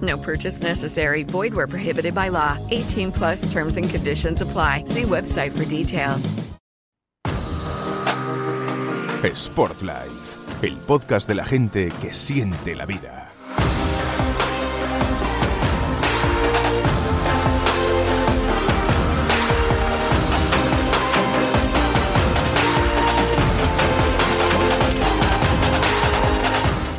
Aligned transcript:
No 0.00 0.16
purchase 0.16 0.62
necessary. 0.62 1.24
Void 1.24 1.52
where 1.52 1.66
prohibited 1.66 2.14
by 2.14 2.28
law. 2.28 2.56
18 2.70 3.10
plus 3.10 3.50
terms 3.50 3.76
and 3.76 3.90
conditions 3.90 4.40
apply. 4.42 4.84
See 4.84 5.02
website 5.02 5.50
for 5.50 5.64
details. 5.64 6.32
Sport 9.34 9.82
Life, 9.82 10.38
el 10.62 10.76
podcast 10.86 11.28
de 11.28 11.34
la 11.34 11.44
gente 11.44 11.90
que 12.00 12.12
siente 12.12 12.74
la 12.74 12.86
vida. 12.86 13.29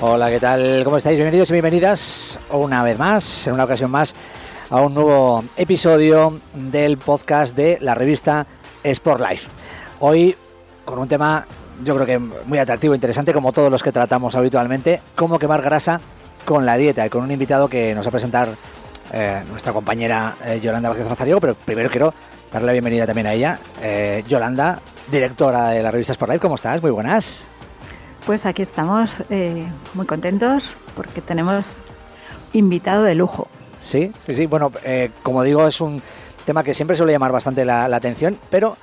Hola, 0.03 0.31
¿qué 0.31 0.39
tal? 0.39 0.81
¿Cómo 0.83 0.97
estáis? 0.97 1.15
Bienvenidos 1.15 1.51
y 1.51 1.53
bienvenidas 1.53 2.39
una 2.49 2.81
vez 2.81 2.97
más, 2.97 3.45
en 3.45 3.53
una 3.53 3.65
ocasión 3.65 3.91
más, 3.91 4.15
a 4.71 4.81
un 4.81 4.95
nuevo 4.95 5.43
episodio 5.55 6.39
del 6.55 6.97
podcast 6.97 7.55
de 7.55 7.77
la 7.81 7.93
revista 7.93 8.47
Sport 8.83 9.21
Life. 9.21 9.51
Hoy 9.99 10.35
con 10.85 10.97
un 10.97 11.07
tema 11.07 11.45
yo 11.83 11.93
creo 11.93 12.07
que 12.07 12.17
muy 12.17 12.57
atractivo, 12.57 12.95
interesante, 12.95 13.31
como 13.31 13.51
todos 13.51 13.69
los 13.69 13.83
que 13.83 13.91
tratamos 13.91 14.33
habitualmente, 14.33 15.01
cómo 15.15 15.37
quemar 15.37 15.61
grasa 15.61 16.01
con 16.45 16.65
la 16.65 16.77
dieta 16.77 17.05
y 17.05 17.09
con 17.11 17.21
un 17.21 17.29
invitado 17.29 17.67
que 17.67 17.93
nos 17.93 18.03
va 18.03 18.09
a 18.09 18.11
presentar 18.11 18.49
eh, 19.13 19.43
nuestra 19.51 19.71
compañera 19.71 20.35
eh, 20.43 20.59
Yolanda 20.59 20.89
Vázquez 20.89 21.07
Mazariego, 21.07 21.39
pero 21.39 21.53
primero 21.53 21.91
quiero 21.91 22.11
darle 22.51 22.65
la 22.65 22.71
bienvenida 22.71 23.05
también 23.05 23.27
a 23.27 23.33
ella. 23.33 23.59
Eh, 23.83 24.23
Yolanda, 24.27 24.79
directora 25.11 25.69
de 25.69 25.83
la 25.83 25.91
revista 25.91 26.13
Sport 26.13 26.31
Life, 26.31 26.41
¿cómo 26.41 26.55
estás? 26.55 26.81
Muy 26.81 26.89
buenas. 26.89 27.50
Pues 28.25 28.45
aquí 28.45 28.61
estamos 28.61 29.09
eh, 29.29 29.65
muy 29.93 30.05
contentos 30.05 30.65
porque 30.95 31.21
tenemos 31.21 31.65
invitado 32.53 33.03
de 33.03 33.15
lujo. 33.15 33.47
Sí, 33.79 34.11
sí, 34.25 34.35
sí. 34.35 34.45
Bueno, 34.45 34.71
eh, 34.83 35.09
como 35.23 35.43
digo, 35.43 35.67
es 35.67 35.81
un 35.81 36.01
tema 36.45 36.63
que 36.63 36.73
siempre 36.73 36.95
suele 36.95 37.11
llamar 37.13 37.31
bastante 37.31 37.65
la, 37.65 37.87
la 37.87 37.97
atención, 37.97 38.37
pero 38.49 38.77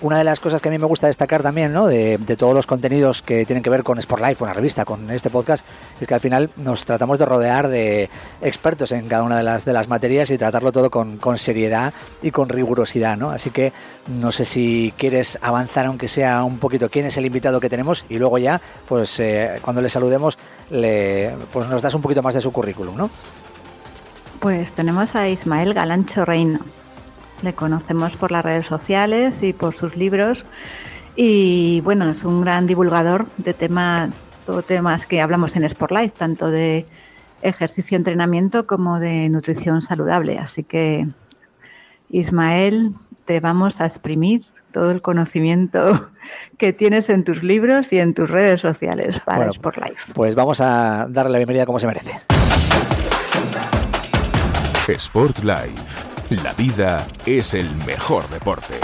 una 0.00 0.18
de 0.18 0.24
las 0.24 0.40
cosas 0.40 0.60
que 0.60 0.68
a 0.68 0.72
mí 0.72 0.78
me 0.78 0.86
gusta 0.86 1.06
destacar 1.06 1.42
también, 1.42 1.72
¿no? 1.72 1.86
De, 1.86 2.18
de 2.18 2.36
todos 2.36 2.54
los 2.54 2.66
contenidos 2.66 3.22
que 3.22 3.44
tienen 3.46 3.62
que 3.62 3.70
ver 3.70 3.82
con 3.82 3.98
Sport 3.98 4.22
Life, 4.22 4.36
con 4.36 4.48
la 4.48 4.54
revista, 4.54 4.84
con 4.84 5.10
este 5.10 5.30
podcast, 5.30 5.64
es 6.00 6.06
que 6.06 6.14
al 6.14 6.20
final 6.20 6.50
nos 6.56 6.84
tratamos 6.84 7.18
de 7.18 7.26
rodear 7.26 7.68
de 7.68 8.10
expertos 8.42 8.92
en 8.92 9.08
cada 9.08 9.22
una 9.22 9.36
de 9.36 9.44
las, 9.44 9.64
de 9.64 9.72
las 9.72 9.88
materias 9.88 10.30
y 10.30 10.38
tratarlo 10.38 10.72
todo 10.72 10.90
con, 10.90 11.18
con 11.18 11.38
seriedad 11.38 11.92
y 12.22 12.30
con 12.30 12.48
rigurosidad, 12.48 13.16
¿no? 13.16 13.30
Así 13.30 13.50
que 13.50 13.72
no 14.08 14.32
sé 14.32 14.44
si 14.44 14.92
quieres 14.96 15.38
avanzar, 15.40 15.86
aunque 15.86 16.08
sea 16.08 16.44
un 16.44 16.58
poquito, 16.58 16.90
quién 16.90 17.06
es 17.06 17.16
el 17.16 17.26
invitado 17.26 17.60
que 17.60 17.70
tenemos 17.70 18.04
y 18.08 18.18
luego 18.18 18.38
ya, 18.38 18.60
pues 18.88 19.18
eh, 19.20 19.58
cuando 19.62 19.80
le 19.80 19.88
saludemos, 19.88 20.36
le, 20.70 21.34
pues 21.52 21.68
nos 21.68 21.82
das 21.82 21.94
un 21.94 22.02
poquito 22.02 22.22
más 22.22 22.34
de 22.34 22.40
su 22.40 22.52
currículum, 22.52 22.96
¿no? 22.96 23.10
Pues 24.40 24.72
tenemos 24.72 25.14
a 25.14 25.28
Ismael 25.28 25.72
Galancho 25.72 26.24
Reino. 26.24 26.60
Le 27.44 27.52
conocemos 27.52 28.16
por 28.16 28.32
las 28.32 28.42
redes 28.42 28.64
sociales 28.64 29.42
y 29.42 29.52
por 29.52 29.74
sus 29.74 29.96
libros. 29.96 30.46
Y 31.14 31.82
bueno, 31.82 32.08
es 32.08 32.24
un 32.24 32.40
gran 32.40 32.66
divulgador 32.66 33.26
de 33.36 33.52
temas, 33.52 34.10
todo 34.46 34.62
temas 34.62 35.04
que 35.04 35.20
hablamos 35.20 35.54
en 35.54 35.64
Sport 35.64 35.92
Life, 35.92 36.14
tanto 36.16 36.50
de 36.50 36.86
ejercicio, 37.42 37.98
entrenamiento 37.98 38.66
como 38.66 38.98
de 38.98 39.28
nutrición 39.28 39.82
saludable. 39.82 40.38
Así 40.38 40.64
que, 40.64 41.06
Ismael, 42.08 42.94
te 43.26 43.40
vamos 43.40 43.82
a 43.82 43.84
exprimir 43.84 44.46
todo 44.72 44.90
el 44.90 45.02
conocimiento 45.02 46.08
que 46.56 46.72
tienes 46.72 47.10
en 47.10 47.24
tus 47.24 47.42
libros 47.42 47.92
y 47.92 47.98
en 47.98 48.14
tus 48.14 48.30
redes 48.30 48.62
sociales 48.62 49.20
para 49.20 49.36
Bueno, 49.36 49.52
Sport 49.52 49.76
Life. 49.76 50.12
Pues 50.14 50.34
vamos 50.34 50.62
a 50.62 51.06
darle 51.10 51.32
la 51.32 51.38
bienvenida 51.38 51.66
como 51.66 51.78
se 51.78 51.86
merece. 51.86 52.12
Sport 54.88 55.40
Life, 55.40 56.13
la 56.42 56.52
vida 56.54 57.06
es 57.26 57.54
el 57.54 57.68
mejor 57.86 58.28
deporte. 58.30 58.74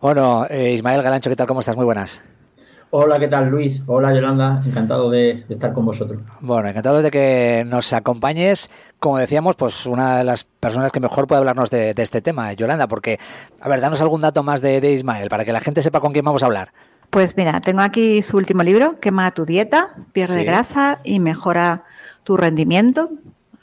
Bueno, 0.00 0.46
eh, 0.50 0.72
Ismael 0.72 1.02
Galancho, 1.02 1.30
¿qué 1.30 1.36
tal? 1.36 1.46
¿Cómo 1.46 1.60
estás? 1.60 1.76
Muy 1.76 1.84
buenas. 1.84 2.22
Hola, 2.90 3.18
¿qué 3.18 3.26
tal 3.26 3.48
Luis? 3.48 3.82
Hola 3.86 4.14
Yolanda, 4.14 4.62
encantado 4.64 5.10
de, 5.10 5.42
de 5.48 5.54
estar 5.54 5.72
con 5.72 5.84
vosotros. 5.86 6.20
Bueno, 6.40 6.68
encantado 6.68 7.02
de 7.02 7.10
que 7.10 7.64
nos 7.66 7.92
acompañes. 7.92 8.70
Como 9.00 9.18
decíamos, 9.18 9.56
pues 9.56 9.86
una 9.86 10.18
de 10.18 10.24
las 10.24 10.44
personas 10.44 10.92
que 10.92 11.00
mejor 11.00 11.26
puede 11.26 11.38
hablarnos 11.40 11.70
de, 11.70 11.92
de 11.94 12.02
este 12.02 12.20
tema, 12.20 12.52
Yolanda, 12.52 12.86
porque, 12.86 13.18
a 13.60 13.68
ver, 13.68 13.80
danos 13.80 14.00
algún 14.00 14.20
dato 14.20 14.42
más 14.44 14.60
de, 14.60 14.80
de 14.80 14.92
Ismael 14.92 15.28
para 15.28 15.44
que 15.44 15.52
la 15.52 15.60
gente 15.60 15.82
sepa 15.82 16.00
con 16.00 16.12
quién 16.12 16.24
vamos 16.24 16.42
a 16.44 16.46
hablar. 16.46 16.68
Pues 17.10 17.36
mira, 17.36 17.60
tengo 17.60 17.80
aquí 17.80 18.22
su 18.22 18.36
último 18.36 18.62
libro, 18.62 19.00
Quema 19.00 19.30
tu 19.32 19.44
dieta, 19.44 19.94
pierde 20.12 20.40
Sí. 20.40 20.44
grasa 20.44 21.00
y 21.02 21.18
mejora 21.18 21.82
tu 22.22 22.36
rendimiento. 22.36 23.10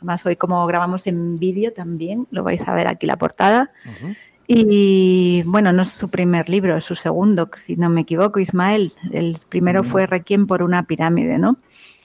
Además, 0.02 0.26
hoy 0.26 0.36
como 0.36 0.66
grabamos 0.66 1.06
en 1.06 1.36
vídeo 1.36 1.74
también, 1.74 2.28
lo 2.32 2.44
vais 2.44 2.68
a 2.68 2.74
ver 2.74 2.88
aquí 2.88 3.06
la 3.06 3.18
portada. 3.18 3.70
Y 4.48 5.44
bueno, 5.44 5.72
no 5.74 5.84
es 5.84 5.92
su 5.92 6.10
primer 6.10 6.50
libro, 6.50 6.76
es 6.76 6.86
su 6.86 6.96
segundo, 6.96 7.52
si 7.64 7.76
no 7.76 7.88
me 7.88 8.02
equivoco, 8.02 8.40
Ismael. 8.40 8.94
El 9.12 9.38
primero 9.48 9.84
fue 9.84 10.08
Requiem 10.08 10.48
por 10.48 10.64
una 10.64 10.88
pirámide, 10.88 11.38
¿no? 11.38 11.58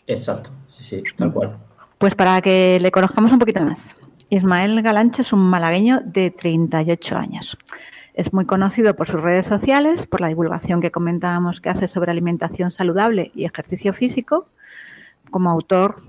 Exacto, 0.06 0.50
sí, 0.68 0.84
sí, 0.84 1.02
tal 1.16 1.32
cual. 1.32 1.56
Pues 1.96 2.14
para 2.14 2.42
que 2.42 2.78
le 2.78 2.90
conozcamos 2.90 3.32
un 3.32 3.38
poquito 3.38 3.64
más. 3.64 3.96
Ismael 4.28 4.82
Galanche 4.82 5.22
es 5.22 5.32
un 5.32 5.40
malagueño 5.40 6.02
de 6.04 6.30
38 6.30 7.16
años. 7.16 7.56
Es 8.12 8.34
muy 8.34 8.44
conocido 8.44 8.94
por 8.94 9.06
sus 9.06 9.22
redes 9.22 9.46
sociales, 9.46 10.06
por 10.06 10.20
la 10.20 10.28
divulgación 10.28 10.82
que 10.82 10.90
comentábamos 10.90 11.62
que 11.62 11.70
hace 11.70 11.88
sobre 11.88 12.10
alimentación 12.10 12.70
saludable 12.70 13.30
y 13.34 13.46
ejercicio 13.46 13.94
físico. 13.94 14.48
Como 15.30 15.48
autor 15.48 16.02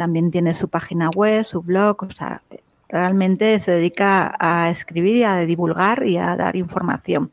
también 0.00 0.30
tiene 0.30 0.54
su 0.54 0.68
página 0.68 1.10
web, 1.14 1.44
su 1.44 1.60
blog, 1.60 2.04
o 2.04 2.10
sea, 2.10 2.40
realmente 2.88 3.60
se 3.60 3.72
dedica 3.72 4.34
a 4.38 4.70
escribir 4.70 5.16
y 5.16 5.24
a 5.24 5.36
divulgar 5.40 6.06
y 6.06 6.16
a 6.16 6.36
dar 6.36 6.56
información. 6.56 7.32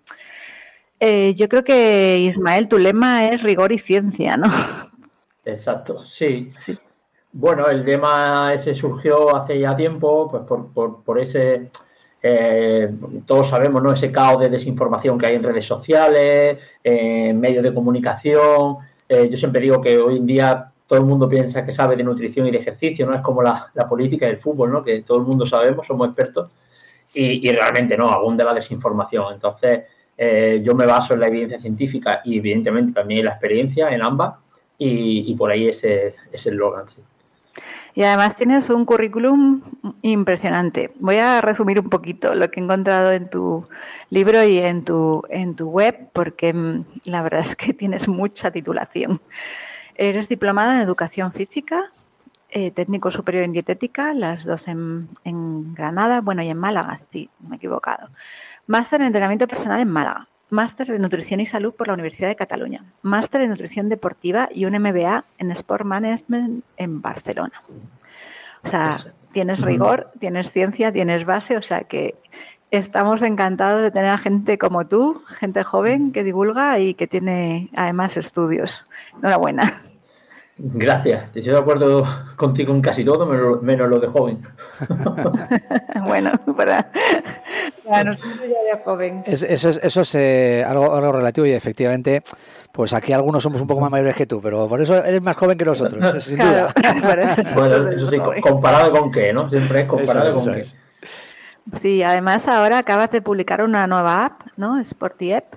Eh, 0.99 1.33
yo 1.35 1.47
creo 1.47 1.63
que, 1.63 2.19
Ismael, 2.19 2.67
tu 2.67 2.77
lema 2.77 3.29
es 3.29 3.41
rigor 3.41 3.71
y 3.71 3.79
ciencia, 3.79 4.35
¿no? 4.35 4.51
Exacto, 5.45 6.03
sí. 6.03 6.51
Sí. 6.57 6.77
Bueno, 7.31 7.69
el 7.69 7.85
tema 7.85 8.53
ese 8.53 8.73
surgió 8.73 9.33
hace 9.33 9.57
ya 9.57 9.73
tiempo, 9.73 10.29
pues 10.29 10.43
por, 10.43 10.67
por, 10.73 11.03
por 11.03 11.19
ese, 11.21 11.71
eh, 12.21 12.91
todos 13.25 13.47
sabemos, 13.47 13.81
¿no? 13.81 13.93
Ese 13.93 14.11
caos 14.11 14.41
de 14.41 14.49
desinformación 14.49 15.17
que 15.17 15.27
hay 15.27 15.35
en 15.35 15.43
redes 15.43 15.65
sociales, 15.65 16.57
eh, 16.83 17.29
en 17.29 17.39
medios 17.39 17.63
de 17.63 17.73
comunicación. 17.73 18.79
Eh, 19.07 19.29
yo 19.29 19.37
siempre 19.37 19.61
digo 19.61 19.81
que 19.81 19.97
hoy 19.97 20.17
en 20.17 20.25
día 20.25 20.73
todo 20.87 20.99
el 20.99 21.05
mundo 21.05 21.27
piensa 21.27 21.65
que 21.65 21.71
sabe 21.71 21.95
de 21.95 22.03
nutrición 22.03 22.47
y 22.47 22.51
de 22.51 22.59
ejercicio, 22.59 23.05
¿no? 23.05 23.13
Es 23.13 23.21
como 23.21 23.43
la, 23.43 23.71
política 23.89 24.25
y 24.25 24.31
el 24.31 24.37
fútbol, 24.37 24.71
¿no? 24.71 24.83
Que 24.83 25.01
todo 25.01 25.17
el 25.17 25.25
mundo 25.25 25.45
sabemos, 25.45 25.85
somos 25.85 26.07
expertos. 26.07 26.49
Y, 27.13 27.51
realmente 27.51 27.97
no, 27.97 28.09
abunda 28.09 28.45
la 28.45 28.53
desinformación. 28.53 29.33
Entonces, 29.33 29.85
eh, 30.17 30.61
yo 30.63 30.75
me 30.75 30.85
baso 30.85 31.15
en 31.15 31.21
la 31.21 31.27
evidencia 31.27 31.59
científica 31.59 32.21
y 32.23 32.37
evidentemente 32.37 32.93
también 32.93 33.19
en 33.19 33.25
la 33.25 33.31
experiencia, 33.31 33.89
en 33.89 34.01
ambas, 34.01 34.35
y, 34.77 35.33
por 35.35 35.49
ahí 35.51 35.67
ese 35.67 36.15
ese 36.31 36.49
eslogan, 36.49 36.87
sí. 36.87 37.01
Y 37.95 38.03
además 38.03 38.35
tienes 38.35 38.69
un 38.69 38.85
currículum 38.85 39.63
impresionante. 40.03 40.91
Voy 40.99 41.17
a 41.17 41.41
resumir 41.41 41.79
un 41.79 41.89
poquito 41.89 42.35
lo 42.35 42.51
que 42.51 42.59
he 42.59 42.63
encontrado 42.63 43.11
en 43.11 43.27
tu 43.27 43.67
libro 44.11 44.43
y 44.43 44.59
en 44.59 44.85
tu, 44.85 45.23
en 45.29 45.55
tu 45.55 45.67
web, 45.67 46.09
porque 46.13 46.53
mm, 46.53 46.85
la 47.05 47.23
verdad 47.23 47.39
es 47.39 47.55
que 47.55 47.73
tienes 47.73 48.07
mucha 48.07 48.51
titulación. 48.51 49.19
Eres 49.97 50.29
diplomada 50.29 50.75
en 50.75 50.81
educación 50.81 51.33
física, 51.33 51.91
eh, 52.49 52.71
técnico 52.71 53.11
superior 53.11 53.43
en 53.43 53.51
dietética, 53.51 54.13
las 54.13 54.45
dos 54.45 54.67
en, 54.67 55.09
en, 55.23 55.73
Granada, 55.73 56.21
bueno, 56.21 56.43
y 56.43 56.49
en 56.49 56.57
Málaga, 56.57 56.99
sí, 57.11 57.29
me 57.39 57.55
he 57.55 57.57
equivocado. 57.57 58.09
Máster 58.67 59.01
en 59.01 59.07
entrenamiento 59.07 59.47
personal 59.47 59.79
en 59.79 59.89
Málaga. 59.89 60.27
Máster 60.49 60.87
de 60.87 60.99
nutrición 60.99 61.41
y 61.41 61.45
salud 61.45 61.73
por 61.73 61.87
la 61.87 61.93
Universidad 61.93 62.29
de 62.29 62.37
Cataluña. 62.37 62.85
Máster 63.01 63.41
en 63.41 63.49
nutrición 63.49 63.89
deportiva 63.89 64.47
y 64.53 64.63
un 64.65 64.73
MBA 64.79 65.25
en 65.39 65.51
Sport 65.51 65.83
Management 65.83 66.63
en 66.77 67.01
Barcelona. 67.01 67.61
O 68.63 68.67
sea, 68.67 69.13
tienes 69.33 69.59
rigor, 69.61 70.11
tienes 70.19 70.51
ciencia, 70.51 70.91
tienes 70.91 71.25
base, 71.25 71.57
o 71.57 71.61
sea 71.61 71.81
que 71.81 72.15
estamos 72.71 73.21
encantados 73.21 73.81
de 73.81 73.91
tener 73.91 74.09
a 74.09 74.17
gente 74.17 74.57
como 74.57 74.87
tú, 74.87 75.23
gente 75.39 75.63
joven 75.63 76.11
que 76.11 76.23
divulga 76.23 76.79
y 76.79 76.93
que 76.93 77.07
tiene 77.07 77.69
además 77.75 78.17
estudios. 78.17 78.85
Enhorabuena. 79.17 79.83
Gracias, 80.59 81.25
estoy 81.35 81.53
de 81.53 81.57
acuerdo 81.59 82.03
contigo 82.35 82.73
en 82.73 82.81
casi 82.81 83.05
todo, 83.05 83.27
menos, 83.27 83.89
lo 83.89 83.99
de 83.99 84.07
joven. 84.07 84.41
bueno, 86.07 86.31
para, 86.57 86.89
nosotros 88.03 88.39
ya 88.41 88.75
de 88.75 88.83
joven. 88.83 89.21
eso 89.27 89.45
es, 89.47 89.79
eso 89.83 90.01
es 90.01 90.15
eh, 90.15 90.63
algo, 90.65 90.95
algo, 90.95 91.11
relativo 91.11 91.45
y 91.45 91.51
efectivamente, 91.51 92.23
pues 92.71 92.93
aquí 92.93 93.13
algunos 93.13 93.43
somos 93.43 93.61
un 93.61 93.67
poco 93.67 93.81
más 93.81 93.91
mayores 93.91 94.15
que 94.15 94.25
tú, 94.25 94.41
pero 94.41 94.67
por 94.67 94.81
eso 94.81 94.95
eres 94.95 95.21
más 95.21 95.35
joven 95.35 95.59
que 95.59 95.65
nosotros, 95.65 96.23
sin 96.23 96.39
duda. 96.39 96.73
bueno, 97.55 97.91
eso 97.91 98.09
sí, 98.09 98.17
comparado 98.41 98.91
con 98.91 99.11
qué, 99.11 99.31
¿no? 99.31 99.47
Siempre 99.47 99.81
es 99.81 99.85
comparado 99.85 100.33
con 100.33 100.55
qué. 100.55 100.63
Sí, 101.75 102.03
además 102.03 102.47
ahora 102.47 102.79
acabas 102.79 103.11
de 103.11 103.21
publicar 103.21 103.61
una 103.61 103.87
nueva 103.87 104.25
app, 104.25 104.41
¿no? 104.55 104.79
Sporty 104.79 105.33
App. 105.33 105.55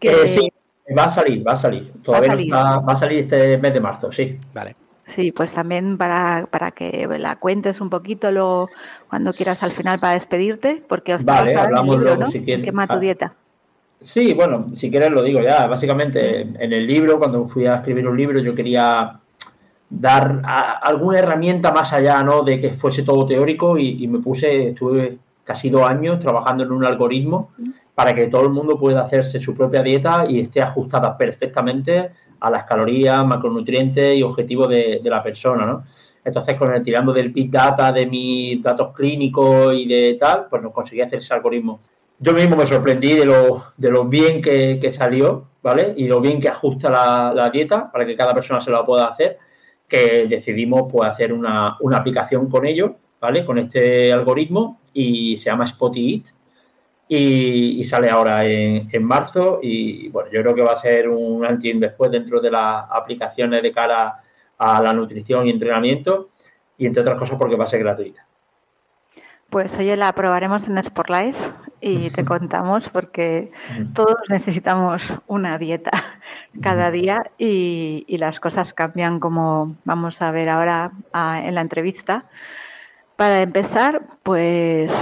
Que... 0.00 0.10
Eh, 0.10 0.28
sí, 0.28 0.52
Va 0.96 1.04
a 1.04 1.10
salir, 1.10 1.46
va 1.46 1.52
a 1.52 1.56
salir. 1.56 1.92
Todavía 2.02 2.34
va 2.34 2.92
a 2.92 2.96
salir. 2.96 3.20
este 3.20 3.58
mes 3.58 3.74
de 3.74 3.80
marzo, 3.80 4.10
sí. 4.10 4.38
Vale. 4.54 4.74
Sí, 5.06 5.32
pues 5.32 5.54
también 5.54 5.96
para, 5.96 6.46
para 6.50 6.70
que 6.70 7.06
la 7.18 7.36
cuentes 7.36 7.80
un 7.80 7.88
poquito 7.88 8.30
lo, 8.30 8.68
cuando 9.08 9.32
quieras 9.32 9.62
al 9.62 9.70
final 9.70 9.98
para 9.98 10.14
despedirte, 10.14 10.82
porque 10.86 11.14
os 11.14 11.24
vale, 11.24 11.56
hablamos 11.56 11.96
libro, 11.96 12.14
luego, 12.14 12.30
si 12.30 12.42
quieres. 12.42 12.64
Quema 12.64 12.86
tu 12.86 12.94
ah. 12.94 13.00
dieta. 13.00 13.34
Sí, 14.00 14.32
bueno, 14.34 14.66
si 14.76 14.90
quieres 14.90 15.10
lo 15.10 15.22
digo 15.22 15.40
ya. 15.40 15.66
Básicamente, 15.66 16.42
en 16.42 16.72
el 16.72 16.86
libro, 16.86 17.18
cuando 17.18 17.48
fui 17.48 17.66
a 17.66 17.76
escribir 17.76 18.06
un 18.06 18.16
libro, 18.16 18.38
yo 18.38 18.54
quería 18.54 19.18
dar 19.90 20.42
alguna 20.82 21.18
herramienta 21.18 21.72
más 21.72 21.92
allá, 21.92 22.22
¿no? 22.22 22.42
De 22.42 22.60
que 22.60 22.72
fuese 22.72 23.02
todo 23.02 23.26
teórico 23.26 23.78
y, 23.78 24.04
y, 24.04 24.08
me 24.08 24.18
puse, 24.20 24.68
estuve 24.68 25.18
casi 25.48 25.70
dos 25.70 25.88
años 25.88 26.18
trabajando 26.18 26.62
en 26.62 26.72
un 26.72 26.84
algoritmo 26.84 27.52
para 27.94 28.14
que 28.14 28.26
todo 28.26 28.42
el 28.42 28.50
mundo 28.50 28.78
pueda 28.78 29.00
hacerse 29.00 29.40
su 29.40 29.56
propia 29.56 29.82
dieta 29.82 30.26
y 30.28 30.40
esté 30.40 30.60
ajustada 30.60 31.16
perfectamente 31.16 32.10
a 32.38 32.50
las 32.50 32.64
calorías, 32.64 33.26
macronutrientes 33.26 34.14
y 34.14 34.22
objetivos 34.22 34.68
de, 34.68 35.00
la 35.04 35.22
persona, 35.22 35.64
¿no? 35.64 35.84
Entonces, 36.22 36.54
con 36.56 36.70
el 36.74 36.82
tirando 36.82 37.14
del 37.14 37.30
Big 37.30 37.50
Data, 37.50 37.90
de 37.90 38.04
mis 38.04 38.62
datos 38.62 38.94
clínicos 38.94 39.74
y 39.74 39.88
de 39.88 40.18
tal, 40.20 40.48
pues 40.50 40.62
conseguí 40.70 41.00
hacer 41.00 41.20
ese 41.20 41.32
algoritmo. 41.32 41.80
Yo 42.18 42.34
mismo 42.34 42.56
me 42.56 42.66
sorprendí 42.66 43.14
de 43.14 43.24
lo, 43.24 43.64
de 43.78 43.90
lo 43.90 44.04
bien 44.04 44.42
que, 44.42 44.90
salió, 44.92 45.46
¿vale? 45.62 45.94
Y 45.96 46.08
lo 46.08 46.20
bien 46.20 46.42
que 46.42 46.50
ajusta 46.50 46.90
la, 47.34 47.48
dieta 47.50 47.90
para 47.90 48.04
que 48.04 48.16
cada 48.16 48.34
persona 48.34 48.60
se 48.60 48.70
la 48.70 48.84
pueda 48.84 49.06
hacer, 49.06 49.38
que 49.88 50.26
decidimos 50.28 50.82
pues 50.92 51.10
hacer 51.10 51.32
una, 51.32 51.78
aplicación 51.94 52.50
con 52.50 52.66
ello, 52.66 52.96
¿vale? 53.20 53.44
Con 53.44 53.58
este 53.58 54.12
algoritmo 54.12 54.80
y 54.92 55.36
se 55.36 55.46
llama 55.46 55.66
Spotty 55.66 56.14
Eat 56.14 56.38
y, 57.08 57.82
sale 57.84 58.10
ahora 58.10 58.44
en, 58.44 59.04
marzo 59.04 59.60
y 59.62 60.08
bueno, 60.08 60.30
yo 60.30 60.42
creo 60.42 60.54
que 60.54 60.62
va 60.62 60.72
a 60.72 60.76
ser 60.76 61.08
un 61.08 61.44
antes 61.44 61.74
y 61.74 61.78
después 61.78 62.10
dentro 62.10 62.40
de 62.40 62.50
las 62.50 62.84
aplicaciones 62.90 63.62
de 63.62 63.72
cara 63.72 64.20
a 64.58 64.82
la 64.82 64.92
nutrición 64.92 65.46
y 65.46 65.50
entrenamiento 65.50 66.28
y 66.76 66.86
entre 66.86 67.02
otras 67.02 67.18
cosas 67.18 67.38
porque 67.38 67.56
va 67.56 67.64
a 67.64 67.68
ser 67.68 67.80
gratuita. 67.80 68.26
Pues 69.48 69.78
oye, 69.78 69.96
la 69.96 70.12
probaremos 70.12 70.68
en 70.68 70.76
Sport 70.76 71.08
Life 71.08 71.52
y 71.80 72.10
te 72.10 72.24
contamos 72.26 72.90
porque 72.90 73.50
todos 73.94 74.16
necesitamos 74.28 75.14
una 75.26 75.56
dieta 75.56 75.90
cada 76.60 76.90
día 76.90 77.30
y, 77.38 78.04
y 78.06 78.18
las 78.18 78.38
cosas 78.40 78.74
cambian 78.74 79.18
como 79.18 79.76
vamos 79.84 80.20
a 80.20 80.30
ver 80.30 80.50
ahora 80.50 80.92
ah, 81.14 81.40
en 81.42 81.54
la 81.54 81.62
entrevista. 81.62 82.26
Para 83.18 83.42
empezar, 83.42 84.00
pues 84.22 84.92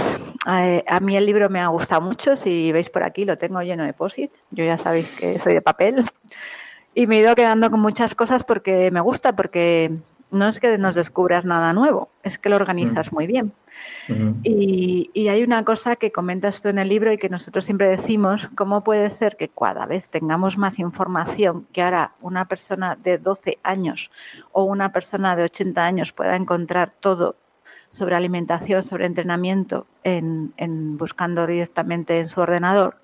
a, 0.43 0.99
mí 1.01 1.15
el 1.15 1.27
libro 1.27 1.51
me 1.51 1.61
ha 1.61 1.67
gustado 1.67 2.01
mucho. 2.01 2.35
Si 2.35 2.71
veis 2.71 2.89
por 2.89 3.03
aquí, 3.03 3.25
lo 3.25 3.37
tengo 3.37 3.61
lleno 3.61 3.83
de 3.83 3.93
posit. 3.93 4.31
Yo 4.49 4.65
ya 4.65 4.79
sabéis 4.79 5.07
que 5.19 5.37
soy 5.37 5.53
de 5.53 5.61
papel. 5.61 6.03
Y 6.95 7.05
me 7.05 7.17
he 7.17 7.19
ido 7.19 7.35
quedando 7.35 7.69
con 7.69 7.79
muchas 7.79 8.15
cosas 8.15 8.43
porque 8.43 8.89
me 8.89 9.01
gusta, 9.01 9.35
porque 9.35 9.91
no 10.31 10.47
es 10.47 10.59
que 10.59 10.79
nos 10.79 10.95
descubras 10.95 11.45
nada 11.45 11.73
nuevo, 11.73 12.09
es 12.23 12.39
que 12.39 12.49
lo 12.49 12.55
organizas 12.55 13.11
mm. 13.11 13.15
muy 13.15 13.27
bien. 13.27 13.53
y, 14.41 15.11
y, 15.13 15.27
hay 15.27 15.43
una 15.43 15.63
cosa 15.63 15.95
que 15.95 16.11
comentas 16.11 16.59
tú 16.59 16.69
en 16.69 16.79
el 16.79 16.89
libro 16.89 17.13
y 17.13 17.19
que 17.19 17.29
nosotros 17.29 17.65
siempre 17.65 17.87
decimos, 17.87 18.49
¿cómo 18.55 18.83
puede 18.83 19.11
ser 19.11 19.37
que 19.37 19.47
cada 19.47 19.85
vez 19.85 20.09
tengamos 20.09 20.57
más 20.57 20.79
información 20.79 21.67
que 21.71 21.83
ahora 21.83 22.13
una 22.21 22.45
persona 22.45 22.95
de 22.95 23.19
12 23.19 23.59
años 23.61 24.09
o 24.53 24.63
una 24.63 24.91
persona 24.91 25.35
de 25.35 25.43
80 25.43 25.85
años 25.85 26.13
pueda 26.13 26.35
encontrar 26.35 26.93
todo 26.99 27.35
sobre 27.97 28.15
alimentación, 28.15 28.83
sobre 28.83 29.05
entrenamiento, 29.05 29.87
en, 30.03 30.53
buscando 30.97 31.47
directamente 31.47 32.19
en 32.19 32.29
su 32.29 32.39
ordenador, 32.39 33.01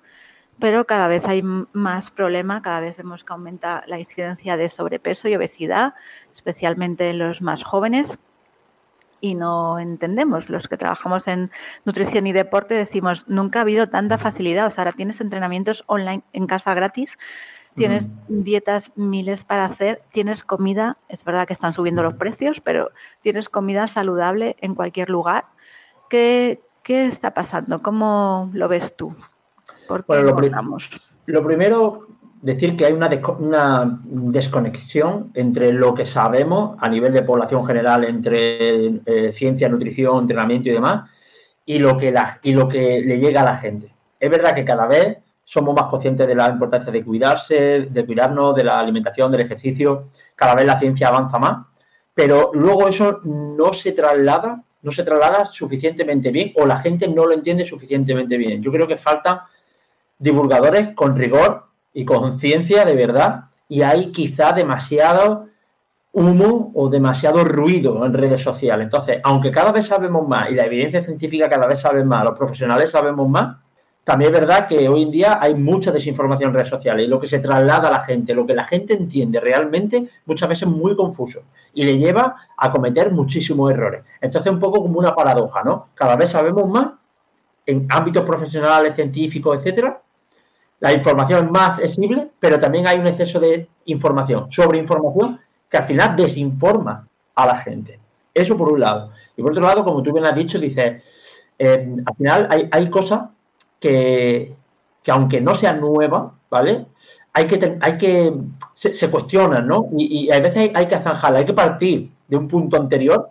pero 0.58 0.86
cada 0.86 1.08
vez 1.08 1.26
hay 1.26 1.42
más 1.42 2.10
problema, 2.10 2.62
cada 2.62 2.80
vez 2.80 2.96
vemos 2.96 3.24
que 3.24 3.32
aumenta 3.32 3.82
la 3.86 3.98
incidencia 3.98 4.56
de 4.56 4.70
sobrepeso 4.70 5.28
y 5.28 5.34
obesidad, 5.34 5.94
especialmente 6.34 7.10
en 7.10 7.18
los 7.18 7.42
más 7.42 7.64
jóvenes. 7.64 8.16
Y 9.20 9.34
no 9.34 9.78
entendemos, 9.78 10.50
los 10.50 10.68
que 10.68 10.76
trabajamos 10.76 11.26
en 11.28 11.50
nutrición 11.84 12.26
y 12.26 12.32
deporte 12.32 12.74
decimos, 12.74 13.24
nunca 13.26 13.60
ha 13.60 13.62
habido 13.62 13.88
tanta 13.88 14.18
facilidad, 14.18 14.66
o 14.66 14.70
sea, 14.70 14.82
ahora 14.82 14.96
tienes 14.96 15.20
entrenamientos 15.20 15.82
online 15.86 16.22
en 16.32 16.46
casa 16.46 16.74
gratis 16.74 17.18
tienes 17.74 18.08
dietas 18.28 18.92
miles 18.96 19.44
para 19.44 19.64
hacer, 19.64 20.02
tienes 20.12 20.42
comida, 20.42 20.96
es 21.08 21.24
verdad 21.24 21.46
que 21.46 21.52
están 21.52 21.74
subiendo 21.74 22.02
los 22.02 22.14
precios, 22.14 22.60
pero 22.60 22.90
tienes 23.22 23.48
comida 23.48 23.88
saludable 23.88 24.56
en 24.60 24.74
cualquier 24.74 25.10
lugar. 25.10 25.46
¿Qué, 26.08 26.60
qué 26.82 27.06
está 27.06 27.34
pasando? 27.34 27.82
¿Cómo 27.82 28.50
lo 28.52 28.68
ves 28.68 28.96
tú? 28.96 29.14
¿Por 29.88 30.04
qué 30.04 30.14
lo, 30.14 30.36
lo, 31.26 31.46
primero, 31.46 32.06
decir 32.42 32.76
que 32.76 32.86
hay 32.86 32.92
una, 32.92 33.08
una, 33.38 34.00
desconexión 34.04 35.30
entre 35.34 35.72
lo 35.72 35.94
que 35.94 36.06
sabemos 36.06 36.76
a 36.80 36.88
nivel 36.88 37.12
de 37.12 37.22
población 37.22 37.66
general, 37.66 38.04
entre 38.04 38.86
eh, 39.06 39.32
ciencia, 39.32 39.68
nutrición, 39.68 40.20
entrenamiento 40.20 40.68
y 40.68 40.72
demás, 40.72 41.10
y 41.66 41.78
lo, 41.78 41.96
que 41.96 42.12
la, 42.12 42.38
y 42.42 42.52
lo 42.52 42.68
que 42.68 43.00
le 43.00 43.18
llega 43.18 43.40
a 43.40 43.44
la 43.44 43.56
gente. 43.56 43.94
Es 44.20 44.30
verdad 44.30 44.54
que 44.54 44.64
cada 44.64 44.86
vez 44.86 45.18
somos 45.44 45.74
más 45.74 45.84
conscientes 45.84 46.26
de 46.26 46.34
la 46.34 46.48
importancia 46.48 46.90
de 46.90 47.04
cuidarse, 47.04 47.88
de 47.90 48.06
cuidarnos, 48.06 48.54
de 48.54 48.64
la 48.64 48.80
alimentación, 48.80 49.30
del 49.30 49.42
ejercicio. 49.42 50.06
Cada 50.34 50.54
vez 50.54 50.66
la 50.66 50.78
ciencia 50.78 51.08
avanza 51.08 51.38
más, 51.38 51.66
pero 52.14 52.50
luego 52.54 52.88
eso 52.88 53.20
no 53.24 53.72
se 53.72 53.92
traslada, 53.92 54.62
no 54.82 54.90
se 54.90 55.02
traslada 55.02 55.44
suficientemente 55.44 56.30
bien 56.30 56.52
o 56.56 56.66
la 56.66 56.78
gente 56.78 57.06
no 57.08 57.26
lo 57.26 57.32
entiende 57.32 57.64
suficientemente 57.64 58.36
bien. 58.36 58.62
Yo 58.62 58.72
creo 58.72 58.86
que 58.86 58.96
faltan 58.96 59.40
divulgadores 60.18 60.94
con 60.94 61.16
rigor 61.16 61.66
y 61.92 62.04
conciencia 62.04 62.84
de 62.84 62.94
verdad 62.94 63.44
y 63.68 63.82
hay 63.82 64.12
quizá 64.12 64.52
demasiado 64.52 65.48
humo 66.12 66.70
o 66.74 66.88
demasiado 66.88 67.44
ruido 67.44 68.04
en 68.06 68.14
redes 68.14 68.40
sociales. 68.40 68.84
Entonces, 68.84 69.20
aunque 69.24 69.50
cada 69.50 69.72
vez 69.72 69.86
sabemos 69.86 70.26
más 70.26 70.48
y 70.48 70.54
la 70.54 70.64
evidencia 70.64 71.04
científica 71.04 71.48
cada 71.48 71.66
vez 71.66 71.80
sabe 71.80 72.04
más, 72.04 72.24
los 72.24 72.38
profesionales 72.38 72.90
sabemos 72.90 73.28
más, 73.28 73.56
también 74.04 74.34
es 74.34 74.40
verdad 74.40 74.68
que 74.68 74.86
hoy 74.86 75.02
en 75.02 75.10
día 75.10 75.38
hay 75.40 75.54
mucha 75.54 75.90
desinformación 75.90 76.50
en 76.50 76.54
redes 76.54 76.68
sociales 76.68 77.06
y 77.06 77.08
lo 77.08 77.18
que 77.18 77.26
se 77.26 77.38
traslada 77.38 77.88
a 77.88 77.90
la 77.90 78.00
gente, 78.00 78.34
lo 78.34 78.46
que 78.46 78.54
la 78.54 78.64
gente 78.64 78.92
entiende 78.92 79.40
realmente, 79.40 80.10
muchas 80.26 80.46
veces 80.46 80.68
es 80.68 80.74
muy 80.74 80.94
confuso 80.94 81.40
y 81.72 81.84
le 81.84 81.96
lleva 81.96 82.36
a 82.56 82.70
cometer 82.70 83.10
muchísimos 83.10 83.72
errores. 83.72 84.04
Entonces, 84.20 84.52
un 84.52 84.60
poco 84.60 84.82
como 84.82 84.98
una 84.98 85.14
paradoja, 85.14 85.62
¿no? 85.64 85.88
Cada 85.94 86.16
vez 86.16 86.30
sabemos 86.30 86.68
más 86.68 86.92
en 87.64 87.86
ámbitos 87.88 88.24
profesionales, 88.24 88.94
científicos, 88.94 89.56
etcétera. 89.56 89.98
La 90.80 90.92
información 90.92 91.46
es 91.46 91.50
más 91.50 91.70
accesible, 91.70 92.30
pero 92.38 92.58
también 92.58 92.86
hay 92.86 92.98
un 92.98 93.06
exceso 93.06 93.40
de 93.40 93.68
información, 93.86 94.50
sobre 94.50 94.76
información, 94.76 95.40
que 95.70 95.78
al 95.78 95.84
final 95.84 96.14
desinforma 96.14 97.08
a 97.34 97.46
la 97.46 97.56
gente. 97.56 97.98
Eso 98.34 98.54
por 98.54 98.70
un 98.70 98.80
lado. 98.80 99.12
Y 99.34 99.40
por 99.40 99.52
otro 99.52 99.62
lado, 99.62 99.82
como 99.82 100.02
tú 100.02 100.12
bien 100.12 100.26
has 100.26 100.34
dicho, 100.34 100.58
dices, 100.58 101.02
eh, 101.58 101.96
al 102.04 102.14
final 102.16 102.48
hay, 102.50 102.68
hay 102.70 102.90
cosas 102.90 103.30
que, 103.80 104.54
aunque 105.08 105.40
no 105.40 105.54
sea 105.54 105.72
nueva, 105.72 106.32
¿vale? 106.50 106.86
Hay 107.32 107.46
que, 107.46 107.78
hay 107.80 107.98
que 107.98 108.32
se, 108.74 109.10
cuestionan, 109.10 109.66
¿no? 109.66 109.88
Y, 109.96 110.30
a 110.32 110.40
veces 110.40 110.70
hay, 110.74 110.86
que 110.86 111.00
zanjarla, 111.00 111.40
hay 111.40 111.44
que 111.44 111.52
partir 111.52 112.10
de 112.28 112.36
un 112.36 112.48
punto 112.48 112.76
anterior, 112.76 113.30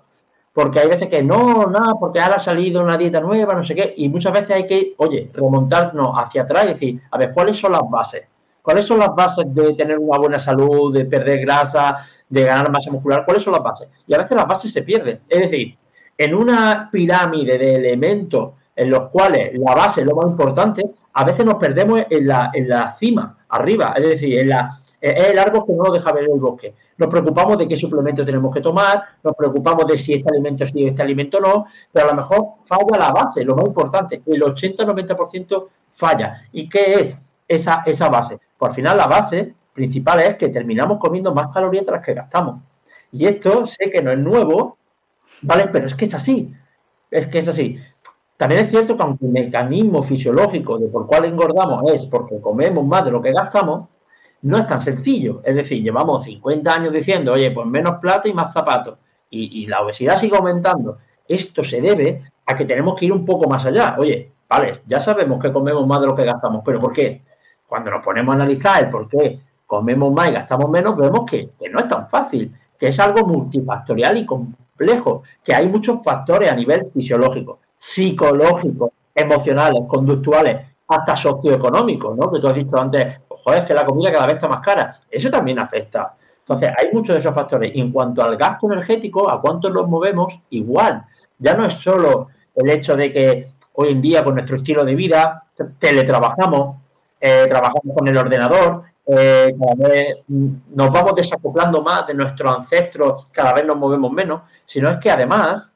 porque 0.51 0.79
hay 0.79 0.88
veces 0.88 1.07
que 1.09 1.23
no, 1.23 1.65
nada, 1.67 1.95
porque 2.00 2.19
ahora 2.19 2.35
ha 2.35 2.39
salido 2.39 2.81
una 2.81 2.97
dieta 2.97 3.19
nueva, 3.19 3.53
no 3.53 3.63
sé 3.63 3.73
qué, 3.75 3.93
y 3.97 4.09
muchas 4.09 4.33
veces 4.33 4.51
hay 4.51 4.67
que, 4.67 4.93
oye, 4.97 5.31
remontarnos 5.33 6.15
hacia 6.15 6.43
atrás 6.43 6.65
y 6.65 6.67
decir, 6.67 7.01
a 7.09 7.17
ver, 7.17 7.33
¿cuáles 7.33 7.57
son 7.57 7.71
las 7.71 7.89
bases? 7.89 8.23
¿Cuáles 8.62 8.85
son 8.85 9.00
las 9.00 9.13
bases 9.13 9.45
de 9.53 9.73
tener 9.73 9.97
una 9.97 10.17
buena 10.17 10.39
salud, 10.39 10.93
de 10.93 11.05
perder 11.05 11.41
grasa, 11.41 12.05
de 12.29 12.43
ganar 12.43 12.71
masa 12.71 12.91
muscular? 12.91 13.25
¿Cuáles 13.25 13.43
son 13.43 13.53
las 13.53 13.63
bases? 13.63 13.89
Y 14.07 14.13
a 14.13 14.19
veces 14.19 14.38
las 14.38 14.47
bases 14.47 14.71
se 14.71 14.83
pierden. 14.83 15.19
Es 15.27 15.39
decir, 15.39 15.77
en 16.17 16.33
una 16.33 16.89
pirámide 16.89 17.57
de 17.57 17.75
elementos 17.75 18.51
en 18.75 18.89
los 18.89 19.09
cuales 19.09 19.51
la 19.57 19.75
base 19.75 20.01
es 20.01 20.07
lo 20.07 20.15
más 20.15 20.25
importante, 20.25 20.83
a 21.13 21.23
veces 21.23 21.45
nos 21.45 21.55
perdemos 21.55 22.01
en 22.09 22.27
la, 22.27 22.51
en 22.53 22.67
la 22.67 22.93
cima, 22.93 23.37
arriba, 23.49 23.93
es 23.97 24.09
decir, 24.09 24.39
en 24.39 24.49
la, 24.49 24.79
es 24.99 25.27
el 25.27 25.37
árbol 25.37 25.65
que 25.65 25.73
no 25.73 25.83
nos 25.83 25.93
deja 25.93 26.13
ver 26.13 26.23
el 26.23 26.39
bosque. 26.39 26.73
Nos 26.97 27.09
preocupamos 27.09 27.57
de 27.57 27.67
qué 27.67 27.75
suplemento 27.75 28.23
tenemos 28.23 28.53
que 28.53 28.61
tomar, 28.61 29.03
nos 29.21 29.35
preocupamos 29.35 29.85
de 29.85 29.97
si 29.97 30.13
este 30.13 30.29
alimento 30.31 30.65
sí, 30.65 30.87
este 30.87 31.01
alimento 31.01 31.41
no, 31.41 31.65
pero 31.91 32.07
a 32.07 32.09
lo 32.11 32.15
mejor 32.15 32.45
falla 32.65 32.97
la 32.97 33.11
base, 33.11 33.43
lo 33.43 33.55
más 33.55 33.65
importante, 33.65 34.21
el 34.25 34.41
80-90% 34.41 35.67
falla. 35.93 36.43
¿Y 36.53 36.69
qué 36.69 36.93
es 36.93 37.17
esa, 37.47 37.83
esa 37.85 38.07
base? 38.07 38.39
Pues 38.57 38.69
al 38.69 38.75
final 38.75 38.97
la 38.97 39.07
base 39.07 39.53
principal 39.73 40.21
es 40.21 40.37
que 40.37 40.49
terminamos 40.49 40.99
comiendo 40.99 41.33
más 41.33 41.53
calorías 41.53 41.85
de 41.85 41.91
las 41.91 42.05
que 42.05 42.13
gastamos. 42.13 42.61
Y 43.11 43.25
esto 43.25 43.65
sé 43.67 43.91
que 43.91 44.01
no 44.01 44.11
es 44.11 44.19
nuevo, 44.19 44.77
¿vale? 45.41 45.67
Pero 45.67 45.85
es 45.85 45.95
que 45.95 46.05
es 46.05 46.13
así, 46.13 46.53
es 47.11 47.27
que 47.27 47.39
es 47.39 47.47
así. 47.49 47.77
También 48.37 48.65
es 48.65 48.71
cierto 48.71 48.97
que 48.97 49.03
aunque 49.03 49.25
el 49.25 49.31
mecanismo 49.31 50.03
fisiológico 50.03 50.77
de 50.77 50.87
por 50.87 51.05
cuál 51.05 51.25
engordamos 51.25 51.83
es 51.91 52.05
porque 52.05 52.41
comemos 52.41 52.85
más 52.85 53.05
de 53.05 53.11
lo 53.11 53.21
que 53.21 53.31
gastamos, 53.31 53.89
no 54.41 54.57
es 54.57 54.67
tan 54.67 54.81
sencillo. 54.81 55.41
Es 55.43 55.55
decir, 55.55 55.81
llevamos 55.81 56.23
50 56.23 56.73
años 56.73 56.93
diciendo, 56.93 57.33
oye, 57.33 57.51
pues 57.51 57.67
menos 57.67 57.99
plata 57.99 58.27
y 58.27 58.33
más 58.33 58.51
zapatos. 58.53 58.97
Y, 59.29 59.65
la 59.65 59.81
obesidad 59.81 60.17
sigue 60.17 60.37
aumentando. 60.37 60.99
Esto 61.27 61.63
se 61.63 61.81
debe 61.81 62.21
a 62.45 62.55
que 62.55 62.65
tenemos 62.65 62.95
que 62.99 63.05
ir 63.05 63.13
un 63.13 63.25
poco 63.25 63.49
más 63.49 63.65
allá. 63.65 63.95
Oye, 63.97 64.31
vale, 64.47 64.73
ya 64.85 64.99
sabemos 64.99 65.41
que 65.41 65.51
comemos 65.51 65.87
más 65.87 66.01
de 66.01 66.07
lo 66.07 66.15
que 66.15 66.23
gastamos, 66.23 66.61
pero 66.63 66.79
¿por 66.79 66.93
qué? 66.93 67.23
Cuando 67.67 67.89
nos 67.89 68.03
ponemos 68.03 68.31
a 68.33 68.35
analizar 68.35 68.83
el 68.83 68.91
por 68.91 69.07
qué 69.07 69.39
comemos 69.65 70.13
más 70.13 70.29
y 70.29 70.33
gastamos 70.33 70.69
menos, 70.69 70.95
vemos 70.95 71.21
que, 71.25 71.49
que 71.59 71.69
no 71.69 71.79
es 71.79 71.87
tan 71.87 72.07
fácil, 72.07 72.53
que 72.77 72.89
es 72.89 72.99
algo 72.99 73.25
multifactorial 73.25 74.17
y 74.17 74.25
complejo, 74.25 75.23
que 75.43 75.55
hay 75.55 75.67
muchos 75.67 76.03
factores 76.03 76.51
a 76.51 76.55
nivel 76.55 76.91
fisiológico 76.93 77.62
psicológicos, 77.83 78.91
emocionales, 79.13 79.81
conductuales, 79.87 80.67
hasta 80.87 81.15
socioeconómicos, 81.17 82.15
¿no? 82.17 82.31
Que 82.31 82.39
tú 82.39 82.47
has 82.47 82.55
dicho 82.55 82.79
antes, 82.79 83.19
pues, 83.27 83.41
joder, 83.43 83.65
que 83.65 83.73
la 83.73 83.85
comida 83.85 84.11
cada 84.11 84.25
vez 84.25 84.35
está 84.35 84.47
más 84.47 84.61
cara. 84.61 84.99
Eso 85.11 85.29
también 85.29 85.59
afecta. 85.59 86.15
Entonces, 86.39 86.69
hay 86.77 86.93
muchos 86.93 87.15
de 87.15 87.19
esos 87.19 87.35
factores. 87.35 87.75
Y 87.75 87.81
en 87.81 87.91
cuanto 87.91 88.23
al 88.23 88.37
gasto 88.37 88.71
energético, 88.71 89.29
a 89.29 89.41
cuánto 89.41 89.69
nos 89.69 89.87
movemos, 89.87 90.39
igual. 90.49 91.03
Ya 91.37 91.55
no 91.55 91.65
es 91.65 91.73
solo 91.73 92.29
el 92.55 92.69
hecho 92.69 92.95
de 92.95 93.11
que 93.11 93.51
hoy 93.73 93.89
en 93.89 94.01
día, 94.01 94.23
con 94.23 94.35
nuestro 94.35 94.57
estilo 94.57 94.85
de 94.85 94.95
vida, 94.95 95.43
teletrabajamos, 95.77 96.77
eh, 97.19 97.45
trabajamos 97.49 97.97
con 97.97 98.07
el 98.07 98.17
ordenador, 98.17 98.83
eh, 99.05 99.53
cada 99.59 99.89
vez 99.89 100.19
nos 100.27 100.89
vamos 100.89 101.15
desacoplando 101.15 101.81
más 101.81 102.07
de 102.07 102.13
nuestros 102.13 102.55
ancestros, 102.55 103.27
cada 103.31 103.53
vez 103.53 103.65
nos 103.65 103.75
movemos 103.75 104.11
menos, 104.11 104.41
sino 104.63 104.89
es 104.89 104.99
que 104.99 105.11
además, 105.11 105.69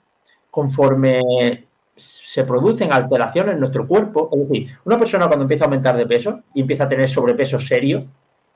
conforme 0.50 1.67
se 1.98 2.44
producen 2.44 2.94
alteraciones 2.94 3.56
en 3.56 3.60
nuestro 3.60 3.88
cuerpo. 3.88 4.30
Es 4.32 4.48
decir, 4.48 4.78
una 4.86 4.98
persona 4.98 5.28
cuando 5.28 5.44
empieza 5.44 5.66
a 5.66 5.68
aumentar 5.68 5.98
de 5.98 6.06
peso 6.06 6.42
y 6.54 6.62
empieza 6.62 6.86
a 6.86 6.88
tener 6.88 7.10
sobrepeso 7.10 7.60
serio, 7.60 8.06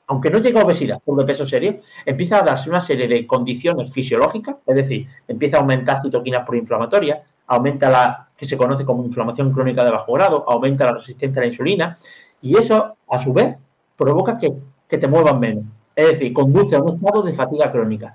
aunque 0.06 0.30
no 0.30 0.38
llega 0.38 0.60
a 0.60 0.64
obesidad, 0.64 1.00
sobrepeso 1.04 1.44
serio, 1.44 1.80
empieza 2.04 2.40
a 2.40 2.42
darse 2.42 2.68
una 2.68 2.80
serie 2.80 3.08
de 3.08 3.26
condiciones 3.26 3.92
fisiológicas, 3.92 4.56
es 4.66 4.74
decir, 4.74 5.06
empieza 5.28 5.56
a 5.56 5.60
aumentar 5.60 6.02
citoquinas 6.02 6.46
proinflamatorias, 6.46 7.20
aumenta 7.46 7.90
la 7.90 8.28
que 8.36 8.46
se 8.46 8.56
conoce 8.56 8.84
como 8.84 9.04
inflamación 9.04 9.52
crónica 9.52 9.84
de 9.84 9.90
bajo 9.90 10.12
grado, 10.12 10.44
aumenta 10.48 10.86
la 10.86 10.92
resistencia 10.92 11.40
a 11.40 11.44
la 11.44 11.48
insulina, 11.48 11.98
y 12.40 12.58
eso, 12.58 12.96
a 13.08 13.18
su 13.18 13.32
vez, 13.32 13.56
provoca 13.96 14.38
que, 14.38 14.52
te 14.88 15.08
muevas 15.08 15.38
menos. 15.38 15.64
Es 15.96 16.12
decir, 16.12 16.32
conduce 16.34 16.76
a 16.76 16.82
un 16.82 16.96
estado 16.96 17.22
de 17.22 17.32
fatiga 17.32 17.72
crónica. 17.72 18.14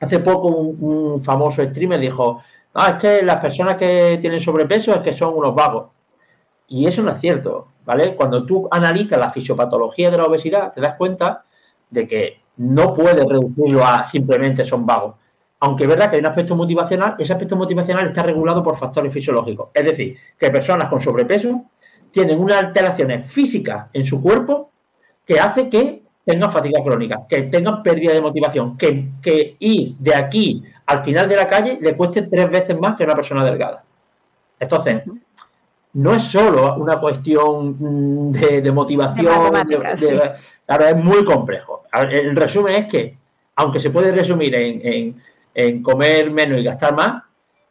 hace 0.00 0.20
poco 0.20 0.48
un 0.48 1.24
famoso 1.24 1.64
streamer 1.64 1.98
dijo, 1.98 2.42
ah, 2.76 2.90
es 2.90 2.94
que 2.96 3.22
las 3.22 3.36
personas 3.38 3.76
que 3.76 4.18
tienen 4.20 4.40
sobrepeso 4.40 4.94
es 4.94 5.00
que 5.00 5.12
son 5.12 5.34
unos 5.34 5.54
vagos. 5.54 5.90
Y 6.68 6.86
eso 6.86 7.02
no 7.02 7.12
es 7.12 7.20
cierto, 7.20 7.68
¿vale? 7.84 8.14
Cuando 8.14 8.44
tú 8.44 8.68
analizas 8.70 9.18
la 9.18 9.30
fisiopatología 9.30 10.10
de 10.10 10.18
la 10.18 10.24
obesidad, 10.24 10.72
te 10.72 10.80
das 10.80 10.96
cuenta 10.96 11.44
de 11.90 12.06
que 12.06 12.40
no 12.56 12.94
puedes 12.94 13.24
reducirlo 13.24 13.84
a 13.84 14.04
simplemente 14.04 14.64
son 14.64 14.84
vagos. 14.84 15.14
Aunque 15.60 15.84
es 15.84 15.88
verdad 15.88 16.10
que 16.10 16.16
hay 16.16 16.20
un 16.20 16.28
aspecto 16.28 16.54
motivacional, 16.54 17.14
ese 17.18 17.32
aspecto 17.32 17.56
motivacional 17.56 18.06
está 18.06 18.22
regulado 18.22 18.62
por 18.62 18.76
factores 18.76 19.12
fisiológicos. 19.12 19.70
Es 19.72 19.84
decir, 19.84 20.16
que 20.38 20.50
personas 20.50 20.88
con 20.88 21.00
sobrepeso 21.00 21.64
tienen 22.10 22.38
unas 22.38 22.62
alteraciones 22.62 23.30
físicas 23.30 23.86
en 23.92 24.04
su 24.04 24.22
cuerpo 24.22 24.70
que 25.24 25.40
hace 25.40 25.68
que 25.68 26.02
tengan 26.24 26.52
fatiga 26.52 26.82
crónica, 26.82 27.26
que 27.28 27.42
tengan 27.44 27.82
pérdida 27.82 28.12
de 28.12 28.20
motivación, 28.20 28.76
que, 28.76 29.10
que 29.22 29.56
ir 29.60 29.96
de 29.98 30.14
aquí 30.14 30.62
al 30.86 31.04
final 31.04 31.28
de 31.28 31.36
la 31.36 31.48
calle 31.48 31.78
le 31.80 31.96
cueste 31.96 32.22
tres 32.22 32.50
veces 32.50 32.78
más 32.78 32.96
que 32.96 33.04
una 33.04 33.14
persona 33.14 33.44
delgada. 33.44 33.82
Entonces, 34.58 35.02
no 35.94 36.12
es 36.12 36.22
solo 36.22 36.76
una 36.76 37.00
cuestión 37.00 37.76
mm, 37.78 38.30
de, 38.32 38.72
motivación, 38.72 39.26
claro, 40.66 40.84
es 40.84 40.96
muy 40.96 41.24
complejo. 41.24 41.84
El 41.92 42.36
resumen 42.36 42.74
es 42.74 42.88
que, 42.88 43.16
aunque 43.56 43.80
se 43.80 43.90
puede 43.90 44.12
resumir 44.12 44.54
en, 44.54 45.20
en, 45.54 45.82
comer 45.82 46.30
menos 46.30 46.60
y 46.60 46.64
gastar 46.64 46.94
más, 46.94 47.22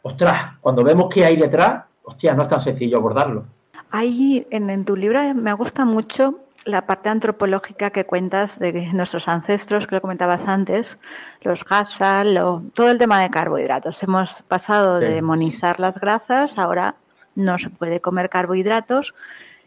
ostras, 0.01 0.57
cuando 0.60 0.84
vemos 0.84 1.07
qué 1.13 1.25
hay 1.25 1.38
detrás, 1.38 1.84
hostia, 2.03 2.34
no 2.34 2.43
es 2.43 2.48
tan 2.48 2.62
sencillo 2.62 2.98
abordarlo. 2.98 3.45
Ahí 3.91 4.45
en, 4.50 4.69
en 4.69 4.86
tu 4.86 4.95
libro 4.95 5.22
me 5.36 5.53
gusta 5.53 5.86
mucho 5.86 6.39
la 6.65 6.86
parte 6.88 7.10
antropológica 7.10 7.91
que 7.91 8.05
cuentas 8.05 8.60
de 8.60 8.91
nuestros 8.91 9.27
ancestros, 9.27 9.88
que 9.88 9.95
lo 9.95 10.01
comentabas 10.01 10.48
antes, 10.48 10.98
los 11.41 11.63
grasas, 11.63 12.27
todo 12.74 12.89
el 12.89 12.98
tema 12.98 13.22
de 13.22 13.29
carbohidratos. 13.29 14.01
Hemos 14.01 14.41
pasado 14.43 15.00
de 15.00 15.13
demonizar 15.13 15.79
las 15.79 15.95
grasas, 15.95 16.57
ahora 16.57 16.95
no 17.36 17.60
se 17.60 17.69
puede 17.69 18.01
comer 18.01 18.29
carbohidratos. 18.29 19.13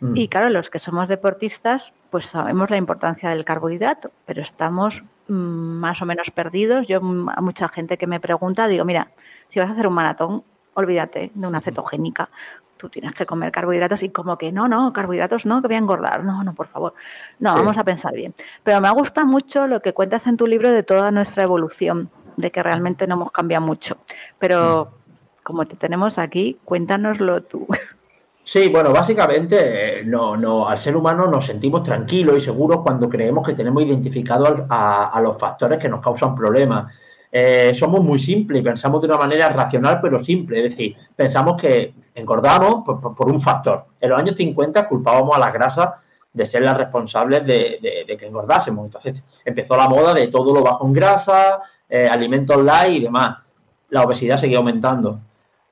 Mm. 0.00 0.16
Y 0.16 0.28
claro, 0.28 0.50
los 0.50 0.70
que 0.70 0.80
somos 0.80 1.08
deportistas, 1.08 1.92
pues 2.10 2.26
sabemos 2.26 2.70
la 2.70 2.76
importancia 2.76 3.30
del 3.30 3.44
carbohidrato, 3.44 4.10
pero 4.26 4.42
estamos 4.42 5.02
mm, 5.28 5.32
más 5.34 6.02
o 6.02 6.06
menos 6.06 6.30
perdidos. 6.30 6.86
Yo 6.88 6.98
a 6.98 7.40
mucha 7.40 7.68
gente 7.68 7.96
que 7.96 8.06
me 8.06 8.18
pregunta, 8.20 8.66
digo, 8.66 8.84
mira, 8.84 9.08
si 9.50 9.60
vas 9.60 9.68
a 9.70 9.72
hacer 9.72 9.86
un 9.86 9.94
maratón, 9.94 10.42
olvídate 10.74 11.30
de 11.34 11.46
una 11.46 11.60
cetogénica, 11.60 12.28
tú 12.78 12.88
tienes 12.88 13.14
que 13.14 13.26
comer 13.26 13.52
carbohidratos 13.52 14.02
y 14.02 14.08
como 14.08 14.38
que 14.38 14.52
no, 14.52 14.68
no, 14.68 14.92
carbohidratos 14.92 15.44
no, 15.44 15.60
que 15.60 15.68
voy 15.68 15.74
a 15.74 15.80
engordar. 15.80 16.24
No, 16.24 16.42
no, 16.42 16.54
por 16.54 16.68
favor. 16.68 16.94
No, 17.38 17.54
vamos 17.54 17.76
a 17.76 17.84
pensar 17.84 18.14
bien. 18.14 18.34
Pero 18.62 18.80
me 18.80 18.90
gusta 18.92 19.24
mucho 19.24 19.66
lo 19.66 19.82
que 19.82 19.92
cuentas 19.92 20.26
en 20.26 20.36
tu 20.36 20.46
libro 20.46 20.70
de 20.70 20.82
toda 20.82 21.10
nuestra 21.10 21.42
evolución, 21.42 22.10
de 22.36 22.50
que 22.50 22.62
realmente 22.62 23.06
no 23.06 23.16
hemos 23.16 23.32
cambiado 23.32 23.66
mucho. 23.66 23.98
Pero 24.38 24.86
mm. 24.90 25.42
como 25.42 25.66
te 25.66 25.76
tenemos 25.76 26.18
aquí, 26.18 26.58
cuéntanoslo 26.64 27.42
tú. 27.42 27.66
Sí, 28.44 28.70
bueno, 28.70 28.92
básicamente 28.94 30.02
no, 30.06 30.34
no, 30.34 30.66
al 30.66 30.78
ser 30.78 30.96
humano 30.96 31.26
nos 31.26 31.44
sentimos 31.44 31.82
tranquilos 31.82 32.38
y 32.38 32.40
seguros 32.40 32.80
cuando 32.82 33.06
creemos 33.06 33.46
que 33.46 33.52
tenemos 33.52 33.82
identificado 33.82 34.64
a, 34.70 35.10
a 35.10 35.20
los 35.20 35.36
factores 35.38 35.78
que 35.78 35.90
nos 35.90 36.00
causan 36.00 36.34
problemas. 36.34 36.90
Eh, 37.30 37.74
somos 37.74 38.00
muy 38.00 38.18
simples 38.18 38.62
pensamos 38.62 39.02
de 39.02 39.06
una 39.06 39.18
manera 39.18 39.48
racional 39.50 40.00
pero 40.00 40.18
simple. 40.18 40.58
Es 40.58 40.70
decir, 40.70 40.96
pensamos 41.14 41.60
que 41.60 41.94
engordamos 42.14 42.84
por, 42.84 43.28
un 43.28 43.40
factor. 43.40 43.86
En 44.00 44.10
los 44.10 44.18
años 44.18 44.36
50 44.36 44.88
culpábamos 44.88 45.36
a 45.36 45.40
las 45.40 45.52
grasas 45.52 45.88
de 46.32 46.46
ser 46.46 46.62
las 46.62 46.76
responsables 46.76 47.44
de, 47.46 48.16
que 48.18 48.26
engordásemos. 48.26 48.84
Entonces 48.86 49.22
empezó 49.44 49.76
la 49.76 49.88
moda 49.88 50.14
de 50.14 50.28
todo 50.28 50.54
lo 50.54 50.62
bajo 50.62 50.86
en 50.86 50.92
grasa, 50.92 51.60
eh, 51.88 52.08
alimentos 52.10 52.62
light 52.62 52.96
y 52.96 53.04
demás. 53.04 53.38
La 53.90 54.02
obesidad 54.02 54.36
seguía 54.36 54.58
aumentando. 54.58 55.20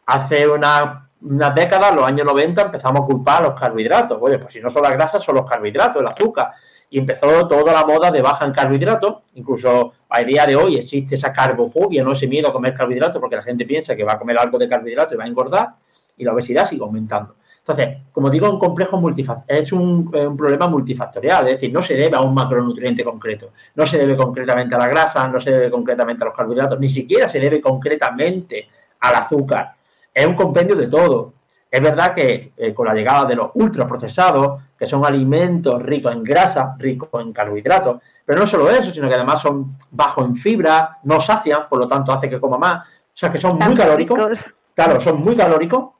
Hace 0.06 0.46
unas 0.48 1.54
décadas, 1.54 1.94
los 1.94 2.06
años 2.06 2.26
90, 2.26 2.62
empezamos 2.62 3.02
a 3.02 3.04
culpar 3.04 3.42
los 3.42 3.58
carbohidratos. 3.58 4.18
Oye, 4.20 4.38
pues 4.38 4.52
si 4.52 4.60
no 4.60 4.70
son 4.70 4.82
las 4.82 4.92
grasas, 4.92 5.22
son 5.22 5.34
los 5.34 5.46
carbohidratos, 5.46 6.00
el 6.00 6.08
azúcar 6.08 6.52
y 6.90 6.98
empezó 6.98 7.46
toda 7.48 7.72
la 7.72 7.84
moda 7.84 8.10
de 8.10 8.22
baja 8.22 8.44
en 8.44 8.52
carbohidratos. 8.52 9.16
Incluso 9.34 9.92
a 10.08 10.20
día 10.22 10.46
de 10.46 10.56
hoy 10.56 10.76
existe 10.76 11.14
esa 11.14 11.32
carbofobia, 11.32 12.02
no 12.02 12.12
ese 12.12 12.26
miedo 12.26 12.48
a 12.48 12.52
comer 12.52 12.74
carbohidratos, 12.74 13.20
porque 13.20 13.36
la 13.36 13.42
gente 13.42 13.64
piensa 13.64 13.96
que 13.96 14.04
va 14.04 14.14
a 14.14 14.18
comer 14.18 14.38
algo 14.38 14.58
de 14.58 14.68
carbohidratos 14.68 15.14
y 15.14 15.16
va 15.16 15.24
a 15.24 15.28
engordar, 15.28 15.68
y 16.16 16.24
la 16.24 16.32
obesidad 16.32 16.66
sigue 16.66 16.82
aumentando. 16.82 17.36
Entonces, 17.58 17.98
como 18.12 18.30
digo, 18.30 18.48
un 18.48 18.60
complejo 18.60 19.02
es 19.48 19.72
un, 19.72 20.14
un, 20.14 20.36
problema 20.36 20.68
multifactorial, 20.68 21.48
es 21.48 21.54
decir, 21.54 21.72
no 21.72 21.82
se 21.82 21.94
debe 21.94 22.16
a 22.16 22.20
un 22.20 22.32
macronutriente 22.32 23.02
concreto, 23.02 23.50
no 23.74 23.84
se 23.84 23.98
debe 23.98 24.16
concretamente 24.16 24.76
a 24.76 24.78
la 24.78 24.86
grasa, 24.86 25.26
no 25.26 25.40
se 25.40 25.50
debe 25.50 25.68
concretamente 25.68 26.22
a 26.22 26.26
los 26.26 26.36
carbohidratos, 26.36 26.78
ni 26.78 26.88
siquiera 26.88 27.28
se 27.28 27.40
debe 27.40 27.60
concretamente 27.60 28.68
al 29.00 29.16
azúcar. 29.16 29.74
Es 30.14 30.24
un 30.24 30.34
compendio 30.34 30.76
de 30.76 30.86
todo. 30.86 31.32
Es 31.76 31.82
verdad 31.82 32.14
que 32.14 32.52
eh, 32.56 32.72
con 32.72 32.86
la 32.86 32.94
llegada 32.94 33.26
de 33.26 33.34
los 33.34 33.50
ultraprocesados, 33.52 34.62
que 34.78 34.86
son 34.86 35.04
alimentos 35.04 35.82
ricos 35.82 36.10
en 36.10 36.24
grasa, 36.24 36.74
ricos 36.78 37.10
en 37.20 37.34
carbohidratos, 37.34 38.00
pero 38.24 38.40
no 38.40 38.46
solo 38.46 38.70
eso, 38.70 38.90
sino 38.90 39.08
que 39.08 39.14
además 39.14 39.42
son 39.42 39.76
bajos 39.90 40.24
en 40.24 40.36
fibra, 40.36 40.98
no 41.02 41.20
sacian, 41.20 41.68
por 41.68 41.78
lo 41.80 41.86
tanto 41.86 42.12
hace 42.12 42.30
que 42.30 42.40
coma 42.40 42.56
más, 42.56 42.76
o 42.86 43.12
sea 43.12 43.30
que 43.30 43.36
son 43.36 43.58
muy 43.58 43.74
calóricos, 43.74 44.54
claro, 44.74 44.98
son 45.00 45.22
muy 45.22 45.36
calóricos, 45.36 45.90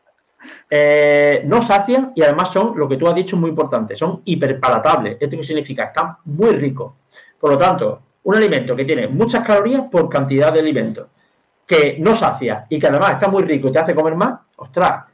Eh, 0.70 1.42
no 1.44 1.60
sacian 1.60 2.12
y 2.14 2.22
además 2.22 2.52
son, 2.52 2.72
lo 2.76 2.88
que 2.88 2.96
tú 2.96 3.06
has 3.08 3.14
dicho, 3.14 3.36
muy 3.36 3.50
importante, 3.50 3.96
son 3.96 4.22
hiperpalatables. 4.24 5.16
¿Esto 5.20 5.36
qué 5.36 5.44
significa? 5.44 5.84
Están 5.84 6.16
muy 6.24 6.52
ricos. 6.52 6.92
Por 7.40 7.50
lo 7.50 7.58
tanto, 7.58 8.00
un 8.22 8.34
alimento 8.36 8.74
que 8.76 8.84
tiene 8.84 9.08
muchas 9.08 9.44
calorías 9.44 9.82
por 9.90 10.08
cantidad 10.08 10.52
de 10.52 10.60
alimento, 10.60 11.08
que 11.66 11.96
no 11.98 12.14
sacia 12.14 12.64
y 12.68 12.78
que 12.78 12.86
además 12.86 13.12
está 13.12 13.28
muy 13.28 13.42
rico 13.42 13.68
y 13.68 13.72
te 13.72 13.78
hace 13.80 13.94
comer 13.94 14.14
más, 14.14 14.38
ostras, 14.56 15.04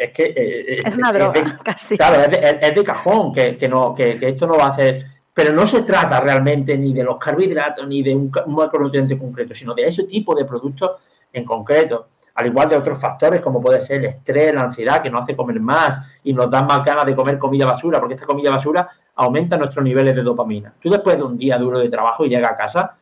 es, 0.00 0.10
que... 0.12 0.22
Eh, 0.36 0.80
es 0.84 0.96
una 0.96 1.12
droga, 1.12 1.58
casi. 1.64 1.96
Claro, 1.96 2.22
es 2.22 2.74
de, 2.74 2.84
cajón 2.84 3.32
que, 3.32 3.68
no, 3.68 3.94
que, 3.94 4.18
esto 4.20 4.46
no 4.46 4.56
va 4.56 4.66
a 4.66 4.70
hacer... 4.70 5.06
Pero 5.34 5.52
no 5.54 5.66
se 5.66 5.82
trata 5.82 6.20
realmente 6.20 6.76
ni 6.76 6.92
de 6.92 7.04
los 7.04 7.16
carbohidratos 7.18 7.88
ni 7.88 8.02
de 8.02 8.14
un, 8.14 8.30
un 8.44 8.54
macronutriente 8.54 9.18
concreto, 9.18 9.54
sino 9.54 9.74
de 9.74 9.86
ese 9.86 10.04
tipo 10.04 10.34
de 10.34 10.44
productos 10.44 11.00
en 11.32 11.44
concreto 11.44 12.08
al 12.34 12.46
igual 12.46 12.68
de 12.68 12.76
otros 12.76 12.98
factores 12.98 13.40
como 13.40 13.60
puede 13.60 13.80
ser 13.82 13.98
el 13.98 14.06
estrés, 14.06 14.54
la 14.54 14.62
ansiedad, 14.62 15.02
que 15.02 15.10
nos 15.10 15.22
hace 15.22 15.36
comer 15.36 15.60
más 15.60 16.00
y 16.24 16.32
nos 16.32 16.50
da 16.50 16.62
más 16.62 16.84
ganas 16.84 17.04
de 17.04 17.14
comer 17.14 17.38
comida 17.38 17.66
basura, 17.66 17.98
porque 17.98 18.14
esta 18.14 18.26
comida 18.26 18.50
basura 18.50 18.88
aumenta 19.16 19.56
nuestros 19.56 19.84
niveles 19.84 20.14
de 20.14 20.22
dopamina. 20.22 20.72
Tú 20.80 20.90
después 20.90 21.16
de 21.16 21.24
un 21.24 21.36
día 21.36 21.58
duro 21.58 21.78
de 21.78 21.88
trabajo 21.88 22.24
y 22.24 22.30
llegas 22.30 22.52
a 22.52 22.56
casa, 22.56 22.96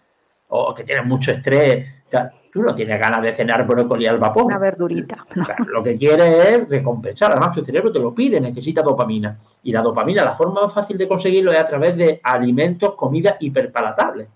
o 0.49 0.75
que 0.75 0.85
tienes 0.85 1.07
mucho 1.07 1.31
estrés, 1.31 1.87
tú 2.53 2.63
no 2.63 2.75
tienes 2.75 3.01
ganas 3.01 3.23
de 3.23 3.33
cenar 3.33 3.67
brócoli 3.67 4.07
al 4.07 4.19
vapor. 4.19 4.45
Una 4.45 4.59
verdurita. 4.59 5.25
lo 5.67 5.83
que 5.83 5.97
quieres 5.97 6.47
es 6.47 6.69
recompensar. 6.69 7.33
Además, 7.33 7.53
tu 7.53 7.63
cerebro 7.63 7.93
te 7.93 7.99
lo 7.99 8.15
pide, 8.15 8.41
necesita 8.41 8.83
dopamina. 8.83 9.39
Y 9.63 9.73
la 9.73 9.83
dopamina, 9.83 10.25
la 10.25 10.35
forma 10.37 10.63
más 10.63 10.75
fácil 10.75 10.99
de 10.99 11.09
conseguirlo 11.09 11.53
es 11.53 11.61
a 11.61 11.67
través 11.67 11.97
de 11.97 12.21
alimentos, 12.23 12.95
comida 12.95 13.37
hiperpalatables. 13.41 14.29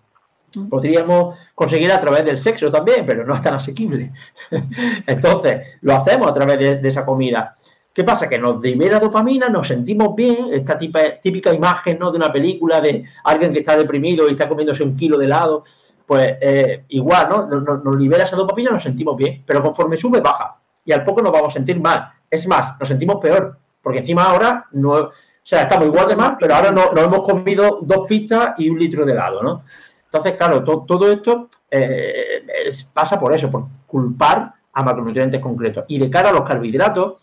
Podríamos 0.70 1.36
conseguir 1.54 1.90
a 1.90 2.00
través 2.00 2.24
del 2.24 2.38
sexo 2.38 2.70
también, 2.70 3.04
pero 3.04 3.26
no 3.26 3.34
es 3.34 3.42
tan 3.42 3.54
asequible. 3.54 4.12
Entonces, 5.06 5.78
lo 5.80 5.94
hacemos 5.94 6.28
a 6.28 6.32
través 6.32 6.80
de, 6.80 6.88
esa 6.88 7.04
comida. 7.04 7.56
¿Qué 7.92 8.04
pasa? 8.04 8.28
Que 8.28 8.38
nos 8.38 8.60
libera 8.62 9.00
dopamina, 9.00 9.48
nos 9.48 9.68
sentimos 9.68 10.14
bien, 10.14 10.48
esta 10.52 10.76
típica, 10.76 11.52
imagen 11.52 11.98
¿no? 11.98 12.10
de 12.10 12.16
una 12.18 12.32
película 12.32 12.80
de 12.80 13.04
alguien 13.24 13.52
que 13.52 13.60
está 13.60 13.76
deprimido 13.76 14.28
y 14.28 14.32
está 14.32 14.48
comiéndose 14.48 14.82
un 14.82 14.96
kilo 14.96 15.16
de 15.16 15.26
helado, 15.26 15.64
pues 16.06 16.36
eh, 16.40 16.84
igual, 16.88 17.28
¿no? 17.28 17.46
Nos, 17.46 17.96
libera 17.96 18.24
esa 18.24 18.36
dopamina, 18.36 18.70
nos 18.70 18.82
sentimos 18.82 19.16
bien, 19.16 19.42
pero 19.46 19.62
conforme 19.62 19.96
sube, 19.96 20.20
baja. 20.20 20.56
Y 20.84 20.92
al 20.92 21.04
poco 21.04 21.22
nos 21.22 21.32
vamos 21.32 21.48
a 21.48 21.54
sentir 21.54 21.80
mal. 21.80 22.12
Es 22.30 22.46
más, 22.46 22.78
nos 22.78 22.88
sentimos 22.88 23.16
peor, 23.16 23.58
porque 23.82 24.00
encima 24.00 24.24
ahora 24.24 24.66
no, 24.72 24.92
o 24.92 25.12
sea, 25.42 25.62
estamos 25.62 25.86
igual 25.86 26.08
de 26.08 26.16
mal, 26.16 26.36
pero 26.38 26.54
ahora 26.54 26.70
no, 26.70 26.92
nos 26.92 27.04
hemos 27.04 27.22
comido 27.22 27.80
dos 27.82 28.06
pizzas 28.06 28.50
y 28.58 28.68
un 28.68 28.78
litro 28.78 29.04
de 29.04 29.12
helado, 29.12 29.42
¿no? 29.42 29.62
Entonces, 30.06 30.36
claro, 30.36 30.62
todo 30.62 31.10
esto 31.10 31.48
eh, 31.70 32.44
pasa 32.92 33.18
por 33.18 33.32
eso, 33.34 33.50
por 33.50 33.66
culpar 33.86 34.52
a 34.72 34.82
macronutrientes 34.82 35.40
concretos. 35.40 35.84
Y 35.88 35.98
de 35.98 36.08
cara 36.08 36.30
a 36.30 36.32
los 36.32 36.42
carbohidratos, 36.42 37.14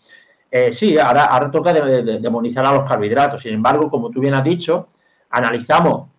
eh, 0.50 0.72
sí, 0.72 0.98
ahora, 0.98 1.24
ahora 1.24 1.50
toca 1.50 1.72
demonizar 1.72 2.66
a 2.66 2.72
los 2.72 2.88
carbohidratos. 2.88 3.40
Sin 3.40 3.54
embargo, 3.54 3.90
como 3.90 4.10
tú 4.10 4.20
bien 4.20 4.34
has 4.34 4.44
dicho, 4.44 4.88
analizamos 5.30 6.11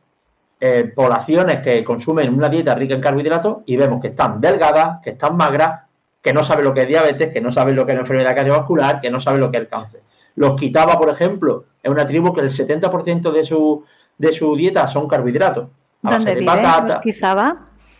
eh, 0.65 0.93
poblaciones 0.95 1.61
que 1.61 1.83
consumen 1.83 2.33
una 2.33 2.47
dieta 2.47 2.73
rica 2.73 2.93
en 2.93 3.01
carbohidratos 3.01 3.63
y 3.65 3.75
vemos 3.75 3.99
que 3.99 4.07
están 4.07 4.39
delgadas, 4.39 5.01
que 5.03 5.09
están 5.09 5.35
magras, 5.35 5.81
que 6.21 6.31
no 6.31 6.41
saben 6.41 6.63
lo 6.63 6.73
que 6.73 6.83
es 6.83 6.87
diabetes, 6.87 7.33
que 7.33 7.41
no 7.41 7.51
saben 7.51 7.75
lo 7.75 7.85
que 7.85 7.91
es 7.91 7.99
enfermedad 7.99 8.33
cardiovascular, 8.33 9.01
que 9.01 9.11
no 9.11 9.19
saben 9.19 9.41
lo 9.41 9.51
que 9.51 9.57
es 9.57 9.63
el 9.63 9.67
cáncer. 9.67 9.99
Los 10.35 10.57
quitaba, 10.57 10.97
por 10.97 11.09
ejemplo, 11.09 11.65
es 11.83 11.91
una 11.91 12.05
tribu 12.05 12.33
que 12.33 12.39
el 12.39 12.49
70% 12.49 13.33
de 13.33 13.43
su, 13.43 13.83
de 14.17 14.31
su 14.31 14.55
dieta 14.55 14.87
son 14.87 15.05
carbohidratos. 15.05 15.67
¿Dónde 16.01 16.33
viven? 16.33 16.63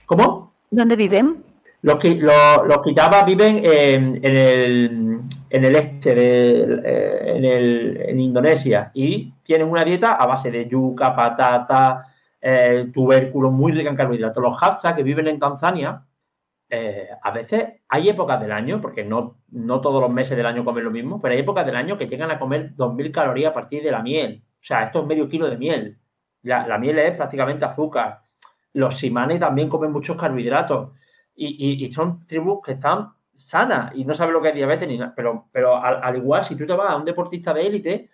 ¿Cómo? 0.06 0.54
¿Dónde 0.72 0.96
viven? 0.96 1.44
Los, 1.82 2.02
los, 2.02 2.66
los 2.66 3.26
viven 3.26 3.62
en, 3.66 4.22
el, 4.24 5.20
en 5.50 5.66
el 5.66 5.76
este, 5.76 6.16
de, 6.16 6.82
eh, 6.86 7.34
en, 7.36 7.44
el, 7.44 8.02
en 8.08 8.20
Indonesia, 8.22 8.90
y 8.94 9.34
tienen 9.44 9.68
una 9.68 9.84
dieta 9.84 10.14
a 10.14 10.26
base 10.26 10.50
de 10.50 10.66
yuca, 10.66 11.14
patata, 11.14 12.08
eh, 12.46 12.92
tubérculos, 12.94 13.54
muy 13.54 13.72
rica 13.72 13.90
en 13.90 13.96
carbohidratos. 13.96 14.44
Los 14.44 14.62
Hadza, 14.62 14.94
que 14.94 15.02
viven 15.02 15.28
en 15.30 15.40
Tanzania, 15.40 16.04
eh, 16.70 17.08
a 17.22 17.32
veces 17.32 17.82
hay 17.88 18.10
épocas 18.10 18.42
del 18.42 18.52
año, 18.52 18.82
porque 18.82 19.06
no, 19.06 19.38
no 19.52 19.80
todos 19.80 20.02
los 20.02 20.12
meses 20.12 20.36
del 20.36 20.46
año 20.46 20.66
comen 20.66 20.84
lo 20.84 20.92
mismo, 20.92 21.22
pero 21.22 21.34
hay 21.34 21.40
épocas 21.40 21.66
del 21.66 21.78
año 21.78 21.98
que 21.98 22.08
llegan 22.08 22.32
a 22.32 22.40
comer 22.40 22.76
2.000 22.76 23.12
calorías 23.14 23.52
a 23.52 23.54
partir 23.54 23.82
de 23.82 23.92
la 23.92 24.02
miel. 24.02 24.44
O 24.46 24.58
sea, 24.60 24.84
esto 24.84 25.00
es 25.00 25.06
medio 25.06 25.30
kilo 25.30 25.50
de 25.50 25.58
miel. 25.58 25.98
La, 26.42 26.78
miel 26.78 27.00
es 27.00 27.16
prácticamente 27.16 27.64
azúcar. 27.64 28.20
Los 28.74 28.98
simanes 28.98 29.40
también 29.40 29.70
comen 29.70 29.94
muchos 29.94 30.18
carbohidratos. 30.18 30.92
Y, 31.36 31.90
son 31.94 32.28
tribus 32.28 32.62
que 32.66 32.74
están 32.74 33.14
sanas 33.38 33.96
y 33.96 34.04
no 34.04 34.14
saben 34.14 34.34
lo 34.34 34.42
que 34.42 34.50
es 34.50 34.56
diabetes 34.56 34.90
ni 34.90 34.98
nada. 34.98 35.14
Pero, 35.16 35.48
pero 35.54 35.78
al, 35.78 36.18
igual, 36.18 36.44
si 36.44 36.58
tú 36.58 36.68
te 36.68 36.74
vas 36.74 36.92
a 36.92 36.98
un 36.98 37.06
deportista 37.06 37.54
de 37.54 37.66
élite, 37.66 38.10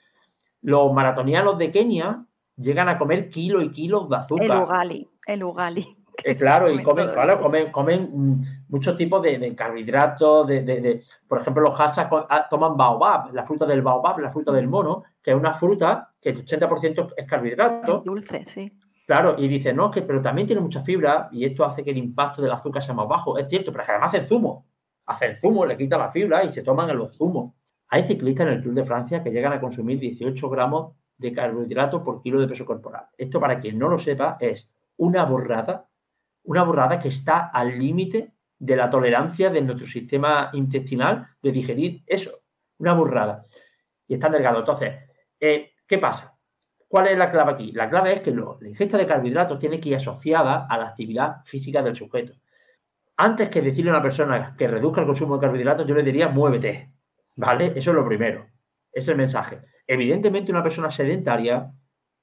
los 0.62 0.94
maratonianos 0.94 1.58
de 1.58 1.72
Kenia 1.72 2.26
llegan 2.60 2.90
a 2.90 2.98
comer 2.98 3.30
kilos 3.30 3.64
y 3.64 3.72
kilos 3.72 4.10
de 4.10 4.18
azúcar. 4.18 4.46
El 4.46 4.64
ugali, 4.64 5.10
el 5.26 5.44
ugali. 5.44 5.96
Eh, 6.24 6.36
claro, 6.36 6.70
y 6.70 6.84
comen, 6.84 7.10
claro, 7.12 7.40
comen, 7.40 7.72
comen 7.72 8.10
mm, 8.12 8.42
muchos 8.68 8.98
tipos 8.98 9.22
de, 9.22 9.56
carbohidratos, 9.56 10.48
de, 10.48 11.02
por 11.28 11.40
ejemplo, 11.40 11.64
los 11.64 11.80
hasas 11.80 12.10
ah, 12.12 12.46
toman 12.50 12.76
baobab, 12.76 13.34
la 13.34 13.46
fruta 13.46 13.66
del 13.66 13.82
baobab, 13.82 14.20
la 14.20 14.32
fruta 14.32 14.52
del 14.52 14.68
mono, 14.68 15.04
que 15.24 15.32
es 15.32 15.38
una 15.38 15.54
fruta 15.54 16.12
que 16.22 16.32
el 16.32 16.46
80% 16.46 17.14
es 17.16 17.26
carbohidrato. 17.26 18.02
dulce, 18.06 18.44
sí. 18.46 18.72
Claro, 19.06 19.36
y 19.38 19.48
dice, 19.48 19.74
no, 19.74 19.90
que 19.90 20.04
pero 20.04 20.22
también 20.22 20.46
tiene 20.46 20.62
mucha 20.62 20.84
fibra 20.84 21.30
y 21.32 21.44
esto 21.44 21.66
hace 21.66 21.84
que 21.84 21.90
el 21.90 21.98
impacto 21.98 22.42
del 22.42 22.52
azúcar 22.52 22.84
sea 22.84 22.94
más 22.94 23.08
bajo. 23.08 23.38
Es 23.38 23.48
cierto, 23.48 23.72
pero 23.72 23.82
es 23.82 23.88
que 23.88 23.92
además 23.94 24.14
hacen 24.14 24.28
zumo. 24.28 24.68
Hacen 25.08 25.36
zumo, 25.36 25.66
le 25.66 25.76
quitan 25.78 26.00
la 26.00 26.12
fibra 26.12 26.44
y 26.44 26.50
se 26.50 26.62
toman 26.62 26.90
en 26.92 26.98
los 26.98 27.18
zumos. 27.18 27.54
Hay 27.88 28.04
ciclistas 28.04 28.46
en 28.46 28.54
el 28.54 28.62
Tour 28.62 28.76
de 28.76 28.86
Francia 28.86 29.24
que 29.24 29.32
llegan 29.32 29.52
a 29.52 29.60
consumir 29.60 29.98
18 29.98 30.48
gramos 30.50 30.94
de 31.20 31.32
carbohidratos 31.32 32.02
por 32.02 32.24
kilo 32.24 32.42
de 32.42 32.48
peso 32.48 32.66
corporal. 32.66 33.06
Esto, 33.16 33.40
para 33.40 33.60
quien 33.60 33.78
no 33.78 33.88
lo 33.88 34.00
sepa, 34.00 34.38
es 34.40 34.68
una 34.98 35.26
borrada, 35.26 35.88
una 36.44 36.64
borrada 36.64 37.00
que 37.00 37.10
está 37.10 37.50
al 37.50 37.78
límite 37.78 38.32
de 38.58 38.76
la 38.76 38.90
tolerancia 38.90 39.52
de 39.52 39.62
nuestro 39.62 39.86
sistema 39.86 40.50
intestinal 40.54 41.28
de 41.42 41.52
digerir 41.52 42.04
eso. 42.08 42.32
Una 42.80 42.94
burrada. 42.94 43.46
Y 44.08 44.16
están 44.16 44.32
delgados. 44.32 44.62
Entonces, 44.62 44.96
eh, 45.40 45.74
¿Qué 45.90 45.98
pasa? 45.98 46.38
¿Cuál 46.88 47.08
es 47.08 47.18
la 47.18 47.32
clave 47.32 47.52
aquí? 47.52 47.72
La 47.72 47.90
clave 47.90 48.14
es 48.14 48.22
que 48.22 48.32
la 48.32 48.70
ingesta 48.70 48.96
de 48.96 49.08
carbohidratos 49.08 49.58
tiene 49.58 49.80
que 49.80 49.90
ir 49.90 49.96
asociada 49.96 50.68
a 50.70 50.78
la 50.78 50.90
actividad 50.90 51.44
física 51.46 51.82
del 51.82 51.96
sujeto. 51.96 52.34
Antes 53.18 53.50
que 53.50 53.64
decirle 53.64 53.90
a 53.90 53.96
una 53.96 54.04
persona 54.04 54.56
que 54.56 54.68
reduzca 54.68 55.02
el 55.02 55.08
consumo 55.08 55.36
de 55.36 55.42
carbohidratos, 55.42 55.88
yo 55.88 55.96
le 55.96 56.04
diría 56.04 56.30
muévete. 56.30 56.94
¿Vale? 57.36 57.74
Eso 57.76 57.90
es 57.90 57.96
lo 57.96 58.06
primero. 58.06 58.46
Es 58.92 59.08
el 59.08 59.18
mensaje. 59.18 59.62
Evidentemente, 59.90 60.52
una 60.52 60.62
persona 60.62 60.92
sedentaria 60.92 61.72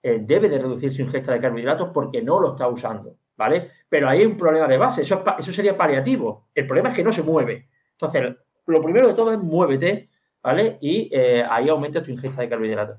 eh, 0.02 0.20
debe 0.22 0.48
de 0.48 0.58
reducir 0.58 0.92
su 0.92 1.02
ingesta 1.02 1.32
de 1.32 1.40
carbohidratos 1.40 1.90
porque 1.92 2.22
no 2.22 2.38
lo 2.40 2.50
está 2.50 2.68
usando. 2.68 3.16
¿Vale? 3.36 3.70
Pero 3.88 4.08
hay 4.08 4.24
un 4.24 4.36
problema 4.36 4.66
de 4.66 4.78
base. 4.78 5.02
Eso, 5.02 5.22
eso 5.38 5.52
sería 5.52 5.76
paliativo. 5.76 6.48
El 6.54 6.66
problema 6.66 6.90
es 6.90 6.96
que 6.96 7.04
no 7.04 7.12
se 7.12 7.22
mueve. 7.22 7.68
Entonces, 7.92 8.36
lo 8.66 8.82
primero 8.82 9.08
de 9.08 9.14
todo 9.14 9.32
es 9.32 9.38
muévete, 9.38 10.08
¿vale? 10.42 10.78
Y 10.80 11.10
eh, 11.12 11.44
ahí 11.48 11.68
aumenta 11.68 12.02
tu 12.02 12.10
ingesta 12.10 12.40
de 12.40 12.48
carbohidratos. 12.48 12.98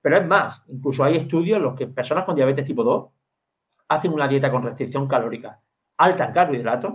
Pero 0.00 0.16
es 0.16 0.26
más, 0.26 0.64
incluso 0.68 1.04
hay 1.04 1.16
estudios 1.16 1.58
en 1.58 1.62
los 1.62 1.74
que 1.74 1.86
personas 1.86 2.24
con 2.24 2.34
diabetes 2.34 2.64
tipo 2.64 2.82
2 2.82 3.10
hacen 3.88 4.12
una 4.12 4.26
dieta 4.26 4.50
con 4.50 4.64
restricción 4.64 5.06
calórica 5.06 5.60
alta 5.96 6.26
en 6.26 6.32
carbohidratos, 6.32 6.94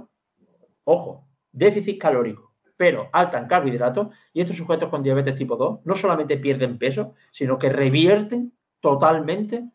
ojo, 0.84 1.28
déficit 1.52 2.00
calórico, 2.00 2.51
pero 2.82 3.10
alta 3.12 3.38
en 3.38 3.46
carbohidratos, 3.46 4.08
y 4.34 4.42
estos 4.42 4.58
sujetos 4.58 4.90
con 4.90 5.04
diabetes 5.04 5.36
tipo 5.36 5.56
2 5.56 5.82
no 5.86 5.94
solamente 5.94 6.38
pierden 6.38 6.80
peso, 6.80 7.14
sino 7.30 7.60
que 7.60 7.70
revierten 7.70 8.54
totalmente 8.80 9.66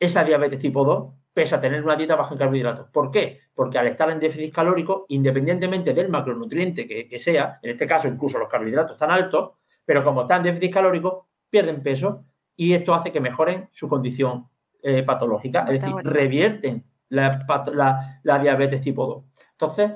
esa 0.00 0.24
diabetes 0.24 0.58
tipo 0.58 0.82
2 0.82 1.12
pese 1.34 1.54
a 1.54 1.60
tener 1.60 1.82
una 1.82 1.96
dieta 1.96 2.16
baja 2.16 2.32
en 2.32 2.38
carbohidratos. 2.38 2.88
¿Por 2.88 3.10
qué? 3.10 3.40
Porque 3.54 3.76
al 3.76 3.88
estar 3.88 4.08
en 4.08 4.20
déficit 4.20 4.54
calórico, 4.54 5.04
independientemente 5.10 5.92
del 5.92 6.08
macronutriente 6.08 6.88
que, 6.88 7.06
que 7.06 7.18
sea, 7.18 7.58
en 7.60 7.72
este 7.72 7.86
caso 7.86 8.08
incluso 8.08 8.38
los 8.38 8.48
carbohidratos 8.48 8.92
están 8.92 9.10
altos, 9.10 9.50
pero 9.84 10.02
como 10.02 10.22
están 10.22 10.38
en 10.38 10.54
déficit 10.54 10.72
calórico, 10.72 11.28
pierden 11.50 11.82
peso 11.82 12.24
y 12.56 12.72
esto 12.72 12.94
hace 12.94 13.12
que 13.12 13.20
mejoren 13.20 13.68
su 13.70 13.86
condición 13.86 14.46
eh, 14.82 15.02
patológica, 15.02 15.66
es 15.68 15.82
decir, 15.82 15.94
revierten 16.04 16.86
la, 17.10 18.18
diabetes 18.24 18.80
tipo 18.80 19.06
2. 19.06 19.24
Entonces, 19.52 19.90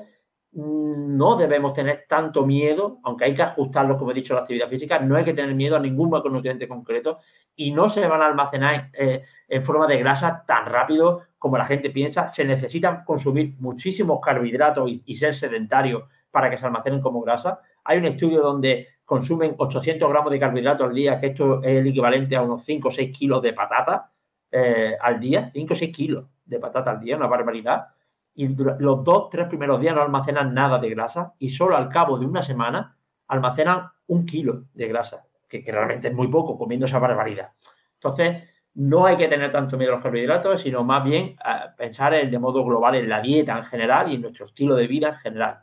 no 0.53 1.37
debemos 1.37 1.73
tener 1.73 2.05
tanto 2.07 2.45
miedo, 2.45 2.99
aunque 3.03 3.25
hay 3.25 3.35
que 3.35 3.41
ajustarlo, 3.41 3.97
como 3.97 4.11
he 4.11 4.13
dicho, 4.13 4.33
a 4.33 4.37
la 4.37 4.41
actividad 4.41 4.67
física, 4.67 4.99
no 4.99 5.15
hay 5.15 5.23
que 5.23 5.33
tener 5.33 5.55
miedo 5.55 5.77
a 5.77 5.79
ningún 5.79 6.09
macronutriente 6.09 6.67
concreto 6.67 7.19
y 7.55 7.71
no 7.71 7.87
se 7.87 8.05
van 8.07 8.21
a 8.21 8.27
almacenar 8.27 8.89
eh, 8.93 9.23
en 9.47 9.63
forma 9.63 9.87
de 9.87 9.97
grasa 9.97 10.43
tan 10.45 10.65
rápido 10.65 11.21
como 11.39 11.57
la 11.57 11.65
gente 11.65 11.89
piensa. 11.89 12.27
Se 12.27 12.43
necesitan 12.43 13.03
consumir 13.05 13.55
muchísimos 13.59 14.19
carbohidratos 14.21 14.89
y, 14.89 15.01
y 15.05 15.15
ser 15.15 15.35
sedentarios 15.35 16.03
para 16.31 16.49
que 16.49 16.57
se 16.57 16.65
almacenen 16.65 17.01
como 17.01 17.21
grasa. 17.21 17.59
Hay 17.83 17.97
un 17.97 18.05
estudio 18.05 18.41
donde 18.41 18.87
consumen 19.05 19.55
800 19.57 20.09
gramos 20.09 20.31
de 20.31 20.39
carbohidratos 20.39 20.87
al 20.87 20.95
día, 20.95 21.19
que 21.19 21.27
esto 21.27 21.61
es 21.63 21.81
el 21.81 21.87
equivalente 21.87 22.35
a 22.35 22.41
unos 22.41 22.63
5 22.63 22.87
o 22.87 22.91
6 22.91 23.17
kilos 23.17 23.41
de 23.41 23.53
patata 23.53 24.11
eh, 24.51 24.95
al 25.01 25.19
día, 25.19 25.49
5 25.53 25.73
o 25.73 25.75
6 25.75 25.95
kilos 25.95 26.25
de 26.45 26.59
patata 26.59 26.91
al 26.91 26.99
día, 26.99 27.17
una 27.17 27.27
barbaridad. 27.27 27.87
Y 28.33 28.47
los 28.47 29.03
dos, 29.03 29.29
tres 29.29 29.47
primeros 29.47 29.79
días 29.81 29.93
no 29.93 30.01
almacenan 30.01 30.53
nada 30.53 30.79
de 30.79 30.89
grasa 30.89 31.33
y 31.39 31.49
solo 31.49 31.75
al 31.75 31.89
cabo 31.89 32.17
de 32.17 32.25
una 32.25 32.41
semana 32.41 32.95
almacenan 33.27 33.89
un 34.07 34.25
kilo 34.25 34.65
de 34.73 34.87
grasa, 34.87 35.25
que, 35.47 35.63
realmente 35.67 36.07
es 36.07 36.13
muy 36.13 36.27
poco 36.27 36.57
comiendo 36.57 36.85
esa 36.85 36.99
barbaridad. 36.99 37.51
Entonces, 37.95 38.43
no 38.73 39.05
hay 39.05 39.17
que 39.17 39.27
tener 39.27 39.51
tanto 39.51 39.77
miedo 39.77 39.91
a 39.91 39.95
los 39.95 40.03
carbohidratos, 40.03 40.61
sino 40.61 40.83
más 40.83 41.03
bien 41.03 41.35
eh, 41.45 41.69
pensar 41.77 42.13
de 42.13 42.39
modo 42.39 42.63
global 42.63 42.95
en 42.95 43.09
la 43.09 43.21
dieta 43.21 43.57
en 43.57 43.65
general 43.65 44.11
y 44.11 44.15
en 44.15 44.21
nuestro 44.21 44.45
estilo 44.45 44.75
de 44.75 44.87
vida 44.87 45.09
en 45.09 45.15
general. 45.15 45.59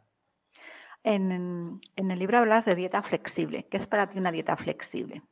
En, 1.03 1.81
en 1.97 2.11
el 2.11 2.19
libro 2.19 2.39
hablas 2.39 2.67
de 2.67 2.75
dieta 2.75 3.03
flexible. 3.03 3.67
¿Qué 3.71 3.79
es 3.79 3.87
para 3.87 4.09
ti 4.09 4.19
una 4.19 4.31
dieta 4.31 4.57
flexible? 4.57 5.23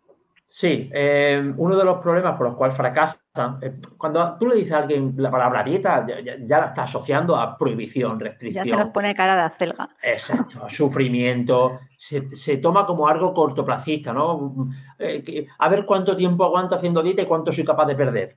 Sí, 0.48 0.88
eh, 0.94 1.52
uno 1.56 1.76
de 1.76 1.84
los 1.84 1.98
problemas 1.98 2.36
por 2.36 2.46
los 2.46 2.56
cuales 2.56 2.76
fracasan, 2.76 3.58
eh, 3.60 3.74
cuando 3.98 4.36
tú 4.38 4.46
le 4.46 4.54
dices 4.54 4.72
a 4.72 4.78
alguien 4.78 5.12
la 5.16 5.30
palabra 5.30 5.64
dieta, 5.64 6.06
ya, 6.06 6.58
la 6.58 6.66
está 6.66 6.84
asociando 6.84 7.36
a 7.36 7.58
prohibición, 7.58 8.20
restricción. 8.20 8.64
Ya 8.64 8.72
se 8.72 8.78
nos 8.78 8.92
pone 8.92 9.14
cara 9.14 9.34
de 9.34 9.42
acelga. 9.42 9.88
Exacto, 10.00 10.68
sufrimiento, 10.68 11.80
se, 11.98 12.56
toma 12.58 12.86
como 12.86 13.08
algo 13.08 13.34
cortoplacista, 13.34 14.12
¿no? 14.12 14.70
Eh, 14.98 15.46
a 15.58 15.68
ver 15.68 15.84
cuánto 15.84 16.14
tiempo 16.14 16.44
aguanto 16.44 16.76
haciendo 16.76 17.02
dieta 17.02 17.22
y 17.22 17.26
cuánto 17.26 17.52
soy 17.52 17.64
capaz 17.64 17.86
de 17.86 17.96
perder. 17.96 18.36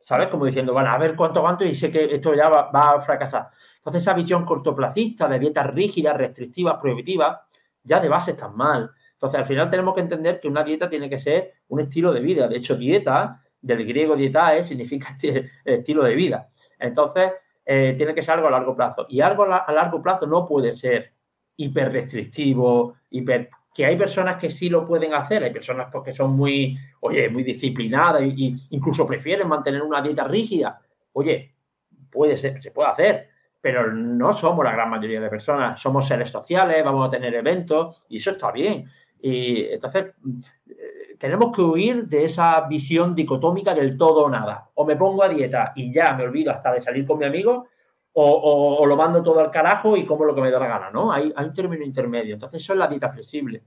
¿Sabes? 0.00 0.28
Como 0.28 0.46
diciendo, 0.46 0.72
bueno, 0.72 0.90
a 0.90 0.98
ver 0.98 1.16
cuánto 1.16 1.40
aguanto 1.40 1.64
y 1.64 1.74
sé 1.74 1.90
que 1.90 2.14
esto 2.14 2.34
ya 2.34 2.48
va, 2.48 2.70
va 2.70 2.90
a 2.90 3.00
fracasar. 3.00 3.50
Entonces, 3.78 4.02
esa 4.02 4.14
visión 4.14 4.44
cortoplacista 4.44 5.28
de 5.28 5.38
dietas 5.38 5.66
rígidas, 5.68 6.16
restrictivas, 6.16 6.80
prohibitivas, 6.80 7.38
ya 7.82 8.00
de 8.00 8.08
base 8.08 8.32
está 8.32 8.48
mal. 8.48 8.90
Entonces, 9.16 9.40
al 9.40 9.46
final 9.46 9.70
tenemos 9.70 9.94
que 9.94 10.02
entender 10.02 10.40
que 10.40 10.48
una 10.48 10.62
dieta 10.62 10.90
tiene 10.90 11.08
que 11.08 11.18
ser 11.18 11.54
un 11.68 11.80
estilo 11.80 12.12
de 12.12 12.20
vida. 12.20 12.48
De 12.48 12.58
hecho, 12.58 12.76
dieta, 12.76 13.42
del 13.62 13.86
griego 13.86 14.14
dietae, 14.14 14.62
significa 14.62 15.16
estilo 15.64 16.04
de 16.04 16.14
vida. 16.14 16.50
Entonces, 16.78 17.32
eh, 17.64 17.94
tiene 17.96 18.14
que 18.14 18.22
ser 18.22 18.34
algo 18.34 18.48
a 18.48 18.50
largo 18.50 18.76
plazo. 18.76 19.06
Y 19.08 19.20
algo 19.22 19.44
a 19.44 19.72
largo 19.72 20.02
plazo 20.02 20.26
no 20.26 20.46
puede 20.46 20.72
ser 20.72 21.12
hiper 21.56 21.92
restrictivo, 21.92 22.96
hiper... 23.10 23.48
Que 23.74 23.84
hay 23.84 23.96
personas 23.96 24.38
que 24.38 24.48
sí 24.48 24.70
lo 24.70 24.86
pueden 24.86 25.12
hacer, 25.12 25.44
hay 25.44 25.52
personas 25.52 25.88
pues, 25.92 26.04
que 26.04 26.12
son 26.12 26.34
muy, 26.34 26.78
oye, 27.00 27.28
muy 27.28 27.42
disciplinadas 27.42 28.22
y, 28.22 28.56
incluso 28.70 29.06
prefieren 29.06 29.48
mantener 29.48 29.82
una 29.82 30.00
dieta 30.00 30.24
rígida. 30.24 30.80
Oye, 31.12 31.54
puede 32.10 32.38
ser, 32.38 32.62
se 32.62 32.70
puede 32.70 32.88
hacer, 32.88 33.28
pero 33.60 33.92
no 33.92 34.32
somos 34.32 34.64
la 34.64 34.72
gran 34.72 34.88
mayoría 34.88 35.20
de 35.20 35.28
personas. 35.28 35.78
Somos 35.78 36.06
seres 36.06 36.30
sociales, 36.30 36.82
vamos 36.82 37.06
a 37.06 37.10
tener 37.10 37.34
eventos 37.34 38.02
y 38.08 38.16
eso 38.16 38.30
está 38.30 38.50
bien. 38.50 38.88
Y 39.20 39.64
entonces 39.64 40.14
eh, 40.68 41.16
tenemos 41.18 41.54
que 41.54 41.62
huir 41.62 42.06
de 42.06 42.24
esa 42.24 42.60
visión 42.68 43.14
dicotómica 43.14 43.74
del 43.74 43.96
todo 43.96 44.24
o 44.24 44.30
nada. 44.30 44.70
O 44.74 44.84
me 44.84 44.96
pongo 44.96 45.22
a 45.22 45.28
dieta 45.28 45.72
y 45.74 45.92
ya 45.92 46.14
me 46.14 46.24
olvido 46.24 46.50
hasta 46.50 46.72
de 46.72 46.80
salir 46.80 47.06
con 47.06 47.18
mi 47.18 47.26
amigo, 47.26 47.68
o, 48.18 48.86
lo 48.86 48.96
mando 48.96 49.22
todo 49.22 49.40
al 49.40 49.50
carajo 49.50 49.94
y 49.94 50.06
como 50.06 50.24
lo 50.24 50.34
que 50.34 50.40
me 50.40 50.50
da 50.50 50.58
la 50.58 50.68
gana, 50.68 50.90
¿no? 50.90 51.12
Hay, 51.12 51.30
hay 51.36 51.44
un 51.44 51.52
término 51.52 51.84
intermedio. 51.84 52.32
Entonces, 52.32 52.62
eso 52.62 52.72
es 52.72 52.78
la 52.78 52.88
dieta 52.88 53.10
flexible. 53.10 53.62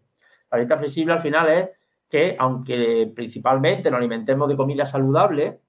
La 0.52 0.58
dieta 0.58 0.76
flexible 0.76 1.14
al 1.14 1.22
final 1.22 1.50
es 1.50 1.70
que, 2.10 2.36
aunque 2.40 3.12
principalmente 3.16 3.92
nos 3.92 4.00
alimentemos 4.00 4.50
de 4.50 4.58
comida 4.58 4.86
saludable, 4.86 5.60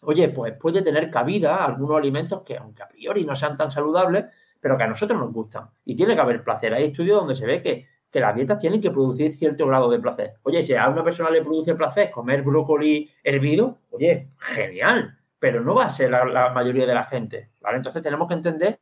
oye, 0.00 0.30
pues 0.30 0.54
puede 0.58 0.80
tener 0.80 1.10
cabida 1.10 1.64
algunos 1.64 1.98
alimentos 1.98 2.42
que, 2.42 2.56
aunque 2.56 2.82
a 2.82 2.88
priori 2.88 3.24
no 3.24 3.36
sean 3.36 3.58
tan 3.58 3.70
saludables, 3.70 4.24
pero 4.58 4.78
que 4.78 4.84
a 4.84 4.88
nosotros 4.88 5.18
nos 5.20 5.32
gustan. 5.32 5.68
Y 5.84 5.94
tiene 5.94 6.14
que 6.14 6.20
haber 6.22 6.42
placer. 6.42 6.72
Hay 6.72 6.84
estudios 6.84 7.18
donde 7.18 7.34
se 7.34 7.46
ve 7.46 7.62
que 7.62 7.86
que 8.14 8.20
las 8.20 8.36
dietas 8.36 8.60
tienen 8.60 8.80
que 8.80 8.92
producir 8.92 9.32
cierto 9.32 9.66
grado 9.66 9.90
de 9.90 9.98
placer. 9.98 10.34
Oye, 10.44 10.62
si 10.62 10.72
a 10.72 10.88
una 10.88 11.02
persona 11.02 11.30
le 11.30 11.42
produce 11.42 11.74
placer 11.74 12.12
comer 12.12 12.42
brócoli 12.42 13.10
hervido, 13.24 13.78
oye, 13.90 14.28
genial, 14.38 15.18
pero 15.36 15.62
no 15.62 15.74
va 15.74 15.86
a 15.86 15.90
ser 15.90 16.10
la, 16.10 16.50
mayoría 16.50 16.86
de 16.86 16.94
la 16.94 17.02
gente, 17.02 17.50
¿vale? 17.60 17.78
Entonces 17.78 18.00
tenemos 18.02 18.28
que 18.28 18.34
entender 18.34 18.78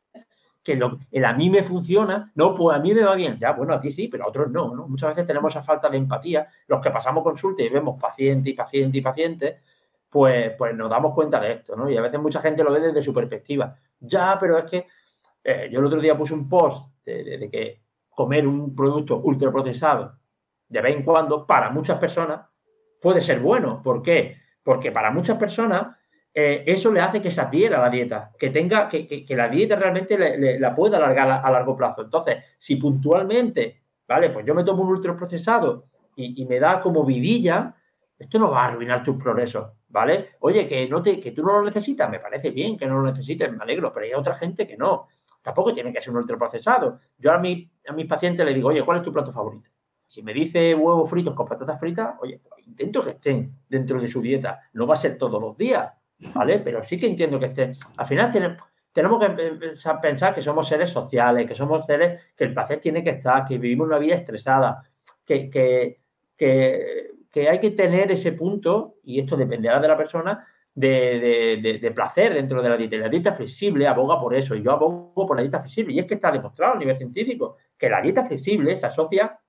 que 0.61 0.75
lo, 0.75 0.99
el 1.09 1.25
a 1.25 1.33
mí 1.33 1.49
me 1.49 1.63
funciona, 1.63 2.31
no, 2.35 2.53
pues 2.53 2.77
a 2.77 2.79
mí 2.79 2.93
me 2.93 3.01
va 3.01 3.15
bien, 3.15 3.39
ya, 3.39 3.53
bueno, 3.53 3.73
a 3.73 3.81
ti 3.81 3.89
sí, 3.89 4.07
pero 4.07 4.25
a 4.25 4.27
otros 4.27 4.51
no, 4.51 4.75
¿no? 4.75 4.87
Muchas 4.87 5.09
veces 5.09 5.25
tenemos 5.25 5.51
esa 5.51 5.63
falta 5.63 5.89
de 5.89 5.97
empatía, 5.97 6.47
los 6.67 6.79
que 6.79 6.91
pasamos 6.91 7.23
consulta 7.23 7.63
y 7.63 7.69
vemos 7.69 7.99
paciente 7.99 8.51
y 8.51 8.53
paciente 8.53 8.99
y 8.99 9.01
paciente, 9.01 9.61
pues, 10.11 10.51
pues 10.55 10.75
nos 10.75 10.91
damos 10.91 11.15
cuenta 11.15 11.39
de 11.39 11.53
esto, 11.53 11.75
¿no? 11.75 11.89
Y 11.89 11.97
a 11.97 12.01
veces 12.01 12.19
mucha 12.19 12.39
gente 12.39 12.63
lo 12.63 12.71
ve 12.71 12.81
desde 12.81 13.01
su 13.01 13.11
perspectiva. 13.11 13.75
Ya, 13.99 14.37
pero 14.39 14.59
es 14.59 14.65
que 14.69 14.85
eh, 15.43 15.69
yo 15.71 15.79
el 15.79 15.87
otro 15.87 15.99
día 15.99 16.15
puse 16.15 16.35
un 16.35 16.47
post 16.47 16.85
de 17.03 17.49
que 17.51 17.82
comer 18.15 18.47
un 18.47 18.75
producto 18.75 19.17
ultraprocesado 19.17 20.17
de 20.73 20.81
vez 20.81 20.95
en 20.95 21.03
cuando, 21.03 21.45
para 21.45 21.69
muchas 21.69 21.99
personas, 21.99 22.47
puede 22.99 23.21
ser 23.21 23.39
bueno. 23.39 23.81
¿Por 23.83 24.01
qué? 24.01 24.37
Porque 24.63 24.91
para 24.91 25.11
muchas 25.11 25.37
personas 25.37 25.95
eh, 26.33 26.63
eso 26.65 26.91
le 26.91 26.99
hace 26.99 27.21
que 27.21 27.29
se 27.29 27.41
adhiera 27.41 27.77
a 27.77 27.83
la 27.83 27.89
dieta, 27.91 28.31
que 28.39 28.49
tenga, 28.49 28.89
que, 28.89 29.25
la 29.29 29.49
dieta 29.49 29.75
realmente 29.75 30.17
la 30.59 30.75
pueda 30.75 30.97
alargar 30.97 31.29
a, 31.45 31.51
largo 31.51 31.77
plazo. 31.77 32.01
Entonces, 32.01 32.43
si 32.57 32.77
puntualmente, 32.77 33.83
¿vale? 34.07 34.31
Pues 34.31 34.45
yo 34.45 34.55
me 34.55 34.63
tomo 34.63 34.81
un 34.81 34.89
ultraprocesado 34.89 35.85
y, 36.15 36.41
y 36.41 36.45
me 36.45 36.59
da 36.59 36.81
como 36.81 37.05
vidilla, 37.05 37.75
esto 38.17 38.39
no 38.39 38.49
va 38.49 38.63
a 38.63 38.67
arruinar 38.69 39.03
tus 39.03 39.21
progresos, 39.21 39.73
¿vale? 39.89 40.31
Oye, 40.39 40.67
que, 40.67 40.87
no 40.89 41.03
te, 41.03 41.19
que 41.19 41.33
tú 41.33 41.43
no 41.43 41.53
lo 41.53 41.63
necesitas, 41.63 42.09
me 42.09 42.19
parece 42.19 42.49
bien 42.49 42.77
que 42.77 42.87
no 42.87 42.95
lo 42.95 43.03
necesites, 43.03 43.51
me 43.51 43.61
alegro, 43.61 43.93
pero 43.93 44.07
hay 44.07 44.13
otra 44.13 44.33
gente 44.33 44.65
que 44.65 44.75
no. 44.75 45.07
Tampoco 45.43 45.73
tiene 45.73 45.91
que 45.91 46.01
ser 46.01 46.11
un 46.11 46.17
ultraprocesado. 46.17 46.99
Yo 47.17 47.31
a, 47.31 47.37
mi, 47.37 47.69
a 47.87 47.91
mis 47.91 48.07
pacientes 48.07 48.45
les 48.45 48.55
digo, 48.55 48.69
oye, 48.69 48.83
¿cuál 48.83 48.97
es 48.97 49.03
tu 49.03 49.11
plato 49.11 49.31
favorito? 49.31 49.69
Si 50.07 50.23
me 50.23 50.33
dice 50.33 50.73
huevos 50.73 51.09
fritos 51.09 51.33
con 51.33 51.45
patatas 51.45 51.79
fritas, 51.79 52.15
oye, 52.21 52.39
pues 52.39 52.65
intento 52.65 53.03
que 53.03 53.11
estén 53.11 53.53
dentro 53.67 53.99
de 53.99 54.07
su 54.07 54.21
dieta. 54.21 54.61
No 54.73 54.87
va 54.87 54.93
a 54.93 54.97
ser 54.97 55.17
todos 55.17 55.41
los 55.41 55.57
días, 55.57 55.91
¿vale? 56.33 56.59
Pero 56.59 56.81
sí 56.81 56.97
que 56.97 57.07
entiendo 57.07 57.39
que 57.39 57.47
estén. 57.47 57.75
Al 57.97 58.07
final 58.07 58.31
tenemos, 58.31 59.19
que 59.19 59.73
pensar 60.01 60.33
que 60.33 60.41
somos 60.41 60.67
seres 60.67 60.89
sociales, 60.89 61.45
que 61.45 61.55
somos 61.55 61.85
seres 61.85 62.21
que 62.37 62.45
el 62.45 62.53
placer 62.53 62.79
tiene 62.79 63.03
que 63.03 63.09
estar, 63.09 63.45
que 63.45 63.57
vivimos 63.57 63.87
una 63.87 63.97
vida 63.97 64.15
estresada, 64.15 64.83
que, 65.25 65.49
que, 65.49 65.99
que 66.37 67.49
hay 67.49 67.59
que 67.59 67.71
tener 67.71 68.11
ese 68.11 68.31
punto, 68.31 68.95
y 69.03 69.19
esto 69.19 69.35
dependerá 69.35 69.79
de 69.79 69.87
la 69.87 69.97
persona, 69.97 70.47
de, 70.75 71.91
placer 71.95 72.33
dentro 72.33 72.61
de 72.61 72.69
la 72.69 72.77
dieta. 72.77 72.95
Y 72.95 72.99
la 72.99 73.09
dieta 73.09 73.33
flexible 73.33 73.87
aboga 73.87 74.19
por 74.19 74.33
eso, 74.33 74.55
y 74.55 74.63
yo 74.63 74.71
abogo 74.71 75.27
por 75.27 75.35
la 75.35 75.41
dieta 75.41 75.59
flexible. 75.59 75.93
Y 75.93 75.99
es 75.99 76.05
que 76.05 76.15
está 76.15 76.31
demostrado 76.31 76.75
a 76.75 76.77
nivel 76.79 76.97
científico 76.97 77.57
que 77.77 77.89
la 77.89 78.01
dieta 78.01 78.25
flexible 78.25 78.75
se 78.75 78.85
asocia 78.85 79.39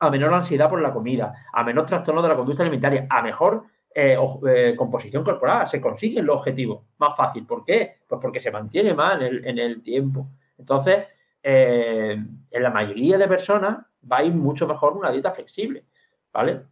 a 0.00 0.10
menor 0.10 0.34
ansiedad 0.34 0.68
por 0.68 0.80
la 0.80 0.92
comida, 0.92 1.32
a 1.52 1.62
menor 1.62 1.86
trastorno 1.86 2.22
de 2.22 2.28
la 2.28 2.36
conducta 2.36 2.62
alimentaria, 2.62 3.06
a 3.08 3.22
mejor 3.22 3.64
eh, 3.94 4.16
eh, 4.48 4.74
composición 4.76 5.22
corporal. 5.22 5.68
Se 5.68 5.80
consiguen 5.80 6.26
los 6.26 6.38
objetivos 6.38 6.82
más 6.98 7.16
fácil. 7.16 7.46
¿Por 7.46 7.64
qué? 7.64 7.98
Pues 8.08 8.20
porque 8.20 8.40
se 8.40 8.50
mantiene 8.50 8.94
más 8.94 9.20
en 9.20 9.58
el, 9.58 9.82
tiempo. 9.82 10.28
Entonces, 10.58 11.06
eh, 11.42 12.16
en 12.50 12.62
la 12.62 12.70
mayoría 12.70 13.18
de 13.18 13.28
personas 13.28 13.78
va 14.10 14.18
a 14.18 14.24
ir 14.24 14.32
mucho 14.32 14.66
mejor 14.66 14.96
una 14.96 15.10
dieta 15.10 15.30
flexible. 15.30 15.84
¿Vale? 16.32 16.62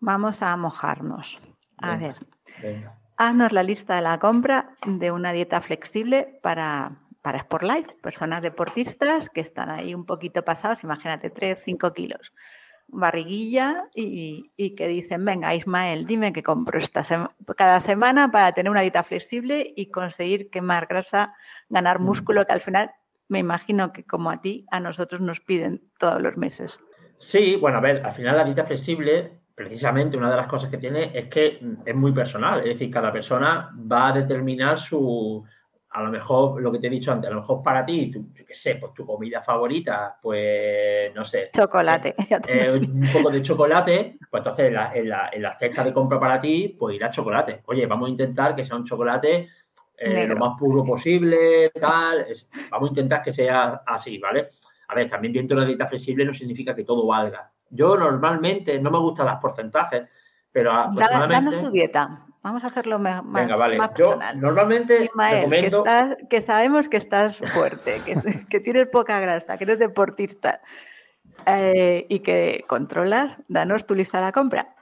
Vamos 0.00 0.42
a 0.42 0.56
mojarnos. 0.56 1.40
A 1.78 1.96
ver. 1.96 2.14
Venga 2.62 2.98
haznos 3.18 3.52
la 3.52 3.64
lista 3.64 3.96
de 3.96 4.02
la 4.02 4.18
compra 4.18 4.70
de 4.86 5.10
una 5.10 5.32
dieta 5.32 5.60
flexible 5.60 6.38
para, 6.40 6.92
para 7.20 7.38
Sport 7.38 7.64
Life, 7.64 7.96
personas 8.00 8.42
deportistas 8.42 9.28
que 9.28 9.40
están 9.40 9.70
ahí 9.70 9.92
un 9.92 10.06
poquito 10.06 10.44
pasados, 10.44 10.84
imagínate, 10.84 11.28
3, 11.28 11.58
5 11.64 11.92
kilos, 11.92 12.32
barriguilla 12.86 13.88
y, 13.92 14.74
que 14.76 14.86
dicen, 14.86 15.24
venga 15.24 15.54
Ismael, 15.54 16.06
dime 16.06 16.32
qué 16.32 16.44
compro 16.44 16.78
esta 16.78 17.02
cada 17.56 17.80
semana 17.80 18.30
para 18.30 18.52
tener 18.52 18.70
una 18.70 18.82
dieta 18.82 19.02
flexible 19.02 19.74
y 19.76 19.90
conseguir 19.90 20.48
quemar 20.48 20.86
grasa, 20.86 21.34
ganar 21.68 21.98
músculo, 21.98 22.46
que 22.46 22.52
al 22.52 22.62
final 22.62 22.92
me 23.26 23.40
imagino 23.40 23.92
que 23.92 24.04
como 24.04 24.30
a 24.30 24.40
ti, 24.40 24.64
a 24.70 24.78
nosotros 24.78 25.20
nos 25.20 25.40
piden 25.40 25.82
todos 25.98 26.22
los 26.22 26.36
meses. 26.36 26.78
Sí, 27.18 27.56
bueno, 27.56 27.78
a 27.78 27.80
ver, 27.80 28.06
al 28.06 28.14
final 28.14 28.36
la 28.36 28.44
dieta 28.44 28.64
flexible 28.64 29.37
precisamente 29.58 30.16
una 30.16 30.30
de 30.30 30.36
las 30.36 30.46
cosas 30.46 30.70
que 30.70 30.78
tiene 30.78 31.10
es 31.12 31.26
que 31.26 31.58
es 31.84 31.94
muy 31.96 32.12
personal, 32.12 32.60
es 32.60 32.66
decir, 32.66 32.92
cada 32.92 33.12
persona 33.12 33.74
va 33.90 34.06
a 34.06 34.12
determinar 34.12 34.78
su, 34.78 35.44
a 35.90 36.02
lo 36.04 36.10
mejor 36.10 36.62
lo 36.62 36.70
que 36.70 36.78
te 36.78 36.86
he 36.86 36.90
dicho 36.90 37.10
antes, 37.10 37.28
a 37.28 37.34
lo 37.34 37.40
mejor 37.40 37.60
para 37.60 37.84
ti, 37.84 38.08
tu, 38.08 38.32
yo 38.32 38.46
qué 38.46 38.54
sé, 38.54 38.76
pues 38.76 38.94
tu 38.94 39.04
comida 39.04 39.42
favorita, 39.42 40.16
pues 40.22 41.12
no 41.12 41.24
sé. 41.24 41.50
Chocolate. 41.52 42.14
Eh, 42.46 42.70
un 42.70 43.10
poco 43.12 43.30
de 43.30 43.42
chocolate, 43.42 44.18
pues 44.30 44.40
entonces 44.42 44.66
en 44.66 44.74
la, 44.74 44.94
en, 44.94 45.08
la, 45.08 45.30
en 45.32 45.42
la, 45.42 45.58
cesta 45.58 45.82
de 45.82 45.92
compra 45.92 46.20
para 46.20 46.40
ti, 46.40 46.76
pues 46.78 46.94
irá 46.94 47.10
chocolate. 47.10 47.62
Oye, 47.66 47.84
vamos 47.86 48.06
a 48.06 48.10
intentar 48.10 48.54
que 48.54 48.62
sea 48.62 48.76
un 48.76 48.84
chocolate 48.84 49.48
eh, 49.96 50.24
lo 50.24 50.36
más 50.36 50.56
puro 50.56 50.84
posible, 50.84 51.70
tal. 51.70 52.26
vamos 52.70 52.90
a 52.90 52.92
intentar 52.92 53.24
que 53.24 53.32
sea 53.32 53.82
así, 53.84 54.18
¿vale? 54.18 54.50
A 54.86 54.94
ver, 54.94 55.10
también 55.10 55.32
dentro 55.32 55.56
de 55.56 55.62
la 55.62 55.66
dieta 55.66 55.88
flexible 55.88 56.24
no 56.24 56.32
significa 56.32 56.76
que 56.76 56.84
todo 56.84 57.04
valga. 57.08 57.50
Yo 57.70 57.96
normalmente 57.96 58.80
no 58.80 58.90
me 58.90 58.98
gustan 58.98 59.26
los 59.26 59.36
porcentajes, 59.36 60.08
pero 60.52 60.72
Danos 60.92 61.58
tu 61.58 61.70
dieta. 61.70 62.24
Vamos 62.42 62.62
a 62.62 62.68
hacerlo 62.68 62.98
más, 62.98 63.22
Venga, 63.24 63.56
vale. 63.56 63.78
Yo 63.96 64.18
normalmente 64.36 65.10
que, 66.30 66.40
sabemos 66.40 66.88
que 66.88 66.96
estás 66.96 67.38
fuerte, 67.38 67.96
que, 68.50 68.60
tienes 68.60 68.86
poca 68.86 69.20
grasa, 69.20 69.58
que 69.58 69.64
eres 69.64 69.78
deportista 69.78 70.62
eh, 71.46 72.06
y 72.08 72.20
que 72.20 72.64
controlas, 72.68 73.36
danos 73.48 73.86
tu 73.86 73.94
lista 73.94 74.18
de 74.18 74.24
la 74.24 74.32
compra. 74.32 74.74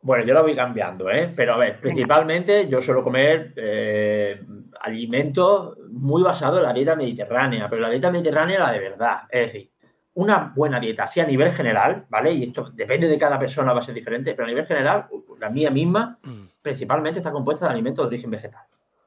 Bueno, 0.00 0.24
yo 0.24 0.34
lo 0.34 0.42
voy 0.42 0.54
cambiando, 0.54 1.10
¿eh? 1.10 1.32
Pero 1.34 1.54
a 1.54 1.56
ver, 1.56 1.80
principalmente 1.80 2.68
yo 2.68 2.80
suelo 2.80 3.02
comer 3.02 3.52
eh, 3.56 4.40
alimentos 4.80 5.76
muy 5.90 6.22
basados 6.22 6.58
en 6.58 6.66
la 6.66 6.72
dieta 6.72 6.94
mediterránea, 6.94 7.68
pero 7.68 7.82
la 7.82 7.90
dieta 7.90 8.12
mediterránea 8.12 8.60
la 8.60 8.72
de 8.72 8.78
verdad. 8.78 9.22
Es 9.28 9.46
decir, 9.46 9.70
una 10.18 10.52
buena 10.52 10.80
dieta, 10.80 11.04
así 11.04 11.20
a 11.20 11.26
nivel 11.26 11.52
general, 11.52 12.04
¿vale? 12.08 12.32
Y 12.32 12.42
esto 12.42 12.70
depende 12.72 13.06
de 13.06 13.16
cada 13.16 13.38
persona, 13.38 13.72
va 13.72 13.78
a 13.78 13.82
ser 13.82 13.94
diferente, 13.94 14.34
pero 14.34 14.46
a 14.46 14.48
nivel 14.48 14.66
general, 14.66 15.06
la 15.38 15.48
mía 15.48 15.70
misma, 15.70 16.18
principalmente 16.60 17.20
está 17.20 17.30
compuesta 17.30 17.66
de 17.66 17.72
alimentos 17.72 18.04
de 18.04 18.16
origen 18.16 18.32
vegetal, 18.32 18.64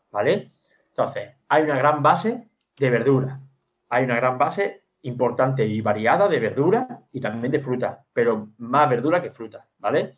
¿vale? 0.09 0.53
Entonces, 0.87 1.31
hay 1.49 1.63
una 1.63 1.77
gran 1.77 2.01
base 2.01 2.47
de 2.77 2.89
verdura, 2.89 3.41
hay 3.89 4.05
una 4.05 4.15
gran 4.15 4.37
base 4.37 4.83
importante 5.01 5.65
y 5.65 5.81
variada 5.81 6.29
de 6.29 6.39
verdura 6.39 7.01
y 7.11 7.19
también 7.19 7.51
de 7.51 7.59
fruta, 7.59 8.05
pero 8.13 8.47
más 8.59 8.89
verdura 8.89 9.21
que 9.21 9.31
fruta, 9.31 9.67
¿vale? 9.79 10.15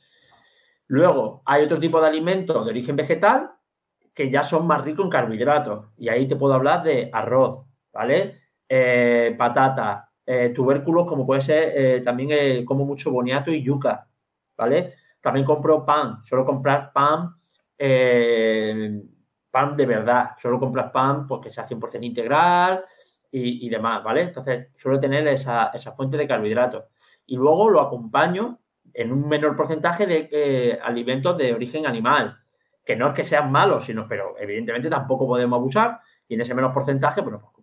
Luego, 0.85 1.41
hay 1.45 1.63
otro 1.63 1.79
tipo 1.79 1.99
de 1.99 2.07
alimentos 2.07 2.63
de 2.63 2.69
origen 2.69 2.95
vegetal 2.95 3.49
que 4.13 4.29
ya 4.29 4.43
son 4.43 4.67
más 4.67 4.83
ricos 4.83 5.05
en 5.05 5.09
carbohidratos. 5.09 5.87
Y 5.97 6.09
ahí 6.09 6.27
te 6.27 6.35
puedo 6.35 6.53
hablar 6.53 6.83
de 6.83 7.09
arroz, 7.11 7.65
¿vale? 7.91 8.41
Eh, 8.69 9.33
patata, 9.35 10.12
eh, 10.25 10.49
tubérculos 10.49 11.07
como 11.07 11.25
puede 11.25 11.41
ser 11.41 11.73
eh, 11.75 12.01
también 12.01 12.65
como 12.65 12.85
mucho 12.85 13.11
boniato 13.11 13.51
y 13.51 13.63
yuca, 13.63 14.07
¿vale? 14.57 14.95
También 15.21 15.45
compro 15.45 15.85
pan, 15.85 16.23
suelo 16.23 16.45
comprar 16.45 16.91
pan, 16.93 17.35
pan 19.51 19.77
de 19.77 19.85
verdad, 19.85 20.31
suelo 20.37 20.59
comprar 20.59 20.91
pan 20.91 21.27
porque 21.27 21.49
sea 21.51 21.67
100% 21.67 22.03
integral 22.03 22.83
y, 23.31 23.67
demás, 23.69 24.03
¿vale? 24.03 24.21
Entonces 24.23 24.67
suelo 24.75 24.99
tener 24.99 25.27
esa, 25.27 25.67
esa 25.73 25.93
fuente 25.93 26.17
de 26.17 26.27
carbohidratos. 26.27 26.85
Y 27.25 27.35
luego 27.35 27.69
lo 27.69 27.81
acompaño 27.81 28.59
en 28.93 29.11
un 29.11 29.27
menor 29.27 29.55
porcentaje 29.55 30.05
de 30.05 30.79
alimentos 30.83 31.37
de 31.37 31.53
origen 31.53 31.85
animal, 31.85 32.37
que 32.85 32.95
no 32.95 33.09
es 33.09 33.13
que 33.13 33.23
sean 33.23 33.51
malos, 33.51 33.85
sino, 33.85 34.07
pero 34.07 34.35
evidentemente 34.37 34.89
tampoco 34.89 35.27
podemos 35.27 35.57
abusar 35.57 35.99
y 36.27 36.35
en 36.35 36.41
ese 36.41 36.53
menos 36.53 36.73
porcentaje, 36.73 37.21
bueno, 37.21 37.39
pues 37.39 37.62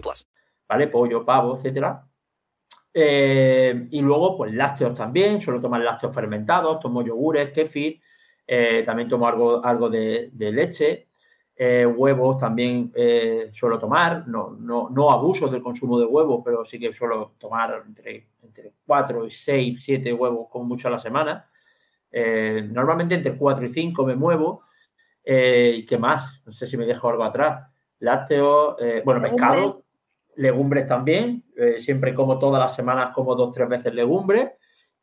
plus. 0.00 0.28
Vale, 0.68 0.88
pollo, 0.88 1.24
pavo, 1.24 1.56
etcétera. 1.56 2.04
Eh, 2.92 3.88
y 3.90 4.00
luego, 4.00 4.36
pues 4.36 4.52
lácteos 4.54 4.94
también. 4.94 5.40
Suelo 5.40 5.60
tomar 5.60 5.80
lácteos 5.80 6.14
fermentados. 6.14 6.80
Tomo 6.80 7.02
yogures, 7.02 7.52
kefir. 7.52 8.00
Eh, 8.46 8.82
también 8.84 9.08
tomo 9.08 9.26
algo, 9.26 9.64
algo 9.64 9.90
de, 9.90 10.30
de 10.32 10.52
leche. 10.52 11.06
Eh, 11.58 11.86
huevos 11.86 12.36
también 12.36 12.92
eh, 12.94 13.48
suelo 13.50 13.78
tomar, 13.78 14.28
no, 14.28 14.50
no, 14.50 14.90
no, 14.90 15.10
abuso 15.10 15.48
del 15.48 15.62
consumo 15.62 15.98
de 15.98 16.04
huevos, 16.04 16.42
pero 16.44 16.66
sí 16.66 16.78
que 16.78 16.92
suelo 16.92 17.32
tomar 17.38 17.82
entre, 17.86 18.26
entre 18.42 18.74
4 18.86 19.24
y 19.24 19.30
6, 19.30 19.82
7 19.82 20.12
huevos 20.12 20.48
como 20.50 20.66
mucho 20.66 20.88
a 20.88 20.90
la 20.90 20.98
semana. 20.98 21.48
Eh, 22.12 22.68
normalmente 22.70 23.14
entre 23.14 23.38
4 23.38 23.64
y 23.64 23.68
5 23.70 24.04
me 24.04 24.16
muevo. 24.16 24.64
¿Y 25.24 25.84
qué 25.86 25.98
más? 25.98 26.42
No 26.44 26.52
sé 26.52 26.66
si 26.66 26.76
me 26.76 26.86
dejo 26.86 27.08
algo 27.08 27.24
atrás. 27.24 27.68
Lácteos, 27.98 28.76
bueno, 29.04 29.22
pescado, 29.22 29.82
legumbres 30.36 30.86
también. 30.86 31.44
siempre 31.78 32.14
como 32.14 32.38
todas 32.38 32.60
las 32.60 32.74
semanas, 32.74 33.10
como 33.14 33.34
dos, 33.34 33.54
tres 33.54 33.68
veces 33.68 33.94
legumbres. 33.94 34.52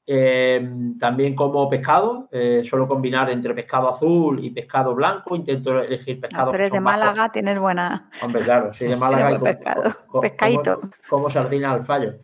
Eh, 0.06 0.69
también 1.00 1.34
como 1.34 1.69
pescado, 1.69 2.28
eh, 2.30 2.62
suelo 2.65 2.89
combinar 2.89 3.30
entre 3.30 3.54
pescado 3.54 3.89
azul 3.89 4.43
y 4.43 4.50
pescado 4.50 4.93
blanco. 4.93 5.36
Intento 5.36 5.80
elegir 5.82 6.19
pescado. 6.19 6.52
Pero 6.52 6.63
eres 6.63 6.74
de 6.74 6.82
Málaga, 6.82 7.32
tienes 7.32 7.58
buena. 7.58 8.10
Hombre, 8.22 8.41
claro, 8.41 8.74
soy 8.74 8.89
de 8.89 8.96
Málaga 8.98 9.32
y 9.32 9.38
pescado. 9.38 9.96
pescadito. 10.22 10.82
Como, 10.82 10.93
como, 11.10 11.30
sardina 11.30 11.72
al 11.72 11.86
fallo. 11.86 12.15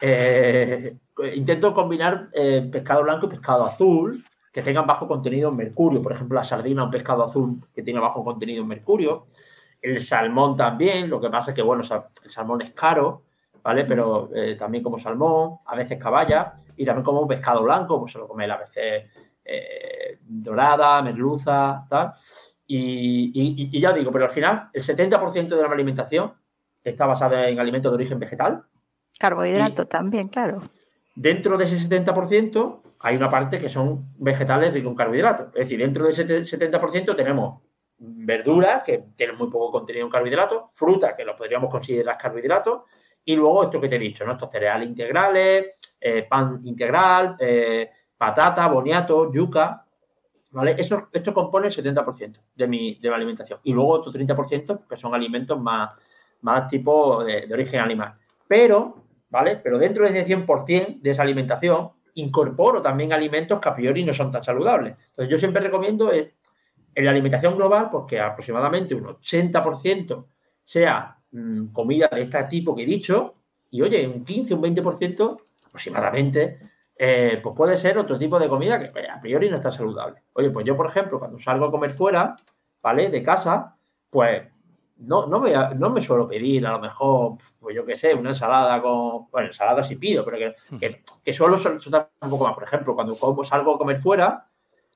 Eh, 0.00 0.96
intento 1.34 1.72
combinar 1.72 2.28
eh, 2.32 2.68
pescado 2.70 3.02
blanco 3.02 3.26
y 3.26 3.30
pescado 3.30 3.66
azul 3.66 4.24
que 4.52 4.62
tengan 4.62 4.86
bajo 4.86 5.06
contenido 5.06 5.50
en 5.50 5.56
mercurio. 5.56 6.02
Por 6.02 6.12
ejemplo, 6.12 6.34
la 6.34 6.44
sardina, 6.44 6.82
un 6.82 6.90
pescado 6.90 7.24
azul 7.24 7.58
que 7.72 7.82
tiene 7.82 8.00
bajo 8.00 8.24
contenido 8.24 8.62
en 8.62 8.68
mercurio. 8.68 9.26
El 9.82 10.00
salmón 10.00 10.56
también, 10.56 11.08
lo 11.08 11.20
que 11.20 11.30
pasa 11.30 11.50
es 11.50 11.54
que, 11.54 11.62
bueno, 11.62 11.82
el 11.82 12.30
salmón 12.30 12.62
es 12.62 12.72
caro. 12.72 13.22
¿vale? 13.62 13.84
Pero 13.84 14.30
eh, 14.34 14.56
también 14.56 14.82
como 14.82 14.98
salmón, 14.98 15.58
a 15.66 15.76
veces 15.76 15.98
caballa 15.98 16.54
y 16.76 16.84
también 16.84 17.04
como 17.04 17.26
pescado 17.26 17.62
blanco, 17.62 17.98
pues 18.00 18.12
se 18.12 18.18
lo 18.18 18.28
come 18.28 18.50
a 18.50 18.56
veces 18.56 19.10
eh, 19.44 20.18
dorada, 20.22 21.02
merluza, 21.02 21.84
tal. 21.88 22.12
Y, 22.66 23.68
y, 23.72 23.80
ya 23.80 23.92
digo, 23.92 24.12
pero 24.12 24.26
al 24.26 24.30
final 24.30 24.68
el 24.72 24.82
70% 24.82 25.48
de 25.48 25.62
la 25.62 25.68
alimentación 25.68 26.32
está 26.84 27.04
basada 27.04 27.48
en 27.48 27.58
alimentos 27.58 27.90
de 27.90 27.96
origen 27.96 28.20
vegetal. 28.20 28.62
Carbohidratos 29.18 29.88
también, 29.88 30.28
claro. 30.28 30.62
Dentro 31.16 31.58
de 31.58 31.64
ese 31.64 31.76
70% 31.76 32.80
hay 33.00 33.16
una 33.16 33.28
parte 33.28 33.58
que 33.58 33.68
son 33.68 34.12
vegetales 34.18 34.72
ricos 34.72 34.92
en 34.92 34.96
carbohidratos. 34.96 35.48
Es 35.48 35.64
decir, 35.64 35.80
dentro 35.80 36.04
de 36.04 36.12
ese 36.12 36.26
70% 36.26 37.16
tenemos 37.16 37.60
verduras 38.00 38.82
que 38.82 39.04
tienen 39.14 39.36
muy 39.36 39.50
poco 39.50 39.70
contenido 39.70 40.06
en 40.06 40.10
carbohidratos, 40.10 40.64
frutas 40.74 41.14
que 41.14 41.24
los 41.24 41.36
podríamos 41.36 41.70
considerar 41.70 42.16
carbohidratos, 42.16 42.82
y 43.24 43.36
luego 43.36 43.64
esto 43.64 43.80
que 43.80 43.88
te 43.88 43.96
he 43.96 43.98
dicho, 43.98 44.24
¿no? 44.24 44.32
Estos 44.32 44.50
cereales 44.50 44.88
integrales, 44.88 45.66
eh, 46.00 46.26
pan 46.28 46.60
integral, 46.64 47.36
eh, 47.38 47.90
patata, 48.16 48.66
boniato, 48.68 49.30
yuca, 49.30 49.84
¿vale? 50.52 50.74
Eso, 50.78 51.08
esto 51.12 51.34
compone 51.34 51.68
el 51.68 51.72
70% 51.74 52.40
de 52.54 52.66
mi, 52.66 52.94
de 52.94 53.08
alimentación. 53.14 53.60
Y 53.64 53.72
luego 53.72 53.90
otro 53.90 54.12
30% 54.12 54.86
que 54.88 54.96
son 54.96 55.14
alimentos 55.14 55.60
más, 55.60 55.90
más 56.40 56.68
tipo 56.68 57.22
de, 57.22 57.46
origen 57.52 57.80
animal. 57.80 58.14
Pero, 58.48 59.04
¿vale? 59.28 59.56
Pero 59.56 59.78
dentro 59.78 60.04
de 60.04 60.18
ese 60.18 60.36
100% 60.36 61.00
de 61.00 61.10
esa 61.10 61.22
alimentación, 61.22 61.90
incorporo 62.14 62.82
también 62.82 63.12
alimentos 63.12 63.60
que 63.60 63.68
a 63.68 63.74
priori 63.74 64.04
no 64.04 64.12
son 64.12 64.32
tan 64.32 64.42
saludables. 64.42 64.96
Entonces, 65.10 65.30
yo 65.30 65.36
siempre 65.36 65.62
recomiendo 65.62 66.12
eh, 66.12 66.34
en 66.94 67.04
la 67.04 67.10
alimentación 67.10 67.56
global, 67.56 67.88
porque 67.90 68.20
aproximadamente 68.20 68.94
un 68.94 69.04
80% 69.04 70.26
sea 70.64 71.20
Mm, 71.32 71.68
comida 71.72 72.08
de 72.12 72.22
este 72.22 72.42
tipo 72.44 72.74
que 72.74 72.82
he 72.82 72.86
dicho, 72.86 73.34
y 73.70 73.82
oye, 73.82 74.06
un 74.06 74.24
15, 74.24 74.54
un 74.54 74.62
20% 74.62 75.36
aproximadamente, 75.66 76.58
eh, 76.96 77.38
pues 77.42 77.54
puede 77.56 77.76
ser 77.76 77.98
otro 77.98 78.18
tipo 78.18 78.38
de 78.38 78.48
comida 78.48 78.80
que 78.80 78.90
pues, 78.90 79.08
a 79.08 79.20
priori 79.20 79.48
no 79.48 79.56
está 79.56 79.70
saludable. 79.70 80.22
Oye, 80.32 80.50
pues 80.50 80.66
yo, 80.66 80.76
por 80.76 80.86
ejemplo, 80.88 81.18
cuando 81.18 81.38
salgo 81.38 81.66
a 81.66 81.70
comer 81.70 81.94
fuera, 81.94 82.34
¿vale? 82.82 83.08
De 83.10 83.22
casa, 83.22 83.76
pues 84.10 84.42
no, 84.98 85.26
no, 85.26 85.40
me, 85.40 85.52
no 85.76 85.90
me 85.90 86.00
suelo 86.00 86.28
pedir 86.28 86.66
a 86.66 86.72
lo 86.72 86.80
mejor, 86.80 87.38
pues 87.60 87.76
yo 87.76 87.86
qué 87.86 87.96
sé, 87.96 88.12
una 88.14 88.30
ensalada 88.30 88.82
con, 88.82 89.30
bueno, 89.30 89.46
ensalada 89.48 89.82
sí 89.84 89.96
pido, 89.96 90.24
pero 90.24 90.36
que, 90.36 90.78
que, 90.78 91.02
que 91.24 91.32
suelo 91.32 91.56
soltar 91.56 92.10
un 92.20 92.30
poco 92.30 92.44
más. 92.44 92.54
Por 92.54 92.64
ejemplo, 92.64 92.94
cuando 92.94 93.14
salgo 93.44 93.76
a 93.76 93.78
comer 93.78 94.00
fuera, 94.00 94.49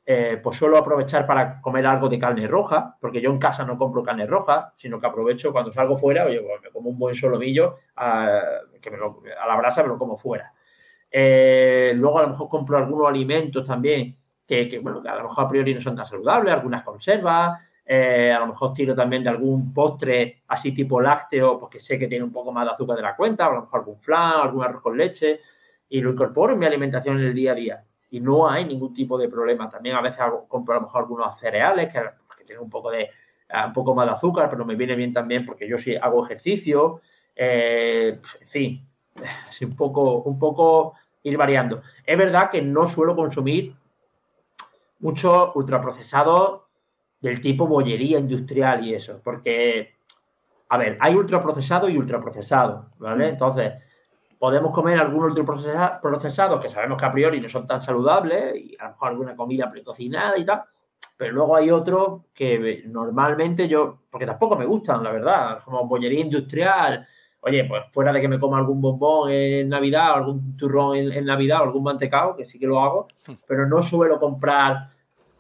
eh, 0.07 0.39
pues 0.43 0.59
suelo 0.59 0.77
aprovechar 0.77 1.27
para 1.27 1.63
comer 1.63 1.87
algo 1.87 2.11
de 2.11 2.19
carne 2.19 2.47
roja, 2.47 2.97
porque 3.01 3.23
yo 3.23 3.31
en 3.31 3.39
casa 3.39 3.65
no 3.65 3.79
compro 3.79 4.03
carne 4.03 4.27
roja, 4.27 4.75
sino 4.77 5.01
que 5.01 5.07
aprovecho 5.07 5.51
cuando 5.51 5.73
salgo 5.73 5.97
fuera, 5.97 6.27
oye, 6.27 6.43
pues 6.43 6.61
me 6.63 6.71
como 6.71 6.91
un 6.91 6.99
buen 6.99 7.15
solomillo 7.15 7.77
a, 7.97 8.43
que 8.83 8.91
me 8.91 8.99
a 8.99 9.47
la 9.47 9.57
brasa, 9.57 9.83
me 9.83 9.89
lo 9.89 9.99
como 9.99 10.19
fuera. 10.19 10.53
Eh, 11.11 11.93
luego 11.97 12.19
a 12.19 12.23
lo 12.23 12.29
mejor 12.29 12.49
compro 12.51 12.77
algunos 12.77 13.09
alimentos 13.09 13.67
también 13.67 14.17
que, 14.47 14.79
bueno, 14.83 15.03
a 15.07 15.15
lo 15.17 15.29
mejor 15.29 15.47
a 15.47 15.49
priori 15.49 15.73
no 15.73 15.81
son 15.81 15.97
tan 15.97 16.05
saludables, 16.05 16.53
algunas 16.53 16.83
conservas, 16.83 17.59
eh, 17.87 18.31
a 18.31 18.41
lo 18.41 18.49
mejor 18.49 18.75
tiro 18.75 18.95
también 18.95 19.23
de 19.23 19.31
algún 19.31 19.73
postre 19.73 20.43
así 20.49 20.73
tipo 20.73 21.01
lácteo, 21.01 21.59
porque 21.59 21.81
sé 21.81 21.99
que 21.99 22.09
tiene 22.09 22.25
un 22.25 22.33
poco 22.33 22.53
más 22.53 22.67
de 22.67 22.73
azúcar 22.73 22.97
de 22.97 23.03
la 23.03 23.17
cuenta, 23.17 23.47
a 23.47 23.53
lo 23.55 23.63
mejor 23.63 23.81
algún 23.81 23.99
flan, 24.01 24.41
algún 24.43 24.65
arroz 24.65 24.83
con 24.83 24.99
leche, 24.99 25.41
y 25.89 26.03
lo 26.03 26.11
incorporo 26.11 26.53
en 26.53 26.59
mi 26.59 26.67
alimentación 26.67 27.19
en 27.21 27.27
el 27.27 27.35
día 27.35 27.53
a 27.53 27.55
día 27.55 27.85
y 28.15 28.21
no 28.21 28.49
hay 28.49 28.65
ningún 28.65 28.95
tipo 28.95 29.19
de 29.19 29.29
problema. 29.29 29.69
También 29.69 29.97
a 29.97 30.01
veces 30.01 30.21
compro 30.47 30.75
a 30.75 30.77
lo 30.77 30.83
mejor 30.83 31.03
algunos 31.03 31.37
cereales 31.37 31.93
que, 31.93 32.01
tienen 32.47 32.63
un 32.63 32.71
poco 32.71 32.93
de, 32.93 33.11
un 33.67 33.73
poco 33.73 33.93
más 33.93 34.07
de 34.07 34.13
azúcar, 34.13 34.49
pero 34.49 34.65
me 34.65 34.77
viene 34.77 34.95
bien 34.95 35.13
también 35.13 35.45
porque 35.45 35.67
yo 35.67 35.79
sí 35.79 35.97
hago 35.97 36.25
ejercicio, 36.25 37.01
eh, 37.35 38.21
en 38.41 38.47
fin, 38.47 38.89
es 39.49 39.61
un 39.63 39.75
poco, 39.75 40.19
un 40.23 40.39
poco 40.39 40.95
ir 41.25 41.37
variando. 41.37 41.83
Es 42.07 42.17
verdad 42.17 42.51
que 42.53 42.63
no 42.63 42.87
suelo 42.87 43.17
consumir 43.17 43.75
mucho 45.01 45.51
ultraprocesado 45.57 46.69
del 47.21 47.41
tipo 47.41 47.67
bollería 47.67 48.21
industrial 48.21 48.87
y 48.87 48.95
eso, 48.95 49.21
porque, 49.25 49.97
a 50.69 50.79
ver, 50.79 50.99
hay 51.01 51.17
ultraprocesado 51.17 51.89
y 51.89 51.99
ultraprocesado, 51.99 52.91
¿vale? 52.99 53.31
Entonces, 53.31 53.73
podemos 54.45 54.75
comer 54.75 54.99
algún 54.99 55.25
ultraprocesado 55.25 56.61
que 56.61 56.69
sabemos 56.69 56.99
que 56.99 57.07
a 57.07 57.13
priori 57.13 57.41
no 57.41 57.49
son 57.49 57.67
tan 57.67 57.81
saludables 57.81 58.55
y 58.55 58.77
a 58.79 58.85
lo 58.85 58.91
mejor 58.91 59.09
alguna 59.09 59.35
comida 59.35 59.71
precocinada 59.71 60.37
y 60.37 60.45
tal, 60.45 60.65
pero 61.17 61.33
luego 61.33 61.57
hay 61.57 61.71
otros 61.71 62.25
que 62.35 62.83
normalmente 62.87 63.67
yo, 63.67 64.01
porque 64.11 64.27
tampoco 64.27 64.59
me 64.59 64.67
gustan, 64.67 65.03
la 65.03 65.13
verdad, 65.13 65.61
como 65.65 65.89
bollería 65.89 66.21
industrial, 66.21 67.09
oye, 67.41 67.65
pues 67.65 67.85
fuera 67.91 68.13
de 68.13 68.21
que 68.21 68.29
me 68.29 68.39
coma 68.39 68.59
algún 68.59 68.83
bombón 68.83 69.31
en 69.31 69.71
Navidad, 69.71 70.13
algún 70.13 70.55
turrón 70.59 70.95
en, 70.95 71.25
Navidad, 71.25 71.63
o 71.63 71.65
algún 71.65 71.85
mantecado, 71.85 72.37
que 72.37 72.45
sí 72.45 72.59
que 72.59 72.67
lo 72.67 72.81
hago, 72.81 73.09
pero 73.49 73.67
no 73.67 73.81
suelo 73.81 74.21
comprar, 74.21 74.91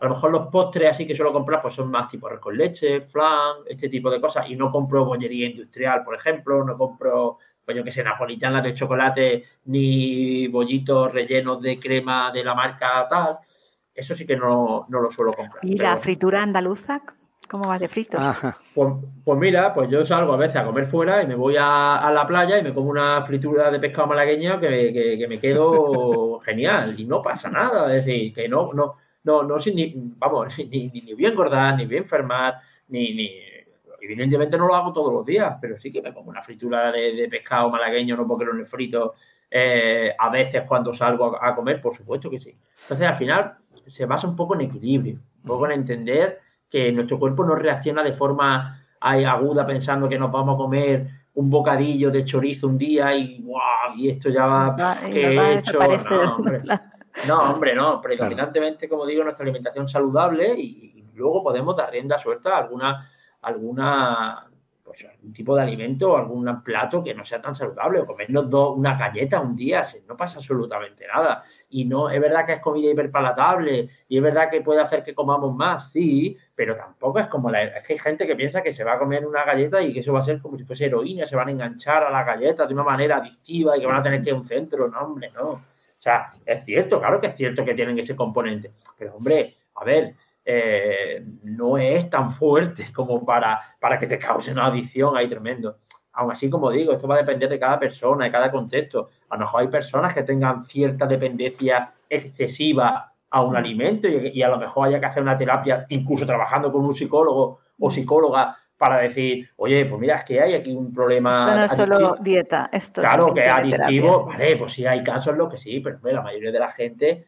a 0.01 0.05
lo 0.05 0.09
mejor 0.09 0.31
los 0.31 0.47
postres 0.47 0.93
así 0.93 1.07
que 1.07 1.15
suelo 1.15 1.31
comprar, 1.31 1.61
pues 1.61 1.75
son 1.75 1.91
más 1.91 2.09
tipo 2.09 2.27
con 2.41 2.57
leche, 2.57 3.03
flan, 3.03 3.57
este 3.69 3.91
tipo 3.91 4.09
de 4.09 4.19
cosas, 4.19 4.49
y 4.49 4.57
no 4.57 4.73
compro 4.73 5.05
bollería 5.05 5.47
industrial, 5.47 6.03
por 6.05 6.15
ejemplo, 6.15 6.65
no 6.65 6.79
compro, 6.79 7.37
pues 7.65 7.77
yo 7.77 7.85
que 7.85 7.93
sé, 7.93 8.03
napolitanas 8.03 8.63
de 8.63 8.75
chocolate, 8.75 9.45
ni 9.67 10.49
bollitos 10.49 11.13
rellenos 11.13 11.61
de 11.61 11.79
crema 11.79 12.31
de 12.31 12.45
la 12.45 12.55
marca 12.55 13.07
tal, 13.09 13.39
eso 13.95 14.15
sí 14.15 14.27
que 14.27 14.37
no, 14.37 14.87
lo 14.89 15.11
suelo 15.11 15.33
comprar. 15.33 15.65
¿Y 15.65 15.79
la 15.79 15.97
fritura 15.97 16.43
andaluza? 16.43 17.01
¿Cómo 17.49 17.69
va 17.69 17.79
de 17.79 17.89
frito? 17.89 18.19
Pues, 18.75 18.95
pues, 19.25 19.39
mira, 19.39 19.73
pues 19.75 19.89
yo 19.91 20.05
salgo 20.05 20.33
a 20.33 20.37
veces 20.37 20.57
a 20.57 20.65
comer 20.65 20.87
fuera 20.87 21.23
y 21.23 21.27
me 21.27 21.35
voy 21.35 21.57
a, 21.59 22.11
la 22.13 22.27
playa 22.27 22.59
y 22.59 22.63
me 22.63 22.73
como 22.73 22.91
una 22.91 23.23
fritura 23.23 23.71
de 23.71 23.79
pescado 23.79 24.09
malagueño 24.09 24.59
que, 24.59 25.25
me 25.29 25.39
quedo 25.39 26.41
genial 26.45 26.99
y 26.99 27.05
no 27.05 27.23
pasa 27.23 27.51
nada. 27.51 27.87
Es 27.95 28.05
decir, 28.05 28.33
que 28.33 28.49
no, 28.49 28.73
no, 28.73 28.97
no, 29.25 29.43
no, 29.43 29.57
ni, 29.73 29.95
vamos, 29.95 30.59
ni, 30.71 30.89
ni, 30.89 31.13
voy 31.13 31.27
a 31.27 31.29
engordar, 31.29 31.77
ni 31.77 31.87
voy 31.87 31.97
a 31.97 32.01
enfermar, 32.01 32.55
ni, 32.89 33.15
ni, 33.15 33.31
evidentemente 34.05 34.57
no 34.57 34.67
lo 34.67 34.75
hago 34.75 34.93
todos 34.93 35.13
los 35.13 35.25
días, 35.25 35.57
pero 35.61 35.77
sí 35.77 35.93
que 35.93 36.03
me 36.03 36.13
como 36.13 36.31
una 36.31 36.43
fritura 36.43 36.93
de, 36.93 37.27
pescado 37.31 37.71
malagueño, 37.71 38.17
no 38.17 38.27
porque 38.27 38.45
lo 38.45 38.67
frito 38.67 39.15
eh, 39.51 40.15
a 40.19 40.29
veces 40.31 40.63
cuando 40.67 40.93
salgo 40.93 41.37
a, 41.37 41.49
a 41.49 41.55
comer, 41.55 41.81
por 41.81 41.95
supuesto 41.95 42.31
que 42.31 42.39
sí. 42.39 42.57
Entonces, 42.83 43.07
al 43.07 43.17
final, 43.17 43.57
se 43.87 44.07
basa 44.07 44.27
un 44.27 44.37
poco 44.37 44.55
en 44.55 44.63
equilibrio, 44.63 45.15
un 45.43 45.49
poco 45.49 45.67
en 45.67 45.73
entender 45.73 46.41
que 46.71 46.91
nuestro 46.93 47.19
cuerpo 47.19 47.45
no 47.45 47.55
reacciona 47.55 48.03
de 48.03 48.13
forma 48.13 48.85
aguda 49.01 49.67
pensando 49.67 50.09
que 50.09 50.19
nos 50.19 50.33
vamos 50.33 50.55
a 50.55 50.59
comer 50.59 51.07
un 51.35 51.51
bocadillo 51.51 52.11
de 52.11 52.25
chorizo 52.25 52.69
un 52.69 52.79
día 52.79 53.15
y 53.15 53.41
wow, 53.43 53.97
y 53.97 54.09
esto 54.09 54.31
ya 54.31 54.47
va, 54.47 54.77
que 55.01 55.37
he 55.37 55.59
hecho. 55.59 55.79
No 56.07 56.37
hombre. 56.37 56.63
no, 57.29 57.39
hombre, 57.39 57.75
no. 57.75 58.01
Predominantemente, 58.01 58.89
como 58.89 59.07
digo, 59.07 59.23
nuestra 59.23 59.45
alimentación 59.45 59.89
saludable 59.89 60.55
y, 60.59 61.05
luego 61.15 61.45
podemos 61.45 61.77
dar 61.77 61.93
rienda 61.93 62.19
suelta 62.19 62.57
a 62.57 62.59
alguna, 62.59 63.09
alguna 63.45 64.49
pues, 64.95 65.11
algún 65.11 65.33
tipo 65.33 65.57
de 65.57 65.63
alimento 65.63 66.13
o 66.13 66.17
algún 66.17 66.63
plato 66.63 67.03
que 67.03 67.15
no 67.15 67.25
sea 67.25 67.43
tan 67.43 67.55
saludable, 67.55 68.01
o 68.01 68.07
comernos 68.07 68.49
dos, 68.49 68.77
una 68.77 68.97
galleta 68.97 69.41
un 69.41 69.57
día, 69.57 69.85
no 70.07 70.17
pasa 70.17 70.39
absolutamente 70.39 71.07
nada. 71.07 71.43
Y 71.71 71.85
no, 71.85 72.09
es 72.11 72.21
verdad 72.21 72.47
que 72.47 72.53
es 72.55 72.61
comida 72.61 72.93
hiperpalatable, 72.93 73.89
y 74.09 74.17
es 74.17 74.23
verdad 74.23 74.49
que 74.51 74.61
puede 74.61 74.81
hacer 74.81 75.03
que 75.03 75.15
comamos 75.15 75.55
más, 75.55 75.91
sí, 75.91 76.37
pero 76.55 76.77
tampoco 76.77 77.19
es 77.19 77.27
como 77.27 77.51
la. 77.51 77.65
Es 77.65 77.87
que 77.87 77.95
hay 77.95 77.99
gente 77.99 78.27
que 78.27 78.37
piensa 78.37 78.63
que 78.63 78.73
se 78.73 78.85
va 78.85 78.95
a 78.95 78.99
comer 78.99 79.27
una 79.27 79.45
galleta 79.45 79.83
y 79.83 79.93
que 79.93 80.01
eso 80.01 80.13
va 80.13 80.21
a 80.21 80.23
ser 80.23 80.41
como 80.41 80.57
si 80.57 80.65
fuese 80.65 80.85
heroína, 80.87 81.27
se 81.27 81.35
van 81.35 81.49
a 81.49 81.51
enganchar 81.51 82.05
a 82.05 82.11
la 82.11 82.23
galleta 82.23 82.67
de 82.67 82.75
una 82.75 82.85
manera 82.85 83.17
adictiva 83.17 83.77
y 83.77 83.81
que 83.81 83.87
van 83.87 83.97
a 83.97 84.03
tener 84.03 84.23
que 84.23 84.31
ir 84.31 84.37
a 84.37 84.39
un 84.39 84.47
centro. 84.47 84.89
No, 84.89 85.01
hombre, 85.01 85.31
no. 85.35 85.49
O 85.51 85.61
sea, 85.99 86.35
es 86.45 86.65
cierto, 86.65 87.01
claro 87.01 87.21
que 87.21 87.29
es 87.29 87.37
cierto 87.37 87.65
que 87.65 87.75
tienen 87.75 87.99
ese 87.99 88.15
componente, 88.15 88.71
pero 88.99 89.17
hombre, 89.17 89.57
a 89.75 89.85
ver, 89.85 90.15
eh, 90.45 91.25
no 91.43 91.79
es 91.79 92.11
tan 92.11 92.31
fuerte 92.31 92.93
como 92.93 93.25
para, 93.25 93.61
para 93.81 93.99
que 93.99 94.07
te 94.07 94.19
cause 94.19 94.53
una 94.53 94.67
adicción 94.67 95.17
ahí 95.17 95.27
tremendo. 95.27 95.79
Aún 96.13 96.31
así, 96.31 96.49
como 96.49 96.71
digo, 96.71 96.93
esto 96.93 97.09
va 97.09 97.17
a 97.17 97.19
depender 97.19 97.49
de 97.49 97.59
cada 97.59 97.79
persona, 97.79 98.25
de 98.27 98.31
cada 98.31 98.51
contexto. 98.51 99.09
A 99.31 99.35
lo 99.35 99.41
mejor 99.41 99.63
hay 99.63 99.69
personas 99.69 100.15
que 100.15 100.23
tengan 100.23 100.65
cierta 100.65 101.07
dependencia 101.07 101.93
excesiva 102.09 103.13
a 103.31 103.43
un 103.43 103.57
alimento 103.57 104.07
y, 104.07 104.43
a 104.43 104.49
lo 104.49 104.59
mejor 104.59 104.89
haya 104.89 105.01
que 105.01 105.07
hacer 105.07 105.23
una 105.23 105.37
terapia, 105.37 105.87
incluso 105.89 106.25
trabajando 106.25 106.71
con 106.71 106.85
un 106.85 106.95
psicólogo 106.95 107.59
o 107.81 107.91
psicóloga 107.91 108.57
para 108.77 108.99
decir, 108.99 109.49
oye, 109.57 109.87
pues 109.87 110.01
mira, 110.01 110.17
es 110.17 110.25
que 110.25 110.41
hay 110.41 110.55
aquí 110.55 110.73
un 110.73 110.93
problema. 110.93 111.55
no 111.55 111.65
es 111.65 111.73
solo 111.73 112.17
dieta, 112.21 112.69
esto 112.71 113.01
Claro, 113.01 113.35
que 113.35 113.43
es 113.43 113.49
adictivo, 113.49 114.27
vale, 114.27 114.57
pues 114.57 114.73
sí, 114.73 114.87
hay 114.87 115.03
casos 115.03 115.33
en 115.33 115.39
los 115.39 115.51
que 115.51 115.59
sí, 115.59 115.81
pero 115.81 115.99
la 116.03 116.23
mayoría 116.23 116.53
de 116.53 116.59
la 116.59 116.71
gente 116.71 117.27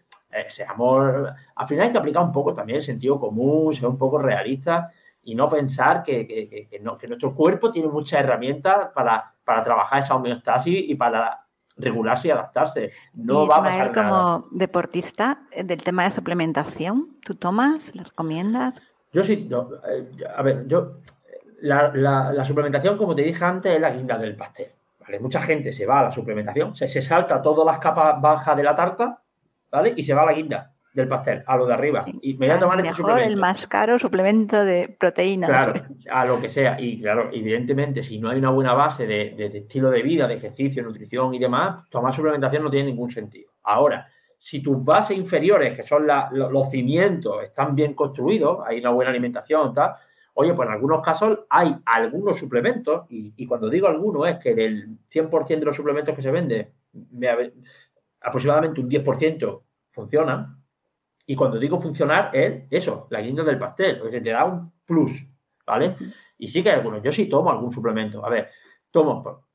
seamos, 0.49 1.31
al 1.55 1.67
final 1.67 1.87
hay 1.87 1.93
que 1.93 1.99
aplicar 1.99 2.23
un 2.23 2.33
poco 2.33 2.55
también 2.55 2.77
el 2.77 2.83
sentido 2.83 3.19
común, 3.19 3.75
ser 3.75 3.87
un 3.87 3.99
poco 3.99 4.19
realista 4.19 4.91
y 5.27 5.35
no 5.35 5.51
pensar 5.51 6.05
que, 6.05 6.69
nuestro 6.81 7.35
cuerpo 7.35 7.71
tiene 7.71 7.89
muchas 7.89 8.21
herramientas 8.21 8.91
para, 8.95 9.35
trabajar 9.45 9.99
esa 9.99 10.15
homeostasis 10.15 10.89
y 10.89 10.95
para 10.95 11.41
regularse 11.77 12.29
y 12.29 12.31
adaptarse. 12.31 12.93
No 13.13 13.47
va 13.47 13.57
a 13.57 13.63
pasar 13.65 13.93
como 13.93 14.47
deportista, 14.53 15.41
eh, 15.51 15.65
del 15.65 15.83
tema 15.83 16.05
de 16.05 16.13
suplementación, 16.13 17.17
¿tú 17.25 17.35
tomas? 17.35 17.95
¿Lo 17.95 18.05
recomiendas? 18.05 18.81
Yo 19.13 19.25
sí, 19.25 19.49
eh, 19.89 20.25
a 20.35 20.43
ver, 20.43 20.67
yo, 20.69 20.99
la, 21.61 22.45
suplementación, 22.45 22.97
como 22.97 23.15
te 23.15 23.23
dije 23.23 23.45
antes, 23.45 23.75
es 23.75 23.81
la 23.81 23.91
guinda 23.91 24.17
del 24.19 24.37
pastel. 24.37 24.71
¿vale? 25.01 25.19
Mucha 25.19 25.43
gente 25.43 25.73
se 25.73 25.87
va 25.87 26.01
a 26.01 26.05
la 26.05 26.11
suplementación, 26.13 26.75
se, 26.77 26.87
se 26.87 27.03
salta 27.03 27.43
todas 27.43 27.67
las 27.67 27.81
capas 27.81 28.21
bajas 28.21 28.57
de 28.57 28.63
la 28.63 28.77
tarta 28.77 29.23
¿vale? 29.71 29.95
Y 29.97 30.03
se 30.03 30.15
va 30.15 30.23
a 30.23 30.27
la 30.27 30.33
guinda 30.33 30.73
del 30.97 31.09
pastel, 31.09 31.45
a 31.47 31.57
lo 31.59 31.67
de 31.67 31.75
arriba. 31.75 32.07
Y 32.23 32.35
me 32.35 32.47
voy 32.47 32.57
a 32.57 32.59
tomar 32.59 32.81
este 32.81 32.95
suplemento. 32.95 33.29
el 33.29 33.37
más 33.37 33.67
caro 33.67 33.99
suplemento 33.99 34.65
de 34.65 34.97
proteínas. 34.99 35.51
Claro, 35.51 35.85
a 36.11 36.25
lo 36.25 36.41
que 36.41 36.49
sea. 36.49 36.81
Y 36.81 37.03
claro, 37.03 37.29
evidentemente, 37.33 38.03
si 38.03 38.19
no 38.19 38.31
hay 38.31 38.39
una 38.39 38.49
buena 38.49 38.73
base 38.73 39.07
de, 39.07 39.35
estilo 39.55 39.91
de 39.91 40.03
vida, 40.03 40.27
de 40.27 40.37
ejercicio, 40.37 40.83
nutrición 40.83 41.35
y 41.35 41.39
demás, 41.39 41.85
tomar 41.91 42.15
suplementación 42.15 42.63
no 42.63 42.71
tiene 42.71 42.87
ningún 42.87 43.11
sentido. 43.11 43.51
Ahora, 43.65 44.09
si 44.39 44.63
tus 44.63 44.83
bases 44.83 45.19
inferiores, 45.19 45.77
que 45.77 45.83
son 45.83 46.07
los, 46.07 46.71
cimientos, 46.71 47.43
están 47.45 47.75
bien 47.75 47.93
construidos, 47.93 48.61
hay 48.67 48.81
una 48.81 48.91
buena 48.91 49.11
alimentación, 49.11 49.75
tal, 49.75 49.93
oye, 50.33 50.55
pues 50.55 50.67
en 50.67 50.75
algunos 50.75 51.03
casos 51.03 51.41
hay 51.51 51.77
algunos 51.85 52.39
suplementos, 52.39 53.05
y, 53.11 53.47
cuando 53.47 53.69
digo 53.69 53.87
algunos 53.87 54.27
es 54.29 54.37
que 54.39 54.55
del 54.55 54.99
100% 55.13 55.47
de 55.47 55.65
los 55.67 55.77
suplementos 55.77 56.15
que 56.15 56.23
se 56.23 56.31
venden, 56.31 56.69
aproximadamente 58.21 58.81
un 58.81 58.89
10% 58.89 59.63
funcionan. 59.91 60.63
Y 61.27 61.35
cuando 61.35 61.59
digo 61.59 61.81
funcionar 61.81 62.31
es 62.33 62.65
eso, 62.71 63.07
la 63.11 63.21
guinda 63.21 63.43
del 63.43 63.59
pastel, 63.59 63.99
porque 63.99 64.21
te 64.21 64.31
da 64.31 64.45
un 64.45 64.73
plus, 64.85 65.27
¿vale? 65.67 65.97
Y 66.39 66.49
sí 66.49 66.63
que 66.63 66.71
hay 66.71 66.77
algunos. 66.77 67.03
Yo 67.03 67.11
sí 67.11 67.29
tomo 67.29 67.51
algún 67.51 67.71
suplemento. 67.71 68.25
A 68.25 68.31
ver, 68.31 68.51
tomo, 68.91 69.47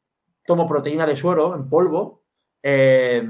tomo 0.46 0.68
proteína 0.68 1.06
de 1.06 1.16
suero 1.16 1.56
en 1.56 1.70
polvo, 1.70 2.24
eh, 2.62 3.24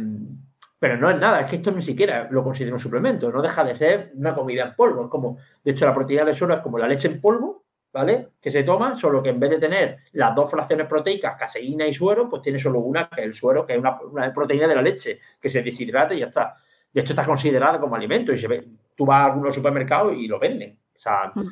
pero 0.79 0.97
no 0.97 1.11
es 1.11 1.19
nada, 1.19 1.41
es 1.41 1.49
que 1.49 1.57
esto 1.57 1.71
ni 1.71 1.81
siquiera 1.81 2.27
lo 2.31 2.43
considero 2.43 2.75
un 2.75 2.79
suplemento, 2.79 3.31
no 3.31 3.43
deja 3.43 3.63
de 3.63 3.75
ser 3.75 4.11
una 4.15 4.33
comida 4.33 4.63
en 4.63 4.75
polvo. 4.75 5.03
Es 5.03 5.09
como, 5.09 5.37
de 5.63 5.71
hecho, 5.71 5.85
la 5.85 5.93
proteína 5.93 6.25
de 6.25 6.33
suero 6.33 6.55
es 6.55 6.61
como 6.61 6.79
la 6.79 6.87
leche 6.87 7.07
en 7.07 7.21
polvo, 7.21 7.60
¿vale? 7.93 8.29
Que 8.41 8.49
se 8.49 8.63
toma, 8.63 8.95
solo 8.95 9.21
que 9.21 9.29
en 9.29 9.39
vez 9.39 9.49
de 9.49 9.59
tener 9.59 9.97
las 10.13 10.33
dos 10.33 10.49
fracciones 10.49 10.87
proteicas, 10.87 11.35
caseína 11.37 11.85
y 11.85 11.93
suero, 11.93 12.29
pues 12.29 12.41
tiene 12.41 12.59
solo 12.59 12.79
una, 12.79 13.09
que 13.09 13.21
es 13.21 13.27
el 13.27 13.33
suero, 13.33 13.65
que 13.65 13.73
es 13.73 13.79
una, 13.79 14.33
proteína 14.33 14.67
de 14.67 14.75
la 14.75 14.81
leche, 14.81 15.19
que 15.39 15.49
se 15.49 15.61
deshidrata 15.61 16.13
y 16.13 16.19
ya 16.19 16.27
está. 16.27 16.55
Y 16.93 16.99
esto 16.99 17.13
está 17.13 17.25
considerado 17.25 17.79
como 17.79 17.95
alimento 17.95 18.33
y 18.33 18.37
se 18.37 18.47
ve, 18.47 18.67
tú 18.95 19.05
vas 19.05 19.19
a 19.19 19.25
algunos 19.25 19.53
supermercados 19.53 20.15
y 20.15 20.27
lo 20.27 20.39
venden. 20.39 20.77
O 20.95 20.99
sea, 20.99 21.31
mm. 21.33 21.47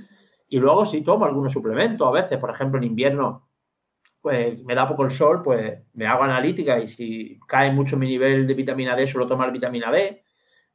y 0.49 0.59
luego 0.59 0.85
si 0.85 1.01
tomo 1.01 1.25
algunos 1.25 1.51
suplementos, 1.51 2.07
a 2.07 2.11
veces, 2.11 2.37
por 2.37 2.49
ejemplo, 2.49 2.77
en 2.77 2.85
invierno, 2.85 3.47
pues 4.21 4.61
me 4.63 4.75
da 4.75 4.87
poco 4.87 5.05
el 5.05 5.11
sol, 5.11 5.41
pues 5.43 5.79
me 5.93 6.05
hago 6.05 6.23
analítica 6.23 6.77
y 6.79 6.87
si 6.87 7.39
cae 7.47 7.71
mucho 7.71 7.97
mi 7.97 8.07
nivel 8.07 8.47
de 8.47 8.53
vitamina 8.53 8.95
D, 8.95 9.07
suelo 9.07 9.27
tomar 9.27 9.51
vitamina 9.51 9.91
D. 9.91 10.23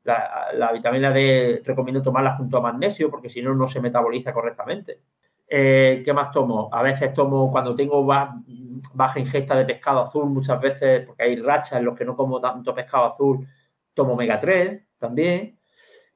La, 0.03 0.49
la 0.55 0.73
vitamina 0.73 1.11
D 1.11 1.63
recomiendo 1.65 2.03
tomarla 2.03 2.37
junto 2.37 2.59
a 2.59 2.61
magnesio 2.61 3.11
porque 3.11 3.31
si 3.31 3.41
no, 3.41 3.55
no 3.55 3.67
se 3.67 3.81
metaboliza 3.81 4.33
correctamente. 4.33 5.01
Eh, 5.47 6.03
¿Qué 6.05 6.13
más 6.13 6.31
tomo? 6.31 6.69
A 6.73 6.83
veces 6.83 7.13
tomo 7.13 7.51
cuando 7.51 7.75
tengo 7.75 8.05
baja 8.05 9.21
ingesta 9.21 9.55
de 9.57 9.65
pescado 9.65 10.01
azul, 10.01 10.31
muchas 10.31 10.61
veces, 10.61 11.07
porque 11.07 11.23
hay 11.23 11.37
rachas 11.37 11.79
en 11.79 11.85
los 11.85 11.97
que 11.97 12.05
no 12.05 12.17
como 12.17 12.41
tanto 12.41 12.75
pescado 12.75 13.05
azul, 13.05 13.47
tomo 13.93 14.15
omega 14.15 14.41
3 14.41 14.83
también. 14.99 15.59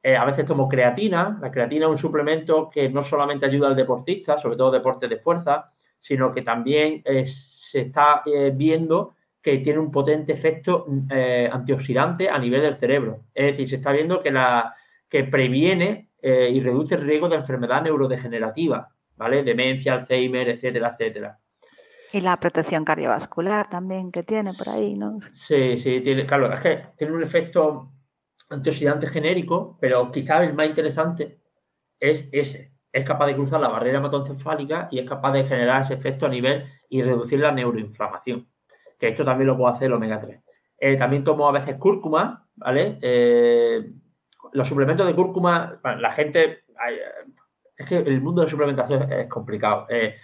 Eh, 0.03 0.16
a 0.16 0.24
veces 0.24 0.47
tomo 0.47 0.68
creatina. 0.68 1.39
La 1.43 1.51
creatina 1.51 1.87
es 1.87 1.91
un 1.91 1.99
suplemento 1.99 2.70
que 2.70 2.89
no 2.89 3.03
solamente 3.03 3.47
ayuda 3.47 3.68
al 3.68 3.76
deportista, 3.76 4.39
sobre 4.39 4.57
todo 4.57 4.70
deportes 4.70 5.11
de 5.11 5.18
fuerza, 5.18 5.72
sino 6.01 6.33
que 6.33 6.43
también 6.43 7.03
eh, 7.05 7.26
se 7.26 7.83
está 7.83 8.22
viendo 8.55 9.14
que 9.43 9.59
tiene 9.59 9.79
un 9.79 9.91
potente 9.91 10.33
efecto 10.33 10.87
antioxidante 11.53 12.29
a 12.29 12.39
nivel 12.39 12.62
del 12.62 12.76
cerebro. 12.76 13.24
Es 13.35 13.47
decir, 13.47 13.68
se 13.68 13.76
está 13.76 13.93
viendo 13.93 14.20
que, 14.22 15.24
previene 15.24 16.11
y 16.20 16.61
reduce 16.61 16.97
el 16.97 17.03
riesgo 17.03 17.29
de 17.29 17.37
enfermedad 17.37 17.83
neurodegenerativa 17.83 18.89
¿vale? 19.19 19.43
Demencia, 19.43 19.95
Alzheimer, 19.95 20.49
etcétera, 20.49 20.97
etcétera. 20.99 21.39
Y 22.12 22.23
la 22.23 22.39
protección 22.39 22.85
cardiovascular 22.85 23.69
también 23.69 24.11
que 24.11 24.23
tiene 24.23 24.55
por 24.55 24.71
ahí, 24.71 24.95
¿no? 24.95 25.19
Sí, 25.35 25.77
sí, 25.77 26.01
tiene, 26.01 26.27
claro, 26.27 26.51
es 26.51 26.61
que 26.61 26.83
tiene 26.97 27.12
un 27.12 27.23
efecto 27.23 27.93
antioxidante 28.49 29.07
genérico, 29.07 29.77
pero 29.81 30.11
quizás 30.11 30.43
el 30.43 30.55
más 30.55 30.69
interesante 30.69 31.41
es 32.01 32.29
ese. 32.33 32.73
Es 32.91 33.05
capaz 33.05 33.27
de 33.27 33.35
cruzar 33.35 33.61
la 33.61 33.69
barrera 33.69 33.99
hematoencefálica 33.99 34.89
y 34.91 35.01
es 35.01 35.09
capaz 35.09 35.33
de 35.33 35.45
generar 35.45 35.83
ese 35.83 35.95
efecto 35.95 36.25
a 36.25 36.31
nivel 36.31 36.64
y 36.89 37.03
reducir 37.03 37.41
la 37.41 37.53
neuroinflamación. 37.53 38.49
Que 38.99 39.09
esto 39.09 39.25
también 39.25 39.49
lo 39.49 39.59
puede 39.59 39.75
hacer 39.75 39.87
el 39.89 39.93
omega 39.93 40.19
3. 40.19 40.41
Eh, 40.79 40.97
también 40.97 41.25
tomo 41.25 41.47
a 41.47 41.53
veces 41.53 41.77
cúrcuma, 41.77 42.47
¿vale? 42.57 42.99
Eh, 43.03 43.93
los 44.53 44.69
suplementos 44.69 45.07
de 45.07 45.14
cúrcuma, 45.14 45.79
bueno, 45.83 46.01
la 46.01 46.11
gente. 46.12 46.64
Es 47.79 47.87
que 47.87 47.97
el 47.97 48.20
mundo 48.20 48.41
de 48.41 48.47
la 48.47 48.51
suplementación 48.51 49.12
es 49.12 49.29
complicado. 49.29 49.87
Eh, 49.89 50.16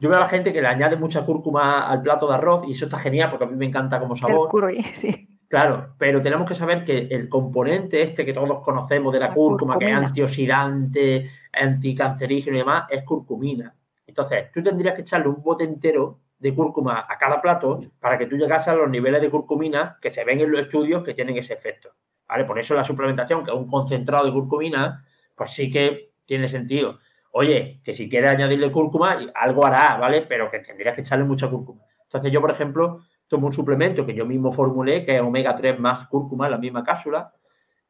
yo 0.00 0.08
veo 0.08 0.16
a 0.16 0.22
la 0.22 0.28
gente 0.28 0.52
que 0.52 0.62
le 0.62 0.68
añade 0.68 0.96
mucha 0.96 1.26
cúrcuma 1.26 1.88
al 1.88 2.02
plato 2.02 2.28
de 2.28 2.34
arroz 2.34 2.62
y 2.68 2.70
eso 2.70 2.84
está 2.84 2.98
genial 2.98 3.30
porque 3.30 3.44
a 3.44 3.48
mí 3.48 3.56
me 3.56 3.66
encanta 3.66 3.98
como 3.98 4.14
sabor. 4.14 4.46
El 4.46 4.50
curry, 4.50 4.82
sí. 4.94 5.26
Claro, 5.48 5.94
pero 5.98 6.22
tenemos 6.22 6.46
que 6.46 6.54
saber 6.54 6.84
que 6.84 7.08
el 7.10 7.28
componente 7.28 8.00
este 8.00 8.24
que 8.24 8.32
todos 8.32 8.60
conocemos 8.62 9.12
de 9.12 9.18
la, 9.18 9.26
La 9.26 9.34
cúrcuma, 9.34 9.76
que 9.76 9.90
es 9.90 9.96
antioxidante, 9.96 11.28
anticancerígeno 11.52 12.54
y 12.54 12.60
demás, 12.60 12.84
es 12.88 13.02
curcumina. 13.02 13.74
Entonces, 14.06 14.52
tú 14.54 14.62
tendrías 14.62 14.94
que 14.94 15.00
echarle 15.00 15.26
un 15.26 15.42
bote 15.42 15.64
entero 15.64 16.20
de 16.38 16.54
cúrcuma 16.54 17.04
a 17.08 17.18
cada 17.18 17.42
plato 17.42 17.80
para 17.98 18.16
que 18.16 18.26
tú 18.26 18.36
llegases 18.36 18.68
a 18.68 18.74
los 18.76 18.88
niveles 18.88 19.20
de 19.20 19.28
curcumina 19.28 19.98
que 20.00 20.10
se 20.10 20.24
ven 20.24 20.40
en 20.40 20.52
los 20.52 20.60
estudios 20.62 21.02
que 21.02 21.14
tienen 21.14 21.36
ese 21.36 21.54
efecto. 21.54 21.90
¿Vale? 22.28 22.44
Por 22.44 22.60
eso 22.60 22.76
la 22.76 22.84
suplementación, 22.84 23.44
que 23.44 23.50
es 23.50 23.56
un 23.56 23.66
concentrado 23.66 24.26
de 24.26 24.32
curcumina, 24.32 25.04
pues 25.34 25.50
sí 25.50 25.68
que 25.68 26.09
tiene 26.30 26.46
sentido. 26.46 27.00
Oye, 27.32 27.80
que 27.82 27.92
si 27.92 28.08
quieres 28.08 28.30
añadirle 28.30 28.70
cúrcuma, 28.70 29.18
algo 29.34 29.66
hará, 29.66 29.96
¿vale? 29.96 30.22
Pero 30.28 30.48
que 30.48 30.60
tendrías 30.60 30.94
que 30.94 31.00
echarle 31.00 31.24
mucha 31.24 31.50
cúrcuma. 31.50 31.82
Entonces, 32.04 32.30
yo, 32.30 32.40
por 32.40 32.52
ejemplo, 32.52 33.00
tomo 33.26 33.48
un 33.48 33.52
suplemento 33.52 34.06
que 34.06 34.14
yo 34.14 34.24
mismo 34.24 34.52
formulé, 34.52 35.04
que 35.04 35.16
es 35.16 35.22
omega 35.22 35.56
3 35.56 35.80
más 35.80 36.06
cúrcuma 36.06 36.46
en 36.46 36.52
la 36.52 36.58
misma 36.58 36.84
cápsula. 36.84 37.32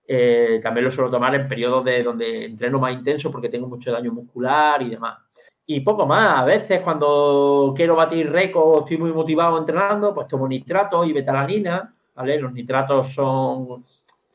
Eh, 0.08 0.58
también 0.62 0.86
lo 0.86 0.90
suelo 0.90 1.10
tomar 1.10 1.34
en 1.34 1.46
periodos 1.48 1.84
de 1.84 2.02
donde 2.02 2.46
entreno 2.46 2.78
más 2.78 2.94
intenso 2.94 3.30
porque 3.30 3.50
tengo 3.50 3.68
mucho 3.68 3.92
daño 3.92 4.10
muscular 4.10 4.80
y 4.80 4.88
demás. 4.88 5.18
Y 5.66 5.80
poco 5.80 6.06
más. 6.06 6.30
A 6.30 6.44
veces 6.46 6.80
cuando 6.80 7.74
quiero 7.76 7.94
batir 7.94 8.32
récord, 8.32 8.84
estoy 8.84 8.96
muy 8.96 9.12
motivado 9.12 9.58
entrenando, 9.58 10.14
pues 10.14 10.26
tomo 10.28 10.48
nitratos 10.48 11.06
y 11.06 11.12
betalanina. 11.12 11.94
¿vale? 12.14 12.40
Los 12.40 12.54
nitratos 12.54 13.12
son 13.12 13.84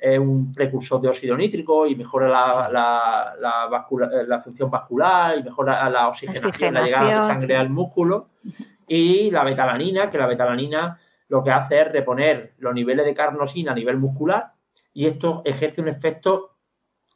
eh, 0.07 0.19
un 0.19 0.53
precursor 0.53 1.01
de 1.01 1.07
óxido 1.09 1.35
nítrico 1.35 1.87
y 1.87 1.95
mejora 1.95 2.27
la, 2.27 2.69
la- 2.71 3.35
la 3.39 3.67
vascula- 3.67 4.09
eh, 4.13 4.25
la 4.27 4.39
función 4.39 4.69
vascular 4.69 5.37
y 5.37 5.43
mejora 5.43 5.89
la 5.89 6.07
oxigenación, 6.09 6.73
la 6.75 6.83
llegada 6.83 7.05
de 7.05 7.33
sangre 7.33 7.47
sí. 7.47 7.53
al 7.53 7.69
músculo. 7.69 8.27
Y 8.87 9.31
la 9.31 9.43
betalanina, 9.43 10.11
que 10.11 10.17
la 10.19 10.27
betalanina 10.27 10.99
lo 11.29 11.43
que 11.43 11.49
hace 11.49 11.81
es 11.81 11.91
reponer 11.91 12.53
los 12.59 12.73
niveles 12.75 13.03
de 13.05 13.15
carnosina 13.15 13.71
a 13.71 13.75
nivel 13.75 13.97
muscular 13.97 14.51
y 14.93 15.07
esto 15.07 15.41
ejerce 15.43 15.81
un 15.81 15.87
efecto, 15.87 16.51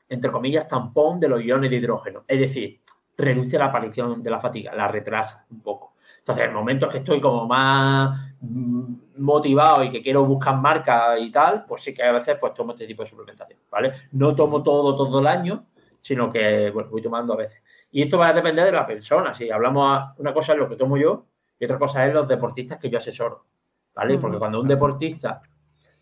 entre 0.10 0.32
comillas, 0.32 0.68
tampón 0.68 1.20
de 1.20 1.28
los 1.28 1.44
iones 1.44 1.70
de 1.70 1.76
hidrógeno. 1.76 2.24
Es 2.28 2.40
decir, 2.40 2.82
reduce 3.18 3.58
la 3.60 3.66
aparición 3.66 4.24
de 4.24 4.30
la 4.32 4.40
fatiga, 4.40 4.74
la 4.74 4.88
retrasa 4.88 5.46
un 5.52 5.62
poco. 5.62 5.89
Entonces, 6.30 6.48
en 6.48 6.54
momentos 6.54 6.90
que 6.92 7.00
estoy 7.00 7.20
como 7.20 7.48
más 7.48 8.34
mm, 8.42 8.94
motivado 9.18 9.84
y 9.84 9.90
que 9.92 10.04
quiero 10.04 10.26
buscar 10.26 10.56
marcas 10.58 11.18
y 11.20 11.32
tal, 11.32 11.66
pues 11.66 11.82
sí 11.82 11.92
que 11.94 12.04
a 12.04 12.12
veces 12.12 12.38
pues 12.40 12.54
tomo 12.54 12.74
este 12.74 12.86
tipo 12.86 13.02
de 13.02 13.10
suplementación, 13.10 13.60
¿vale? 13.72 13.94
No 14.12 14.36
tomo 14.36 14.62
todo, 14.62 14.96
todo 14.96 15.20
el 15.22 15.28
año, 15.28 15.66
sino 16.00 16.32
que, 16.32 16.70
bueno, 16.70 16.90
voy 16.92 17.02
tomando 17.02 17.34
a 17.34 17.38
veces. 17.38 17.64
Y 17.92 18.04
esto 18.04 18.20
va 18.20 18.28
a 18.28 18.34
depender 18.34 18.66
de 18.66 18.72
la 18.72 18.86
persona. 18.86 19.34
Si 19.34 19.50
hablamos, 19.50 19.90
a- 19.92 20.14
una 20.20 20.32
cosa 20.32 20.54
es 20.54 20.60
lo 20.60 20.70
que 20.70 20.76
tomo 20.76 20.98
yo 20.98 21.26
y 21.60 21.66
otra 21.66 21.80
cosa 21.80 22.06
es 22.06 22.14
los 22.14 22.28
deportistas 22.28 22.78
que 22.78 22.92
yo 22.92 23.00
asesoro, 23.00 23.46
¿vale? 23.96 24.20
Porque 24.20 24.38
cuando 24.38 24.62
un 24.62 24.68
deportista, 24.68 25.42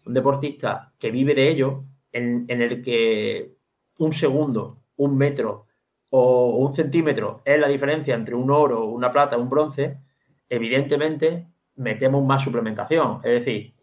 un 0.05 0.13
deportista 0.13 0.91
que 0.99 1.09
vive 1.09 1.34
de 1.36 1.47
ello, 1.47 1.84
en, 2.11 2.43
en 2.49 2.61
el 2.61 2.84
que 2.84 3.55
un 3.99 4.11
segundo, 4.11 4.80
un 4.97 5.17
metro 5.17 5.67
o 6.09 6.57
un 6.57 6.75
centímetro 6.75 7.41
es 7.45 7.57
la 7.59 7.67
diferencia 7.69 8.13
entre 8.13 8.36
un 8.36 8.51
oro, 8.51 8.86
una 8.86 9.09
plata, 9.11 9.38
un 9.38 9.49
bronce, 9.49 9.99
evidentemente 10.50 11.48
metemos 11.76 12.26
más 12.26 12.41
suplementación. 12.41 13.20
Es 13.24 13.45
decir, 13.45 13.74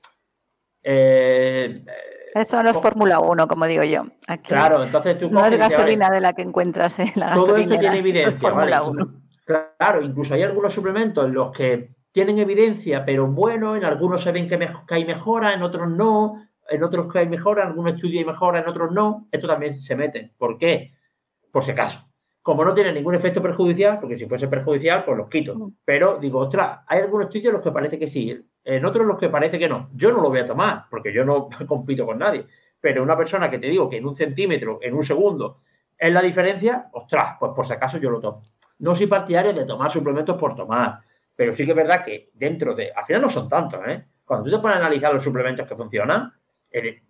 eh, 0.83 1.75
Eso 2.35 2.63
no 2.63 2.71
es 2.71 2.77
Fórmula 2.77 3.21
1, 3.21 3.49
como 3.49 3.67
digo 3.67 3.85
yo. 3.85 4.05
Aquí 4.27 4.49
claro, 4.49 4.83
entonces 4.85 5.19
tú 5.19 5.31
no 5.31 5.45
es 5.47 5.57
gasolina 5.57 6.07
"Vale, 6.07 6.17
de 6.17 6.21
la 6.21 6.33
que 6.33 6.43
encuentras 6.43 6.99
en 6.99 7.13
la 7.17 7.35
todo 7.35 7.57
esto 7.57 7.79
tiene 7.79 7.99
evidencia, 7.99 8.51
Fórmula 8.51 8.81
¿vale? 8.81 9.03
1. 9.03 9.23
Claro, 9.45 10.03
incluso 10.03 10.35
hay 10.35 10.43
algunos 10.43 10.73
suplementos 10.73 11.25
en 11.25 11.35
los 11.35 11.53
que 11.53 11.91
tienen 12.13 12.39
evidencia, 12.39 13.05
pero 13.05 13.27
bueno, 13.27 13.77
en 13.77 13.85
algunos 13.85 14.23
se 14.23 14.33
ven 14.33 14.49
que, 14.49 14.59
que 14.59 14.95
hay 14.95 15.05
mejora, 15.05 15.53
en 15.53 15.63
otros 15.63 15.89
no, 15.89 16.47
en 16.69 16.83
otros 16.83 17.13
que 17.13 17.19
hay 17.19 17.29
mejora, 17.29 17.63
en 17.63 17.69
algunos 17.69 17.95
estudios 17.95 18.21
hay 18.21 18.25
mejora, 18.25 18.61
en 18.61 18.69
otros 18.69 18.93
no. 18.93 19.29
Esto 19.31 19.47
también 19.47 19.75
se 19.75 19.97
mete. 19.97 20.33
¿Por 20.39 20.57
qué? 20.59 20.95
Por 21.51 21.63
si 21.63 21.73
acaso. 21.73 22.01
Como 22.45 22.63
no 22.63 22.75
tiene 22.75 22.93
ningún 22.93 23.15
efecto 23.15 23.41
perjudicial, 23.41 23.99
porque 23.99 24.19
si 24.19 24.27
fuese 24.27 24.49
perjudicial, 24.49 25.03
pues 25.03 25.17
los 25.17 25.31
quito. 25.31 25.73
Pero 25.83 26.19
digo, 26.19 26.41
ostras, 26.41 26.81
hay 26.87 27.01
algunos 27.01 27.29
estudios 27.29 27.47
en 27.47 27.53
los 27.55 27.63
que 27.63 27.73
parece 27.73 27.99
que 27.99 28.07
sí, 28.07 28.39
en 28.63 28.85
otros 28.85 29.01
en 29.01 29.09
los 29.09 29.19
que 29.19 29.31
parece 29.31 29.59
que 29.59 29.67
no. 29.67 29.89
Yo 29.95 30.13
no 30.13 30.21
lo 30.21 30.29
voy 30.29 30.41
a 30.41 30.45
tomar, 30.45 30.85
porque 30.91 31.11
yo 31.11 31.25
no 31.25 31.49
compito 31.67 32.05
con 32.05 32.19
nadie. 32.19 32.45
Pero 32.79 33.03
una 33.03 33.17
persona 33.17 33.51
que 33.51 33.59
te 33.59 33.69
digo 33.69 33.89
que 33.89 33.97
en 33.97 34.05
un 34.05 34.15
centímetro, 34.15 34.79
en 34.83 34.93
un 34.93 35.03
segundo, 35.03 35.57
es 35.97 36.13
la 36.13 36.21
diferencia, 36.21 36.91
ostras, 36.93 37.37
pues 37.41 37.53
por 37.57 37.65
si 37.65 37.73
acaso 37.73 37.97
yo 37.97 38.11
lo 38.11 38.21
tomo. 38.21 38.43
No 38.81 38.95
soy 38.95 39.07
partidario 39.07 39.55
de 39.55 39.65
tomar 39.65 39.91
suplementos 39.91 40.37
por 40.37 40.55
tomar, 40.55 40.99
pero 41.35 41.51
sí 41.55 41.65
que 41.65 41.71
es 41.71 41.77
verdad 41.79 42.05
que 42.05 42.29
dentro 42.35 42.75
de, 42.75 42.93
al 42.95 43.07
final 43.07 43.23
no 43.23 43.31
son 43.31 43.49
tantos, 43.49 43.81
¿eh? 43.87 44.05
Cuando 44.23 44.45
tú 44.45 44.55
te 44.55 44.61
pones 44.61 44.77
a 44.77 44.81
analizar 44.81 45.15
los 45.15 45.25
suplementos 45.25 45.67
que 45.67 45.77
funcionan, 45.77 46.31
eh, 46.71 47.05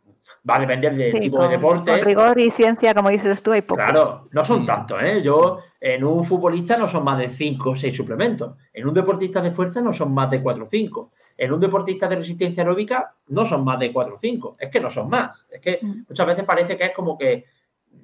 va 0.48 0.56
a 0.56 0.60
depender 0.60 0.94
del 0.96 1.12
Sí, 1.12 1.20
tipo 1.20 1.36
con, 1.38 1.48
de 1.48 1.56
deporte. 1.56 1.90
con 1.92 2.00
rigor 2.02 2.38
y 2.38 2.50
ciencia, 2.50 2.94
como 2.94 3.10
dices 3.10 3.42
tú, 3.42 3.52
hay 3.52 3.62
pocos. 3.62 3.84
Claro, 3.84 4.28
no 4.32 4.44
son 4.44 4.64
tantos, 4.66 5.02
¿eh? 5.02 5.22
Yo, 5.22 5.60
en 5.80 6.04
un 6.04 6.24
futbolista 6.24 6.76
no 6.76 6.88
son 6.88 7.04
más 7.04 7.18
de 7.18 7.28
5 7.28 7.70
o 7.70 7.76
6 7.76 7.94
suplementos. 7.94 8.56
En 8.72 8.86
un 8.88 8.94
deportista 8.94 9.40
de 9.40 9.50
fuerza 9.50 9.80
no 9.80 9.92
son 9.92 10.12
más 10.14 10.30
de 10.30 10.42
4 10.42 10.64
o 10.64 10.68
5. 10.68 11.10
En 11.36 11.52
un 11.52 11.60
deportista 11.60 12.06
de 12.08 12.16
resistencia 12.16 12.62
aeróbica 12.62 13.12
no 13.28 13.44
son 13.44 13.64
más 13.64 13.78
de 13.80 13.92
4 13.92 14.14
o 14.14 14.18
5. 14.20 14.56
Es 14.58 14.70
que 14.70 14.80
no 14.80 14.88
son 14.90 15.08
más. 15.10 15.44
Es 15.50 15.60
que 15.60 15.80
muchas 16.08 16.26
veces 16.26 16.44
parece 16.44 16.76
que 16.76 16.84
es 16.84 16.94
como 16.94 17.18
que, 17.18 17.44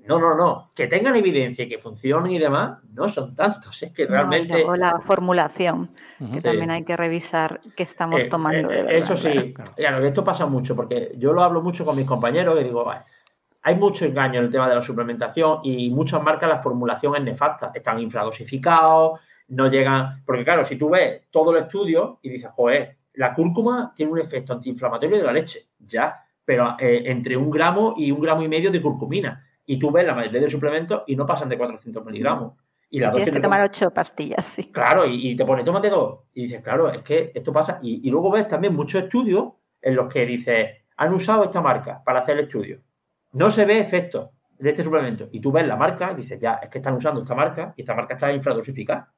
no, 0.07 0.18
no, 0.18 0.34
no, 0.34 0.70
que 0.74 0.86
tengan 0.88 1.14
evidencia 1.16 1.64
y 1.64 1.68
que 1.68 1.78
funcionen 1.78 2.32
y 2.32 2.38
demás, 2.38 2.78
no 2.95 3.09
son 3.09 3.34
tantos. 3.36 3.82
Es 3.82 3.93
que 3.93 4.07
No, 4.07 4.14
realmente... 4.14 4.55
luego 4.55 4.76
la 4.76 5.01
formulación, 5.01 5.88
que 6.18 6.38
Sí. 6.38 6.43
también 6.43 6.70
hay 6.70 6.84
que 6.84 6.97
revisar 6.97 7.61
qué 7.76 7.84
estamos 7.84 8.20
Eh, 8.20 8.28
tomando. 8.28 8.70
eh, 8.70 8.76
de 8.76 8.82
verdad, 8.82 8.99
eso 8.99 9.16
sí, 9.16 9.53
claro. 9.55 9.72
claro, 9.76 10.05
esto 10.05 10.24
pasa 10.24 10.47
mucho, 10.47 10.74
porque 10.74 11.12
yo 11.16 11.32
lo 11.32 11.43
hablo 11.43 11.62
mucho 11.62 11.84
con 11.84 11.97
mis 11.97 12.07
compañeros 12.07 12.61
y 12.61 12.64
digo, 12.64 12.84
"Vale, 12.84 13.03
hay 13.62 13.74
mucho 13.76 14.05
engaño 14.05 14.38
en 14.41 14.47
el 14.47 14.51
tema 14.51 14.68
de 14.68 14.74
la 14.74 14.82
suplementación 14.82 15.61
y 15.62 15.91
muchas 15.91 16.22
marcas 16.22 16.49
la 16.49 16.59
formulación 16.62 17.14
es 17.16 17.22
nefasta, 17.22 17.70
están 17.74 17.99
infradosificados, 18.01 19.20
no 19.49 19.68
llegan, 19.68 20.22
porque 20.24 20.45
claro, 20.45 20.64
si 20.64 20.76
tú 20.76 20.91
ves 20.91 21.22
todo 21.30 21.55
el 21.57 21.62
estudio 21.64 22.18
y 22.22 22.30
dices, 22.30 22.51
joder, 22.55 22.97
la 23.14 23.34
cúrcuma 23.34 23.93
tiene 23.95 24.12
un 24.12 24.18
efecto 24.18 24.55
antiinflamatorio 24.55 25.18
de 25.18 25.24
la 25.24 25.32
leche, 25.32 25.66
ya, 25.78 26.24
pero 26.45 26.76
eh, 26.78 27.03
entre 27.07 27.36
un 27.36 27.51
gramo 27.51 27.95
y 27.97 28.11
un 28.11 28.20
gramo 28.20 28.43
y 28.43 28.49
medio 28.49 28.70
de 28.70 28.80
curcumina, 28.80 29.45
y 29.72 29.78
tú 29.78 29.90
ves 29.92 30.04
la 30.04 30.14
mayoría 30.14 30.40
de 30.40 30.48
suplementos 30.48 31.02
y 31.06 31.14
no 31.14 31.24
pasan 31.26 31.48
de 31.48 31.56
400 31.56 32.04
miligramos. 32.04 32.54
Y 32.90 32.98
la 32.98 33.12
Tienes 33.12 33.26
dosis 33.26 33.32
que 33.34 33.38
de- 33.38 33.42
tomar 33.42 33.62
ocho 33.62 33.90
pastillas, 33.92 34.44
sí. 34.44 34.64
Claro, 34.72 35.06
y, 35.06 35.28
y 35.30 35.36
te 35.36 35.44
pone, 35.44 35.62
tómate 35.62 35.88
dos. 35.88 36.20
Y 36.34 36.42
dices, 36.44 36.60
claro, 36.62 36.90
es 36.90 37.02
que 37.02 37.30
esto 37.32 37.52
pasa. 37.52 37.78
Y, 37.80 38.06
y 38.06 38.10
luego 38.10 38.32
ves 38.32 38.48
también 38.48 38.74
muchos 38.74 39.04
estudios 39.04 39.52
en 39.80 39.94
los 39.94 40.12
que 40.12 40.26
dices, 40.26 40.70
han 40.96 41.14
usado 41.14 41.44
esta 41.44 41.60
marca 41.60 42.02
para 42.04 42.18
hacer 42.18 42.36
el 42.38 42.46
estudio. 42.46 42.80
No 43.32 43.48
se 43.52 43.64
ve 43.64 43.78
efecto 43.78 44.32
de 44.58 44.70
este 44.70 44.82
suplemento. 44.82 45.28
Y 45.30 45.40
tú 45.40 45.52
ves 45.52 45.64
la 45.68 45.76
marca 45.76 46.10
y 46.12 46.16
dices, 46.22 46.40
ya, 46.40 46.54
es 46.54 46.68
que 46.68 46.78
están 46.78 46.94
usando 46.94 47.20
esta 47.22 47.36
marca 47.36 47.72
y 47.76 47.82
esta 47.82 47.94
marca 47.94 48.14
está 48.14 48.32
infradosificada. 48.32 49.12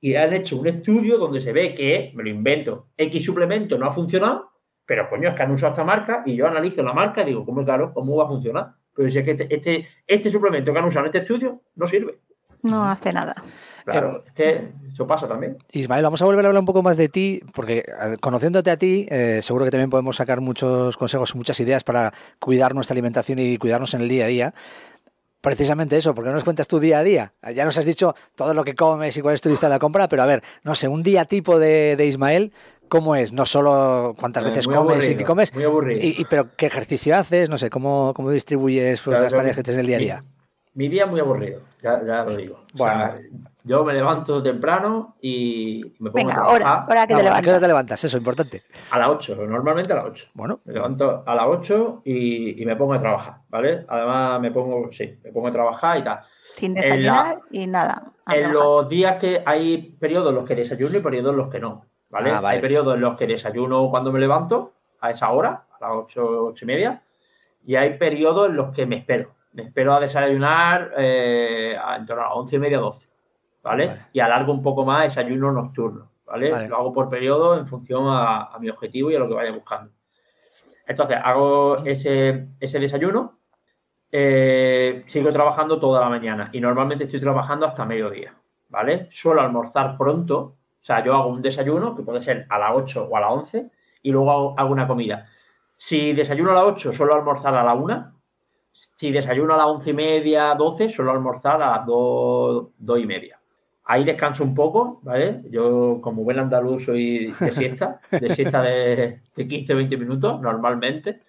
Y 0.00 0.16
han 0.16 0.32
hecho 0.34 0.56
un 0.56 0.66
estudio 0.66 1.18
donde 1.18 1.40
se 1.40 1.52
ve 1.52 1.72
que, 1.72 2.10
me 2.16 2.24
lo 2.24 2.30
invento, 2.30 2.88
X 2.96 3.24
suplemento 3.24 3.78
no 3.78 3.86
ha 3.86 3.92
funcionado, 3.92 4.50
pero 4.84 5.08
coño, 5.08 5.28
es 5.28 5.34
que 5.36 5.42
han 5.44 5.52
usado 5.52 5.70
esta 5.72 5.84
marca 5.84 6.24
y 6.26 6.34
yo 6.34 6.48
analizo 6.48 6.82
la 6.82 6.92
marca 6.92 7.22
y 7.22 7.26
digo, 7.26 7.44
¿cómo 7.46 7.60
es 7.60 7.64
claro? 7.64 7.94
¿Cómo 7.94 8.16
va 8.16 8.24
a 8.24 8.28
funcionar? 8.28 8.74
Pero 8.94 9.08
si 9.08 9.18
es 9.18 9.24
que 9.24 9.30
este, 9.32 9.54
este, 9.54 9.88
este 10.06 10.30
suplemento 10.30 10.72
que 10.72 10.78
han 10.78 10.84
usado 10.84 11.04
en 11.04 11.08
este 11.08 11.18
estudio 11.18 11.60
no 11.76 11.86
sirve. 11.86 12.18
No 12.64 12.90
hace 12.90 13.12
nada. 13.12 13.34
Claro, 13.84 14.24
es 14.26 14.32
que 14.32 14.68
eso 14.90 15.06
pasa 15.06 15.28
también. 15.28 15.58
Ismael, 15.72 16.02
vamos 16.02 16.22
a 16.22 16.24
volver 16.24 16.46
a 16.46 16.48
hablar 16.48 16.60
un 16.60 16.66
poco 16.66 16.82
más 16.82 16.96
de 16.96 17.10
ti, 17.10 17.42
porque 17.52 17.84
eh, 17.86 18.16
conociéndote 18.20 18.70
a 18.70 18.78
ti, 18.78 19.06
eh, 19.10 19.40
seguro 19.42 19.66
que 19.66 19.70
también 19.70 19.90
podemos 19.90 20.16
sacar 20.16 20.40
muchos 20.40 20.96
consejos, 20.96 21.34
muchas 21.34 21.60
ideas 21.60 21.84
para 21.84 22.14
cuidar 22.38 22.74
nuestra 22.74 22.94
alimentación 22.94 23.38
y 23.38 23.58
cuidarnos 23.58 23.92
en 23.92 24.00
el 24.00 24.08
día 24.08 24.24
a 24.24 24.28
día. 24.28 24.54
Precisamente 25.42 25.98
eso, 25.98 26.14
porque 26.14 26.30
no 26.30 26.36
nos 26.36 26.44
cuentas 26.44 26.66
tu 26.66 26.80
día 26.80 27.00
a 27.00 27.02
día. 27.02 27.34
Ya 27.54 27.66
nos 27.66 27.76
has 27.76 27.84
dicho 27.84 28.14
todo 28.34 28.54
lo 28.54 28.64
que 28.64 28.74
comes 28.74 29.14
y 29.14 29.20
cuál 29.20 29.34
es 29.34 29.42
tu 29.42 29.50
lista 29.50 29.66
de 29.66 29.74
la 29.74 29.78
compra, 29.78 30.08
pero 30.08 30.22
a 30.22 30.26
ver, 30.26 30.42
no 30.62 30.74
sé, 30.74 30.88
un 30.88 31.02
día 31.02 31.26
tipo 31.26 31.58
de, 31.58 31.96
de 31.96 32.06
Ismael, 32.06 32.50
¿cómo 32.94 33.16
es? 33.16 33.32
No 33.32 33.44
solo 33.44 34.14
cuántas 34.20 34.44
Eh, 34.44 34.46
veces 34.46 34.68
muy 34.68 34.76
comes 34.76 35.08
y 35.08 35.16
qué 35.16 35.24
comes, 35.24 35.52
muy 35.52 35.64
aburrido. 35.64 36.00
y, 36.00 36.14
y- 36.20 36.24
pero 36.26 36.50
qué 36.56 36.66
ejercicio 36.66 37.16
haces, 37.16 37.50
no 37.50 37.58
sé, 37.58 37.68
cómo, 37.70 38.12
cómo 38.14 38.30
distribuyes 38.30 39.02
pues, 39.02 39.14
Claro, 39.14 39.24
las 39.24 39.34
tareas 39.34 39.56
que 39.56 39.62
tienes 39.64 39.78
en 39.78 39.80
el 39.80 39.86
día 39.88 39.96
a 39.96 40.00
día. 40.00 40.24
mi 40.74 40.88
día 40.88 41.04
es 41.04 41.10
muy 41.10 41.18
aburrido, 41.20 41.60
ya, 41.82 42.00
ya 42.04 42.22
lo 42.24 42.36
digo. 42.36 42.60
O 42.74 42.78
sea, 42.78 43.18
yo 43.64 43.82
me 43.84 43.94
levanto 43.94 44.42
temprano 44.42 45.16
y 45.20 45.82
me 45.98 46.10
pongo 46.10 46.28
Venga, 46.28 46.32
a 46.32 46.34
trabajar. 46.36 46.54
hora, 46.62 46.86
hora 46.88 47.06
que 47.06 47.14
te 47.14 47.14
¿A 47.14 47.16
qué 47.16 47.22
hora 47.22 47.32
levantas. 47.32 47.60
te 47.60 47.66
levantas? 47.68 48.04
Eso, 48.04 48.18
importante. 48.18 48.62
A 48.90 48.98
las 49.00 49.08
8, 49.08 49.36
normalmente 49.46 49.92
a 49.92 49.96
las 49.96 50.04
8. 50.06 50.26
Bueno, 50.34 50.60
Me 50.64 50.74
levanto 50.74 51.22
a 51.26 51.34
las 51.34 51.46
8 51.48 52.02
y, 52.04 52.62
y 52.62 52.66
me 52.66 52.76
pongo 52.76 52.94
a 52.94 52.98
trabajar, 53.00 53.36
¿vale? 53.48 53.84
Además 53.88 54.40
me 54.40 54.50
pongo, 54.52 54.90
sí, 54.92 55.18
me 55.24 55.32
pongo 55.32 55.48
a 55.48 55.50
trabajar 55.50 55.98
y 55.98 56.04
tal. 56.04 56.18
Sin 56.56 56.74
desayunar 56.74 57.40
y 57.50 57.66
nada. 57.66 58.12
a 58.26 58.34
En 58.36 58.42
trabajar. 58.42 58.52
los 58.52 58.88
días 58.88 59.16
que 59.20 59.42
hay 59.46 59.96
periodos 59.98 60.28
en 60.30 60.34
los 60.36 60.44
que 60.44 60.54
desayuno 60.56 60.98
y 60.98 61.00
periodos 61.00 61.32
en 61.32 61.38
los 61.38 61.48
que 61.48 61.58
no, 61.60 61.86
¿vale? 62.14 62.30
Ah, 62.30 62.40
vale. 62.40 62.56
Hay 62.56 62.60
periodos 62.62 62.94
en 62.94 63.00
los 63.02 63.16
que 63.16 63.26
desayuno 63.26 63.88
cuando 63.90 64.10
me 64.12 64.20
levanto, 64.20 64.72
a 65.00 65.10
esa 65.10 65.30
hora, 65.30 65.66
a 65.78 65.80
las 65.80 65.90
8, 65.96 66.46
8 66.46 66.64
y 66.64 66.66
media, 66.66 67.02
y 67.66 67.76
hay 67.76 67.98
periodos 67.98 68.48
en 68.48 68.56
los 68.56 68.74
que 68.74 68.86
me 68.86 68.96
espero. 68.96 69.34
Me 69.52 69.62
espero 69.64 69.94
a 69.94 70.00
desayunar 70.00 70.92
eh, 70.96 71.76
a- 71.80 71.96
en 71.96 72.04
torno 72.06 72.22
a 72.22 72.26
las 72.28 72.36
11 72.36 72.56
y 72.56 72.58
media, 72.58 72.78
12, 72.78 73.06
¿vale? 73.62 73.84
Y 74.12 74.20
alargo 74.20 74.52
un 74.52 74.62
poco 74.62 74.84
más 74.84 75.02
desayuno 75.04 75.52
nocturno, 75.52 76.10
¿vale? 76.26 76.50
Vale. 76.50 76.68
Lo 76.68 76.76
hago 76.76 76.92
por 76.92 77.08
periodo 77.08 77.58
en 77.58 77.66
función 77.66 78.04
a, 78.08 78.44
a 78.46 78.58
mi 78.58 78.68
objetivo 78.70 79.10
y 79.10 79.16
a 79.16 79.18
lo 79.18 79.28
que 79.28 79.34
vaya 79.34 79.52
buscando. 79.52 79.92
Entonces, 80.86 81.16
hago 81.22 81.76
ese, 81.84 82.48
ese 82.60 82.78
desayuno, 82.78 83.38
eh, 84.12 85.02
sigo 85.06 85.32
trabajando 85.32 85.78
toda 85.78 86.00
la 86.00 86.08
mañana 86.08 86.50
y 86.52 86.60
normalmente 86.60 87.04
estoy 87.04 87.20
trabajando 87.20 87.66
hasta 87.66 87.84
mediodía, 87.84 88.34
¿vale? 88.68 89.06
Suelo 89.10 89.40
almorzar 89.40 89.96
pronto, 89.96 90.56
o 90.84 90.86
sea, 90.86 91.02
yo 91.02 91.14
hago 91.16 91.30
un 91.30 91.40
desayuno 91.40 91.96
que 91.96 92.02
puede 92.02 92.20
ser 92.20 92.44
a 92.50 92.58
las 92.58 92.72
8 92.74 93.08
o 93.10 93.16
a 93.16 93.20
las 93.20 93.30
11 93.32 93.70
y 94.02 94.10
luego 94.12 94.30
hago, 94.30 94.54
hago 94.58 94.70
una 94.70 94.86
comida. 94.86 95.26
Si 95.78 96.12
desayuno 96.12 96.50
a 96.50 96.54
las 96.56 96.64
8, 96.64 96.92
suelo 96.92 97.14
almorzar 97.14 97.54
a 97.54 97.64
la 97.64 97.72
1. 97.72 98.12
Si 98.70 99.10
desayuno 99.10 99.54
a 99.54 99.56
las 99.56 99.66
11 99.68 99.90
y 99.90 99.94
media, 99.94 100.54
12, 100.54 100.90
suelo 100.90 101.12
almorzar 101.12 101.62
a 101.62 101.70
las 101.78 101.86
2, 101.86 102.66
2 102.76 102.98
y 103.00 103.06
media. 103.06 103.40
Ahí 103.86 104.04
descanso 104.04 104.44
un 104.44 104.54
poco, 104.54 105.00
¿vale? 105.04 105.40
Yo, 105.48 106.00
como 106.02 106.22
buen 106.22 106.38
andaluz, 106.38 106.84
soy 106.84 107.32
de 107.40 107.50
siesta, 107.52 108.00
de 108.10 108.34
siesta 108.34 108.60
de, 108.60 109.22
de 109.34 109.48
15 109.48 109.72
20 109.72 109.96
minutos, 109.96 110.38
normalmente. 110.42 111.22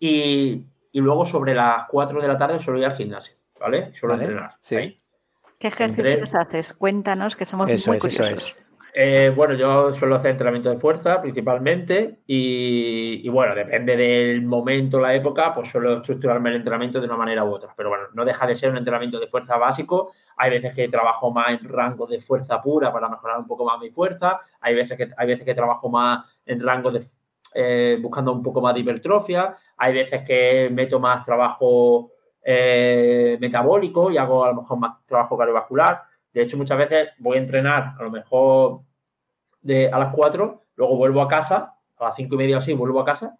Y, 0.00 0.64
y 0.92 1.00
luego 1.00 1.26
sobre 1.26 1.54
las 1.54 1.86
4 1.90 2.22
de 2.22 2.28
la 2.28 2.38
tarde 2.38 2.60
suelo 2.62 2.78
ir 2.78 2.86
al 2.86 2.96
gimnasio, 2.96 3.34
¿vale? 3.60 3.92
Suelo 3.94 4.14
Vale, 4.14 4.24
entrenar. 4.24 4.54
sí. 4.62 4.76
ahí. 4.76 4.96
¿Qué 5.58 5.68
ejercicios 5.68 6.34
haces? 6.34 6.72
Cuéntanos, 6.74 7.34
que 7.36 7.44
somos 7.44 7.68
Eso 7.68 7.90
muy 7.90 7.98
es, 7.98 8.04
eso 8.06 8.22
curiosos. 8.22 8.48
es. 8.58 8.65
Eh, 8.98 9.30
bueno, 9.36 9.52
yo 9.52 9.92
suelo 9.92 10.14
hacer 10.14 10.30
entrenamiento 10.30 10.70
de 10.70 10.78
fuerza 10.78 11.20
principalmente 11.20 12.20
y, 12.26 13.28
bueno, 13.28 13.54
depende 13.54 13.94
del 13.94 14.40
momento, 14.40 14.98
la 14.98 15.14
época, 15.14 15.54
pues 15.54 15.68
suelo 15.68 15.98
estructurarme 15.98 16.48
el 16.48 16.56
entrenamiento 16.56 16.98
de 16.98 17.06
una 17.06 17.18
manera 17.18 17.44
u 17.44 17.48
otra. 17.48 17.74
Pero 17.76 17.90
bueno, 17.90 18.04
no 18.14 18.24
deja 18.24 18.46
de 18.46 18.56
ser 18.56 18.70
un 18.70 18.78
entrenamiento 18.78 19.20
de 19.20 19.26
fuerza 19.26 19.58
básico. 19.58 20.12
Hay 20.38 20.48
veces 20.48 20.72
que 20.72 20.88
trabajo 20.88 21.30
más 21.30 21.60
en 21.60 21.68
rango 21.68 22.06
de 22.06 22.22
fuerza 22.22 22.62
pura 22.62 22.90
para 22.90 23.10
mejorar 23.10 23.38
un 23.38 23.46
poco 23.46 23.66
más 23.66 23.78
mi 23.78 23.90
fuerza. 23.90 24.40
Hay 24.62 24.74
veces 24.74 24.96
que, 24.96 25.08
hay 25.14 25.26
veces 25.26 25.44
que 25.44 25.54
trabajo 25.54 25.90
más 25.90 26.24
en 26.46 26.60
rango 26.60 26.90
de 26.90 27.06
eh, 27.52 27.98
buscando 28.00 28.32
un 28.32 28.42
poco 28.42 28.62
más 28.62 28.72
de 28.72 28.80
hipertrofia. 28.80 29.58
Hay 29.76 29.92
veces 29.92 30.22
que 30.22 30.70
meto 30.72 30.98
más 31.00 31.22
trabajo 31.22 32.12
eh, 32.42 33.36
metabólico 33.42 34.10
y 34.10 34.16
hago 34.16 34.42
a 34.42 34.48
lo 34.48 34.62
mejor 34.62 34.78
más 34.78 35.04
trabajo 35.04 35.36
cardiovascular. 35.36 36.00
De 36.32 36.42
hecho, 36.42 36.56
muchas 36.56 36.78
veces 36.78 37.08
voy 37.18 37.36
a 37.36 37.40
entrenar 37.40 37.94
a 37.98 38.02
lo 38.02 38.10
mejor 38.10 38.85
de, 39.66 39.88
a 39.90 39.98
las 39.98 40.14
4, 40.14 40.64
luego 40.76 40.96
vuelvo 40.96 41.20
a 41.22 41.28
casa, 41.28 41.74
a 41.98 42.04
las 42.04 42.16
5 42.16 42.34
y 42.34 42.38
media 42.38 42.56
o 42.56 42.58
así, 42.58 42.72
vuelvo 42.74 43.00
a 43.00 43.04
casa, 43.04 43.38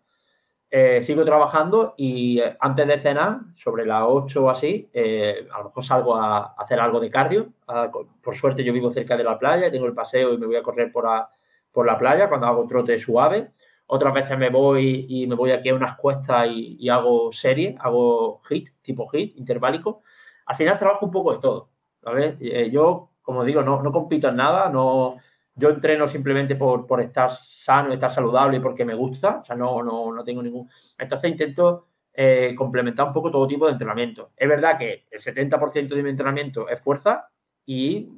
eh, 0.71 1.01
sigo 1.03 1.25
trabajando 1.25 1.95
y 1.97 2.41
eh, 2.41 2.57
antes 2.61 2.87
de 2.89 2.99
cenar, 2.99 3.39
sobre 3.55 3.87
las 3.87 4.03
8 4.07 4.45
o 4.45 4.51
así, 4.51 4.91
eh, 4.93 5.47
a 5.53 5.59
lo 5.59 5.65
mejor 5.67 5.85
salgo 5.85 6.17
a, 6.17 6.39
a 6.39 6.55
hacer 6.59 6.81
algo 6.81 6.99
de 7.01 7.11
cardio. 7.11 7.53
A- 7.69 7.91
por 8.23 8.35
suerte 8.35 8.65
yo 8.65 8.73
vivo 8.73 8.91
cerca 8.91 9.17
de 9.17 9.25
la 9.25 9.39
playa, 9.39 9.71
tengo 9.71 9.87
el 9.87 9.95
paseo 9.95 10.33
y 10.35 10.39
me 10.39 10.47
voy 10.47 10.57
a 10.57 10.63
correr 10.63 10.91
por, 10.93 11.05
la- 11.05 11.29
por 11.73 11.87
la 11.87 11.97
playa 11.99 12.29
cuando 12.29 12.47
hago 12.49 12.67
trote 12.67 12.99
suave. 12.99 13.53
Otras 13.87 14.13
veces 14.13 14.37
me 14.39 14.51
voy 14.51 15.07
y 15.09 15.27
me 15.29 15.37
voy 15.37 15.53
aquí 15.53 15.69
a 15.69 15.75
unas 15.75 15.97
cuestas 15.97 16.49
y, 16.51 16.89
hago 16.89 17.31
serie, 17.33 17.77
hago 17.79 18.41
hit, 18.49 18.71
tipo 18.83 19.07
hit, 19.09 19.37
interválico. 19.37 20.03
Al 20.47 20.57
final 20.57 20.77
trabajo 20.79 21.07
un 21.07 21.13
poco 21.13 21.33
de 21.35 21.39
todo. 21.41 21.71
¿sabes? 22.03 22.35
Eh, 22.41 22.71
yo, 22.71 23.11
como 23.23 23.45
digo, 23.45 23.63
no, 23.63 23.83
no 23.83 23.93
compito 23.93 24.29
en 24.29 24.37
nada, 24.37 24.69
no, 24.71 25.17
yo 25.57 25.71
entreno 25.71 26.07
simplemente 26.07 26.55
por, 26.55 26.87
por 26.87 27.01
estar 27.01 27.31
sano, 27.31 27.93
estar 27.93 28.11
saludable 28.11 28.59
y 28.59 28.61
porque 28.61 28.85
me 28.85 28.95
gusta, 28.95 29.39
o 29.41 29.45
sea, 29.45 29.57
no, 29.57 29.83
no, 29.83 30.13
no 30.13 30.23
tengo 30.23 30.43
ningún... 30.43 30.69
Entonces 30.99 31.31
intento 31.31 31.87
eh, 32.13 32.55
complementar 32.57 33.07
un 33.09 33.13
poco 33.13 33.31
todo 33.31 33.47
tipo 33.47 33.67
de 33.67 33.73
entrenamiento. 33.73 34.31
Es 34.37 34.49
verdad 34.49 34.79
que 34.79 35.07
el 35.11 35.21
70% 35.21 35.89
de 35.89 36.03
mi 36.03 36.11
entrenamiento 36.11 36.69
es 36.69 36.81
fuerza 36.81 37.29
y 37.65 38.09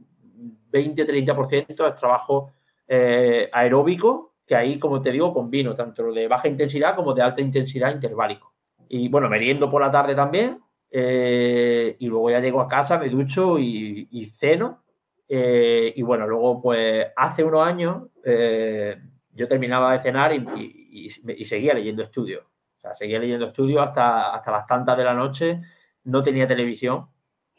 20-30% 0.72 1.88
es 1.88 1.94
trabajo 1.94 2.52
eh, 2.86 3.48
aeróbico, 3.52 4.34
que 4.46 4.56
ahí, 4.56 4.78
como 4.78 5.00
te 5.00 5.12
digo, 5.12 5.32
combino 5.32 5.74
tanto 5.74 6.12
de 6.12 6.26
baja 6.26 6.48
intensidad 6.48 6.96
como 6.96 7.12
de 7.12 7.22
alta 7.22 7.40
intensidad 7.40 7.92
interválico. 7.92 8.54
Y 8.88 9.08
bueno, 9.08 9.28
meriendo 9.28 9.70
por 9.70 9.82
la 9.82 9.90
tarde 9.90 10.14
también, 10.14 10.60
eh, 10.90 11.96
y 11.98 12.06
luego 12.06 12.30
ya 12.30 12.40
llego 12.40 12.60
a 12.60 12.68
casa, 12.68 12.98
me 12.98 13.08
ducho 13.08 13.58
y, 13.58 14.08
y 14.10 14.26
ceno. 14.26 14.82
Eh, 15.28 15.92
y 15.94 16.02
bueno, 16.02 16.26
luego 16.26 16.60
pues 16.62 17.06
hace 17.16 17.44
unos 17.44 17.66
años 17.66 18.08
eh, 18.24 18.96
yo 19.32 19.48
terminaba 19.48 19.92
de 19.92 20.00
cenar 20.00 20.32
y, 20.34 21.10
seguía 21.44 21.74
leyendo 21.74 22.02
estudios. 22.02 22.44
O 22.44 22.80
sea, 22.80 22.94
seguía 22.94 23.18
leyendo 23.18 23.46
estudios 23.46 23.82
hasta, 23.82 24.34
hasta 24.34 24.50
las 24.52 24.66
tantas 24.66 24.96
de 24.96 25.04
la 25.04 25.14
noche. 25.14 25.60
No 26.04 26.22
tenía 26.22 26.46
televisión. 26.46 27.08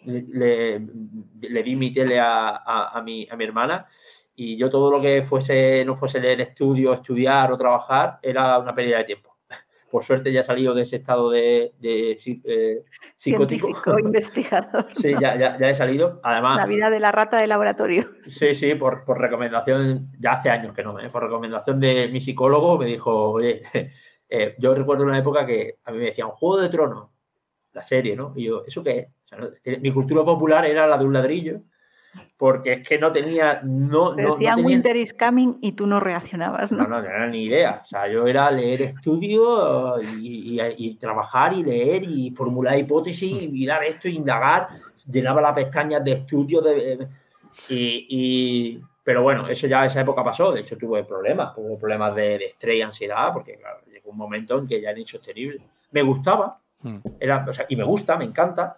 Le, 0.06 0.22
le- 0.24 0.80
le 1.50 1.64
di 1.64 1.76
mi 1.76 1.94
tele 1.94 2.20
a, 2.20 2.50
a- 2.58 2.90
a 2.98 3.02
mi, 3.02 3.28
a 3.30 3.36
mi 3.36 3.44
hermana 3.46 3.86
y 4.36 4.56
yo 4.58 4.70
todo 4.70 4.90
lo 4.92 5.02
que 5.02 5.24
fuese, 5.24 5.84
no 5.86 5.96
fuese 5.96 6.20
leer 6.22 6.40
estudios, 6.42 6.96
estudiar 6.98 7.52
o 7.52 7.58
trabajar, 7.58 8.20
era 8.22 8.58
una 8.60 8.74
pérdida 8.74 9.00
de 9.00 9.04
tiempo. 9.06 9.29
Por 9.90 10.04
suerte 10.04 10.32
ya 10.32 10.42
he 10.42 10.44
salido 10.44 10.74
de 10.74 10.84
ese 10.84 10.98
estado 10.98 11.30
de, 11.32 11.74
de 11.80 12.12
eh, 12.12 12.84
psicótico. 13.16 13.68
Científico, 13.68 14.00
investigador. 14.04 14.88
Sí, 14.94 15.14
ya, 15.20 15.36
ya, 15.38 15.58
ya 15.58 15.70
he 15.70 15.74
salido. 15.76 16.20
Además, 16.24 16.58
La 16.58 16.66
vida 16.66 16.90
de 16.90 17.00
la 17.00 17.12
rata 17.12 17.40
de 17.42 17.48
laboratorio. 17.48 18.08
Sí, 18.24 18.54
sí, 18.54 18.76
por, 18.76 19.04
por 19.06 19.20
recomendación, 19.20 20.12
ya 20.20 20.32
hace 20.32 20.50
años 20.50 20.74
que 20.76 20.84
no, 20.84 21.00
¿eh? 21.00 21.10
por 21.10 21.24
recomendación 21.24 21.80
de 21.80 22.08
mi 22.10 22.22
psicólogo 22.22 22.78
me 22.78 22.86
dijo, 22.86 23.32
oye, 23.32 23.64
eh, 24.30 24.56
yo 24.60 24.76
recuerdo 24.76 25.04
una 25.06 25.18
época 25.20 25.46
que 25.46 25.76
a 25.86 25.92
mí 25.92 25.98
me 25.98 26.06
decían, 26.06 26.30
Juego 26.30 26.58
de 26.62 26.70
Tronos, 26.70 27.10
la 27.74 27.84
serie, 27.84 28.16
¿no? 28.16 28.34
Y 28.36 28.46
yo, 28.46 28.64
¿eso 28.66 28.84
qué 28.84 28.98
es? 29.00 29.08
O 29.26 29.28
sea, 29.28 29.38
no- 29.40 29.50
mi 29.82 29.92
cultura 29.94 30.24
popular 30.24 30.66
era 30.66 30.88
la 30.88 30.98
de 30.98 31.06
un 31.06 31.14
ladrillo, 31.14 31.60
porque 32.38 32.74
es 32.74 32.88
que 32.88 32.98
no 32.98 33.12
tenía, 33.12 33.60
no, 33.64 34.16
Te 34.16 34.22
no, 34.24 34.30
no 34.30 34.36
decían 34.36 34.56
tenía, 34.56 34.66
Winter 34.66 34.96
is 34.96 35.14
coming 35.14 35.56
y 35.62 35.74
tú 35.74 35.86
no 35.88 36.00
reaccionabas, 36.00 36.72
¿no? 36.72 36.84
no, 36.84 36.88
no 36.88 37.04
tenía 37.04 37.28
ni 37.28 37.44
idea. 37.46 37.82
O 37.84 37.86
sea, 37.86 38.08
yo 38.08 38.26
era 38.28 38.50
leer 38.50 38.82
estudios 38.82 40.02
y, 40.04 40.60
y- 40.60 40.76
y 40.78 40.96
trabajar 40.96 41.54
y 41.54 41.64
leer 41.64 42.04
y 42.04 42.32
formular 42.32 42.78
hipótesis 42.78 43.44
y 43.44 43.50
mirar 43.50 43.84
esto, 43.84 44.08
indagar. 44.08 44.70
Llenaba 45.12 45.42
las 45.42 45.54
pestañas 45.56 46.04
de 46.04 46.12
estudios 46.14 46.64
de, 46.64 47.08
y, 47.68 48.06
y- 48.10 48.82
pero 49.04 49.24
bueno, 49.24 49.48
eso 49.48 49.68
ya 49.68 49.86
esa 49.86 50.02
época 50.02 50.24
pasó. 50.24 50.52
De 50.52 50.62
hecho, 50.62 50.78
tuve 50.78 51.04
problemas, 51.04 51.54
tuve 51.56 51.76
problemas 51.78 52.16
de, 52.16 52.38
de 52.38 52.46
estrés 52.46 52.78
y 52.78 52.82
ansiedad, 52.82 53.34
porque 53.34 53.56
claro, 53.58 53.80
llegó 53.92 54.12
un 54.12 54.18
momento 54.18 54.58
en 54.58 54.68
que 54.68 54.80
ya 54.82 54.92
era 54.92 55.00
insostenible. 55.00 55.62
Me 55.92 56.04
gustaba, 56.04 56.60
era, 57.20 57.46
o 57.50 57.52
sea, 57.52 57.66
y 57.68 57.76
me 57.76 57.84
gusta, 57.84 58.16
me 58.18 58.26
encanta, 58.26 58.78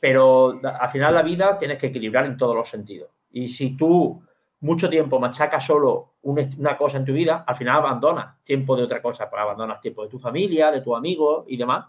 pero 0.00 0.60
al 0.62 0.88
final 0.90 1.14
la 1.14 1.22
vida 1.22 1.58
tienes 1.58 1.78
que 1.78 1.88
equilibrar 1.88 2.26
en 2.26 2.36
todos 2.36 2.54
los 2.54 2.68
sentidos. 2.68 3.10
Y 3.30 3.48
si 3.48 3.76
tú 3.76 4.22
mucho 4.60 4.88
tiempo 4.88 5.20
machacas 5.20 5.64
solo 5.64 6.14
una 6.22 6.76
cosa 6.76 6.98
en 6.98 7.04
tu 7.04 7.12
vida, 7.12 7.44
al 7.46 7.56
final 7.56 7.76
abandonas 7.76 8.42
tiempo 8.44 8.76
de 8.76 8.82
otra 8.82 9.00
cosa, 9.00 9.30
pues 9.30 9.40
abandonas 9.40 9.80
tiempo 9.80 10.02
de 10.02 10.08
tu 10.08 10.18
familia, 10.18 10.70
de 10.70 10.80
tus 10.80 10.96
amigos 10.96 11.44
y 11.48 11.56
demás. 11.56 11.86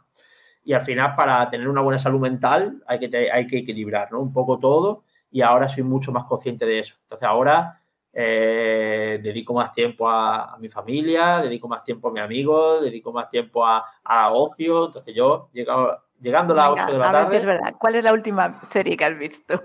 Y 0.64 0.74
al 0.74 0.82
final, 0.82 1.16
para 1.16 1.50
tener 1.50 1.68
una 1.68 1.82
buena 1.82 2.00
salud 2.00 2.20
mental, 2.20 2.84
hay 2.86 3.00
que, 3.00 3.32
hay 3.32 3.48
que 3.48 3.60
equilibrar 3.60 4.12
¿no? 4.12 4.20
un 4.20 4.34
poco 4.34 4.60
todo. 4.60 5.04
Y 5.32 5.42
ahora 5.42 5.68
soy 5.68 5.84
mucho 5.84 6.12
más 6.12 6.26
consciente 6.26 6.66
de 6.66 6.80
eso. 6.80 6.96
Entonces, 7.04 7.28
ahora 7.28 7.82
eh, 8.14 9.20
dedico 9.22 9.54
más 9.54 9.72
tiempo 9.72 10.10
a, 10.10 10.58
mi 10.60 10.70
familia, 10.70 11.40
dedico 11.42 11.68
más 11.68 11.84
tiempo 11.84 12.10
a 12.10 12.12
mis 12.12 12.22
amigos, 12.22 12.82
dedico 12.82 13.12
más 13.12 13.30
tiempo 13.30 13.66
a, 13.66 13.86
a 14.04 14.32
ocio. 14.32 14.88
Entonces, 14.88 15.16
yo, 15.16 15.50
llegado, 15.54 16.04
llegando 16.22 16.54
a 16.54 16.58
las 16.58 16.70
Venga, 16.70 16.84
8 16.86 16.94
de 16.94 16.98
la 17.00 17.06
a 17.06 17.12
ver 17.12 17.22
si 17.22 17.26
tarde. 17.26 17.38
es 17.38 17.46
verdad. 17.46 17.74
¿Cuál 17.80 17.96
es 17.96 18.04
la 18.04 18.14
última 18.14 18.62
serie 18.72 18.98
que 18.98 19.06
has 19.06 19.18
visto? 19.18 19.62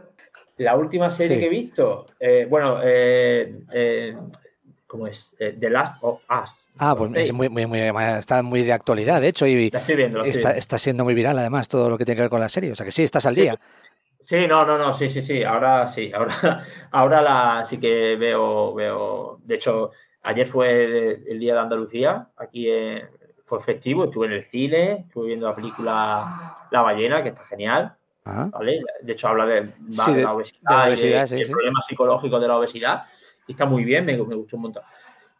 La 0.56 0.76
última 0.76 1.10
serie 1.10 1.36
Sí. 1.36 1.40
que 1.40 1.46
he 1.46 1.50
visto, 1.50 2.06
eh, 2.20 2.46
bueno, 2.48 2.78
eh, 2.82 3.58
eh, 3.72 4.16
¿cómo 4.86 5.06
es? 5.08 5.34
Eh, 5.40 5.56
The 5.58 5.68
Last 5.70 5.98
of 6.02 6.20
Us. 6.30 6.68
Ah, 6.78 6.94
pues 6.96 7.10
es 7.16 7.32
muy, 7.32 7.48
muy, 7.48 7.66
muy- 7.66 7.80
está 8.18 8.42
muy 8.42 8.62
de 8.62 8.72
actualidad, 8.72 9.20
de 9.20 9.28
hecho, 9.28 9.46
y 9.46 9.70
La 9.70 9.80
estoy 9.80 9.96
viendo, 9.96 10.22
está, 10.22 10.78
siendo 10.78 11.02
muy 11.04 11.14
viral 11.14 11.38
además 11.38 11.68
todo 11.68 11.90
lo 11.90 11.98
que 11.98 12.04
tiene 12.04 12.16
que 12.16 12.22
ver 12.22 12.30
con 12.30 12.40
la 12.40 12.48
serie. 12.48 12.70
O 12.70 12.76
sea 12.76 12.86
que 12.86 12.92
sí, 12.92 13.02
estás 13.02 13.26
al 13.26 13.34
día. 13.34 13.56
Sí, 14.24 14.46
no, 14.46 14.64
no, 14.64 14.78
no, 14.78 14.94
sí, 14.94 15.08
sí, 15.08 15.20
sí, 15.22 15.42
ahora 15.42 15.86
sí, 15.88 16.10
ahora, 16.14 16.64
ahora 16.92 17.20
la, 17.22 17.64
sí 17.66 17.78
que 17.78 18.16
veo, 18.16 18.72
veo, 18.74 19.38
de 19.44 19.56
hecho, 19.56 19.90
ayer 20.22 20.46
fue 20.46 21.20
el 21.28 21.38
Día 21.38 21.54
de 21.54 21.60
Andalucía, 21.60 22.28
aquí 22.38 22.70
eh, 22.70 23.06
fue 23.44 23.62
festivo, 23.62 24.04
estuve 24.04 24.26
en 24.26 24.32
el 24.32 24.44
cine, 24.46 24.92
estuve 25.06 25.28
viendo 25.28 25.46
la 25.48 25.54
película 25.54 26.56
La 26.70 26.82
ballena, 26.82 27.22
que 27.22 27.28
está 27.30 27.44
genial, 27.44 27.94
Ah. 28.26 28.48
¿vale? 28.50 28.80
De 29.02 29.12
hecho, 29.12 29.28
habla 29.28 29.44
de, 29.44 29.60
va 29.60 29.70
Sí, 29.90 30.10
de 30.12 30.16
de- 30.16 30.22
la 30.22 30.30
de 30.30 30.34
obesidad, 30.36 30.60
la 30.70 30.84
y 30.84 30.88
obesidad, 30.88 31.26
sí, 31.26 31.36
el 31.40 31.44
sí. 31.46 31.52
problema 31.52 31.82
psicológico 31.82 32.40
de 32.40 32.48
la 32.48 32.56
obesidad. 32.56 33.02
Y 33.46 33.52
está 33.52 33.66
muy 33.66 33.84
bien, 33.84 34.06
me, 34.06 34.16
me 34.16 34.34
gustó 34.34 34.56
un 34.56 34.62
montón. 34.62 34.82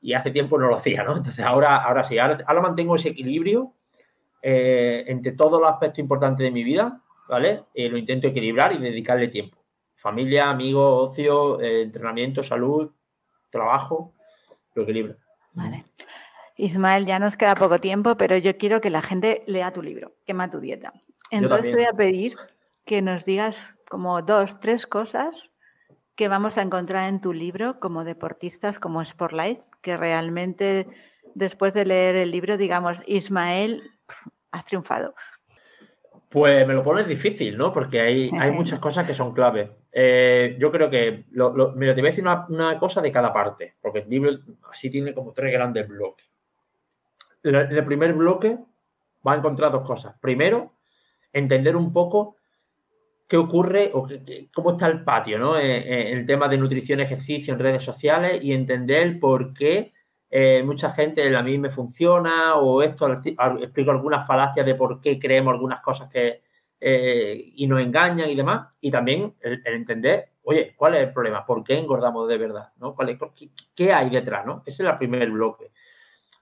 Y 0.03 0.13
hace 0.13 0.31
tiempo 0.31 0.59
no 0.59 0.67
lo 0.69 0.77
hacía, 0.77 1.03
¿no? 1.03 1.17
Entonces 1.17 1.43
ahora, 1.45 1.77
ahora 1.77 2.05
sí, 2.05 2.19
ahora, 2.19 2.39
ahora 2.47 2.61
mantengo 2.61 2.97
ese 2.97 3.09
equilibrio 3.09 3.73
eh, 4.43 5.05
entre 5.07 5.33
todos 5.33 5.59
los 5.59 5.71
aspectos 5.71 6.01
importantes 6.01 6.45
de 6.45 6.51
mi 6.51 6.63
vida, 6.63 7.01
¿vale? 7.27 7.63
Eh, 7.73 7.89
lo 7.89 7.97
intento 7.97 8.27
equilibrar 8.27 8.75
y 8.75 8.79
dedicarle 8.79 9.29
tiempo. 9.29 9.57
Familia, 9.97 10.51
amigos, 10.51 11.11
ocio, 11.13 11.59
eh, 11.63 11.81
entrenamiento, 11.85 12.43
salud, 12.43 12.91
trabajo, 13.49 14.13
lo 14.75 14.83
equilibro. 14.83 15.15
Vale. 15.55 15.83
Ismael, 16.57 17.07
ya 17.07 17.19
nos 17.19 17.37
queda 17.37 17.55
poco 17.55 17.81
tiempo, 17.81 18.17
pero 18.17 18.37
yo 18.37 18.57
quiero 18.57 18.81
que 18.81 18.91
la 18.91 19.03
gente 19.03 19.43
lea 19.47 19.73
tu 19.73 19.83
libro, 19.83 20.13
Quema 20.27 20.51
tu 20.51 20.61
dieta. 20.61 20.93
Entonces 21.31 21.71
te 21.71 21.77
voy 21.77 21.87
a 21.87 21.97
pedir 21.97 22.37
que 22.85 23.03
nos 23.03 23.25
digas 23.25 23.75
como 23.89 24.23
dos, 24.23 24.61
tres 24.61 24.87
cosas 24.87 25.51
que 26.15 26.29
vamos 26.29 26.57
a 26.59 26.63
encontrar 26.63 27.09
en 27.09 27.21
tu 27.21 27.33
libro 27.33 27.81
como 27.81 28.05
deportistas, 28.05 28.79
como 28.79 29.05
Sportlight, 29.05 29.61
que 29.83 29.97
realmente 29.97 30.87
después 31.35 31.75
de 31.75 31.85
leer 31.87 32.15
el 32.17 32.31
libro 32.31 32.57
digamos, 32.57 33.03
Ismael, 33.07 33.83
has 34.53 34.65
triunfado. 34.65 35.15
Pues 36.29 36.67
me 36.67 36.75
lo 36.75 36.83
pones 36.83 37.07
difícil, 37.07 37.57
¿no? 37.57 37.73
Porque 37.73 38.01
hay, 38.01 38.31
hay 38.39 38.51
muchas 38.53 38.79
cosas 38.79 39.07
que 39.07 39.15
son 39.15 39.35
claves. 39.35 39.71
Eh, 39.93 40.57
yo 40.59 40.71
creo 40.71 40.91
que, 40.91 41.25
lo, 41.33 41.55
lo- 41.57 41.73
mira, 41.73 41.95
te 41.95 42.01
voy 42.01 42.09
a 42.09 42.11
decir 42.11 42.25
una, 42.25 42.47
una 42.49 42.79
cosa 42.79 43.01
de 43.01 43.11
cada 43.13 43.33
parte, 43.33 43.75
porque 43.81 44.01
el 44.01 44.09
libro 44.11 44.31
así 44.71 44.91
tiene 44.91 45.15
como 45.15 45.33
tres 45.33 45.53
grandes 45.53 45.89
bloques. 45.89 46.27
En 47.45 47.55
el 47.55 47.85
primer 47.85 48.15
bloque 48.15 48.59
va 49.27 49.33
a 49.33 49.37
encontrar 49.37 49.71
dos 49.73 49.87
cosas. 49.87 50.17
Primero, 50.21 50.73
entender 51.33 51.77
un 51.77 51.93
poco 51.93 52.37
qué 53.29 53.37
ocurre 53.37 53.91
o 53.95 54.07
qué- 54.07 54.49
cómo 54.55 54.73
está 54.73 54.87
el 54.89 55.03
patio, 55.05 55.39
¿no? 55.39 55.59
En, 55.59 55.71
en 55.71 56.19
el 56.19 56.27
tema 56.27 56.49
de 56.49 56.59
nutrición, 56.59 57.01
ejercicio 57.01 57.53
en 57.55 57.61
redes 57.61 57.83
sociales 57.83 58.43
y 58.43 58.53
entender 58.53 59.19
por 59.21 59.55
qué 59.55 59.93
eh, 60.31 60.63
mucha 60.65 60.91
gente 60.91 61.35
a 61.37 61.43
mí 61.43 61.59
me 61.59 61.71
funciona 61.71 62.57
o 62.57 62.83
esto, 62.83 63.11
explico 63.13 63.91
algunas 63.91 64.27
falacias 64.27 64.67
de 64.67 64.75
por 64.75 65.01
qué 65.01 65.19
creemos 65.19 65.53
algunas 65.55 65.81
cosas 65.81 66.11
que 66.11 66.43
eh, 66.81 67.53
y 67.57 67.67
nos 67.67 67.81
engañan 67.81 68.29
y 68.29 68.35
demás. 68.35 68.69
Y 68.81 68.91
también 68.91 69.35
el, 69.41 69.63
el 69.65 69.75
entender, 69.75 70.31
oye, 70.43 70.75
¿cuál 70.77 70.97
es 70.97 71.07
el 71.09 71.13
problema? 71.13 71.47
¿Por 71.47 71.63
qué 71.65 71.79
engordamos 71.79 72.29
de 72.29 72.39
verdad? 72.39 72.73
¿no? 72.79 72.95
¿Cuál 72.95 73.11
es- 73.11 73.19
qué, 73.37 73.51
qué 73.75 73.93
hay 73.93 74.11
detrás? 74.11 74.45
¿no? 74.45 74.63
Ese 74.67 74.83
es 74.83 74.89
el 74.91 74.99
primer 74.99 75.31
bloque. 75.31 75.71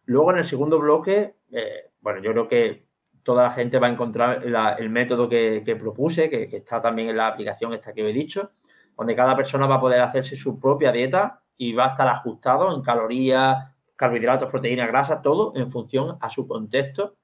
Luego 0.04 0.32
en 0.32 0.38
el 0.38 0.44
segundo 0.44 0.78
bloque, 0.78 1.36
eh, 1.50 1.90
bueno, 2.00 2.20
yo 2.20 2.32
creo 2.32 2.48
que 2.48 2.86
toda 3.22 3.44
la 3.44 3.50
gente 3.50 3.78
va 3.78 3.86
a 3.86 3.90
encontrar 3.90 4.42
el 4.44 4.90
método 4.90 5.28
que, 5.28 5.76
propuse, 5.78 6.28
que, 6.28 6.48
que 6.48 6.56
está 6.56 6.82
también 6.82 7.08
en 7.08 7.16
la 7.16 7.28
aplicación 7.28 7.72
esta 7.72 7.92
que 7.92 8.02
os 8.02 8.10
he 8.10 8.12
dicho, 8.12 8.50
donde 8.96 9.14
cada 9.14 9.36
persona 9.36 9.66
va 9.66 9.76
a 9.76 9.80
poder 9.80 10.00
hacerse 10.00 10.34
su 10.34 10.58
propia 10.58 10.90
dieta 10.90 11.42
y 11.56 11.72
va 11.72 11.86
a 11.86 11.88
estar 11.90 12.08
ajustado 12.08 12.74
en 12.74 12.82
calorías, 12.82 13.72
carbohidratos, 13.96 14.50
proteínas, 14.50 14.88
grasas, 14.88 15.22
todo 15.22 15.52
en 15.54 15.70
función 15.70 16.18
a 16.20 16.28
su 16.28 16.48
contexto 16.48 17.16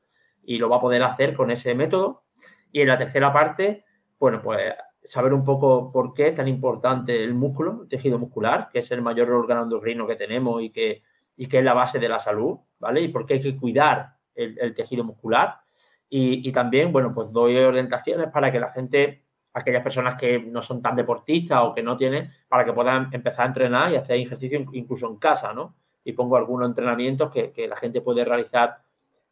y 0.44 0.58
lo 0.58 0.68
va 0.68 0.76
a 0.76 0.80
poder 0.80 1.02
hacer 1.02 1.34
con 1.34 1.50
ese 1.50 1.74
método. 1.74 2.22
Y 2.70 2.82
en 2.82 2.88
la 2.88 2.98
tercera 2.98 3.32
parte, 3.32 3.84
bueno, 4.18 4.40
pues 4.40 4.74
saber 5.02 5.32
un 5.32 5.44
poco 5.44 5.90
por 5.90 6.14
qué 6.14 6.28
es 6.28 6.34
tan 6.34 6.48
importante 6.48 7.24
el 7.24 7.34
músculo, 7.34 7.82
el 7.82 7.88
tejido 7.88 8.18
muscular, 8.18 8.68
que 8.72 8.78
es 8.80 8.90
el 8.90 9.02
mayor 9.02 9.30
órgano 9.30 9.64
endocrino 9.64 10.06
que 10.06 10.16
tenemos 10.16 10.62
y 10.62 10.70
que, 10.70 11.02
y 11.36 11.48
que 11.48 11.58
es 11.58 11.64
la 11.64 11.74
base 11.74 11.98
de 11.98 12.08
la 12.08 12.20
salud, 12.20 12.58
¿vale? 12.78 13.02
Y 13.02 13.08
por 13.08 13.26
qué 13.26 13.34
hay 13.34 13.42
que 13.42 13.56
cuidar 13.56 14.14
el, 14.34 14.74
tejido 14.74 15.04
muscular. 15.04 15.60
Y, 16.08 16.48
y 16.48 16.52
también, 16.52 16.92
bueno, 16.92 17.12
pues 17.14 17.32
doy 17.32 17.56
orientaciones 17.56 18.30
para 18.30 18.50
que 18.50 18.60
la 18.60 18.70
gente, 18.70 19.24
aquellas 19.52 19.82
personas 19.82 20.18
que 20.18 20.38
no 20.38 20.62
son 20.62 20.80
tan 20.80 20.96
deportistas 20.96 21.60
o 21.62 21.74
que 21.74 21.82
no 21.82 21.96
tienen, 21.96 22.30
para 22.48 22.64
que 22.64 22.72
puedan 22.72 23.08
empezar 23.12 23.44
a 23.44 23.48
entrenar 23.48 23.92
y 23.92 23.96
hacer 23.96 24.16
ejercicio 24.16 24.64
incluso 24.72 25.08
en 25.08 25.16
casa, 25.16 25.52
¿no? 25.52 25.76
Y 26.04 26.12
pongo 26.12 26.36
algunos 26.36 26.68
entrenamientos 26.68 27.30
que, 27.30 27.52
que 27.52 27.68
la 27.68 27.76
gente 27.76 28.00
puede 28.00 28.24
realizar 28.24 28.78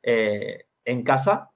eh, 0.09 0.67
en 0.85 1.03
casa. 1.03 1.51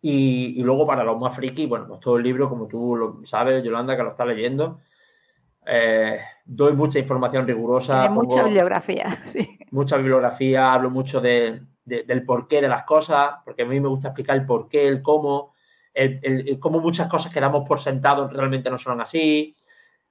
Y, 0.00 0.62
luego 0.62 0.86
para 0.86 1.04
los 1.04 1.18
más 1.18 1.36
frikis, 1.36 1.68
bueno, 1.68 1.86
pues 1.86 2.00
todo 2.00 2.16
el 2.16 2.22
libro, 2.22 2.48
como 2.48 2.66
tú 2.66 2.96
lo 2.96 3.26
sabes, 3.26 3.62
Yolanda, 3.62 3.96
que 3.96 4.02
lo 4.02 4.10
estás 4.10 4.26
leyendo, 4.26 4.80
eh, 5.66 6.20
doy 6.44 6.72
mucha 6.74 6.98
información 6.98 7.46
rigurosa. 7.46 8.00
Tiene 8.02 8.14
mucha 8.14 8.36
pongo- 8.36 8.44
bibliografía, 8.44 9.16
sí. 9.26 9.58
mucha 9.72 9.96
bibliografía, 9.96 10.66
hablo 10.66 10.90
mucho 10.90 11.20
de, 11.20 11.60
de- 11.84 12.04
del 12.04 12.24
porqué 12.24 12.60
de 12.60 12.68
las 12.68 12.84
cosas, 12.84 13.36
porque 13.44 13.62
a 13.62 13.66
mí 13.66 13.80
me 13.80 13.88
gusta 13.88 14.08
explicar 14.08 14.36
el 14.36 14.46
porqué, 14.46 14.86
el 14.88 15.02
cómo, 15.02 15.54
el, 15.92 16.20
el- 16.22 16.48
el 16.48 16.58
cómo 16.60 16.80
muchas 16.80 17.08
cosas 17.08 17.32
que 17.32 17.40
damos 17.40 17.66
por 17.68 17.78
sentado 17.80 18.28
realmente 18.28 18.70
no 18.70 18.78
son 18.78 19.00
así. 19.00 19.56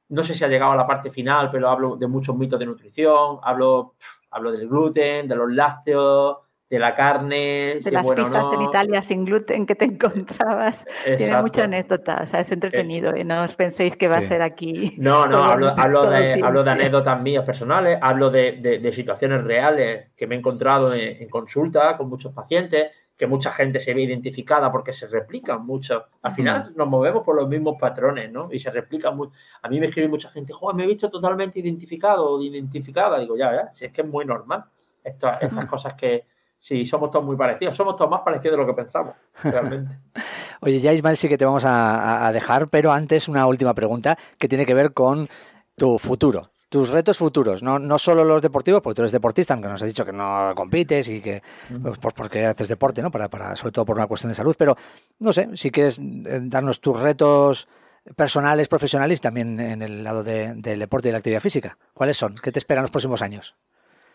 No 0.10 0.22
sé 0.24 0.36
si 0.36 0.44
ha 0.44 0.48
llegado 0.48 0.74
a 0.74 0.76
la 0.76 0.86
parte 0.86 1.10
final, 1.10 1.50
pero 1.52 1.70
hablo 1.70 1.96
de 1.96 2.06
muchos 2.08 2.36
mitos 2.36 2.60
de 2.60 2.66
nutrición, 2.68 3.40
hablo, 3.42 3.96
hablo 4.32 4.52
del 4.52 4.68
gluten, 4.68 5.28
de 5.28 5.36
los 5.36 5.52
lácteos, 5.52 6.38
de 6.70 6.80
la 6.80 6.96
carne, 6.96 7.36
De 7.76 7.80
si 7.82 7.88
es 7.90 7.94
las 7.94 8.04
bueno 8.04 8.24
o 8.24 8.26
pizzas 8.26 8.44
no. 8.44 8.54
en 8.56 8.62
Italia 8.64 9.02
sin 9.04 9.24
gluten 9.26 9.66
que 9.68 9.76
te 9.76 9.86
encontrabas. 10.26 10.86
Tiene 11.18 11.42
mucha 11.42 11.66
anécdota, 11.66 12.22
o 12.24 12.28
sea, 12.28 12.40
es 12.40 12.52
entretenido 12.52 13.16
y 13.16 13.24
no 13.24 13.44
os 13.44 13.56
penséis 13.56 13.96
que 13.96 14.08
va 14.08 14.20
Sí. 14.20 14.26
a 14.26 14.28
ser 14.28 14.42
aquí. 14.42 14.96
No, 15.00 15.28
no, 15.28 15.38
hablo, 15.44 15.74
hablo 15.78 16.10
de, 16.10 16.42
hablo 16.44 16.64
de 16.64 16.72
anécdotas 16.72 17.22
mías 17.22 17.46
personales, 17.46 18.00
hablo 18.02 18.30
de, 18.32 18.54
de- 18.54 18.80
de 18.80 18.92
situaciones 18.94 19.44
reales 19.44 20.08
que 20.18 20.26
me 20.28 20.36
he 20.36 20.40
encontrado 20.40 20.94
en, 20.94 21.22
en 21.22 21.30
consulta 21.30 21.96
con 21.98 22.10
muchos 22.10 22.34
pacientes, 22.34 22.92
que 23.16 23.28
mucha 23.28 23.52
gente 23.52 23.80
se 23.80 23.94
ve 23.94 24.02
identificada 24.02 24.70
porque 24.72 24.92
se 24.92 25.08
replican 25.08 25.66
mucho. 25.66 26.06
Al 26.24 26.34
final 26.34 26.74
nos 26.76 26.88
movemos 26.88 27.24
por 27.24 27.36
los 27.36 27.48
mismos 27.48 27.78
patrones, 27.80 28.30
¿no? 28.32 28.50
Y 28.52 28.60
se 28.60 28.72
replican 28.72 29.16
mucho. 29.16 29.32
A 29.62 29.70
mí 29.70 29.80
me 29.80 29.86
escribe 29.86 30.08
mucha 30.10 30.30
gente, 30.30 30.52
joder, 30.52 30.76
me 30.76 30.84
he 30.84 30.88
visto 30.88 31.10
totalmente 31.10 31.60
identificado 31.60 32.30
o 32.32 32.42
identificada. 32.42 33.20
Digo, 33.20 33.38
ya, 33.38 33.54
ya, 33.54 33.74
si 33.74 33.86
es 33.86 33.94
que 33.94 34.02
es 34.02 34.08
muy 34.08 34.26
normal. 34.26 34.66
Estas, 35.04 35.42
estas 35.44 35.70
cosas 35.70 35.94
que, 35.94 36.26
sí, 36.60 36.86
somos 36.86 37.12
todos 37.12 37.26
muy 37.26 37.36
parecidos, 37.36 37.76
somos 37.76 37.96
todos 37.96 38.10
más 38.10 38.22
parecidos 38.22 38.58
de 38.58 38.64
lo 38.64 38.68
que 38.68 38.74
pensamos, 38.74 39.16
realmente. 39.44 40.00
Oye, 40.62 40.80
ya 40.80 40.94
Ismael 40.94 41.18
sí 41.18 41.28
que 41.30 41.38
te 41.38 41.46
vamos 41.46 41.64
a, 41.66 42.32
dejar, 42.32 42.70
pero 42.70 42.92
antes 42.92 43.28
una 43.28 43.46
última 43.46 43.74
pregunta 43.74 44.18
que 44.38 44.48
tiene 44.48 44.66
que 44.66 44.74
ver 44.74 44.94
con 44.94 45.28
tu 45.76 46.00
futuro, 46.00 46.52
tus 46.70 46.90
retos 46.90 47.18
futuros, 47.18 47.62
no, 47.62 47.80
no 47.80 48.00
solo 48.00 48.24
los 48.24 48.42
deportivos, 48.42 48.82
porque 48.82 48.96
tú 48.96 49.02
eres 49.04 49.12
deportista, 49.12 49.54
aunque 49.54 49.70
nos 49.70 49.82
has 49.82 49.88
dicho 49.88 50.06
que 50.06 50.14
no 50.14 50.54
compites 50.56 51.08
y 51.10 51.22
que 51.22 51.42
pues, 51.82 51.98
pues 52.00 52.14
porque 52.14 52.46
haces 52.46 52.68
deporte, 52.68 53.02
¿no? 53.02 53.12
Para, 53.12 53.30
para, 53.30 53.56
sobre 53.56 53.72
todo 53.72 53.86
por 53.86 53.98
una 53.98 54.08
cuestión 54.08 54.32
de 54.32 54.36
salud, 54.36 54.56
pero 54.58 54.76
no 55.20 55.32
sé, 55.34 55.50
si 55.56 55.72
quieres 55.72 56.00
eh, 56.00 56.40
darnos 56.44 56.82
tus 56.82 57.00
retos 57.00 57.68
personales, 58.16 58.68
profesionales, 58.68 59.20
y 59.20 59.22
también 59.22 59.60
en 59.60 59.82
el 59.82 60.04
lado 60.04 60.24
de- 60.24 60.54
del 60.56 60.80
deporte 60.80 61.08
y 61.08 61.10
de 61.10 61.14
la 61.14 61.18
actividad 61.20 61.40
física. 61.40 61.78
¿Cuáles 61.94 62.18
son? 62.18 62.36
¿Qué 62.36 62.52
te 62.52 62.60
esperan 62.60 62.84
los 62.84 62.92
próximos 62.92 63.22
años? 63.22 63.56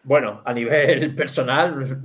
Bueno, 0.03 0.41
a 0.45 0.53
nivel 0.53 1.15
personal, 1.17 2.01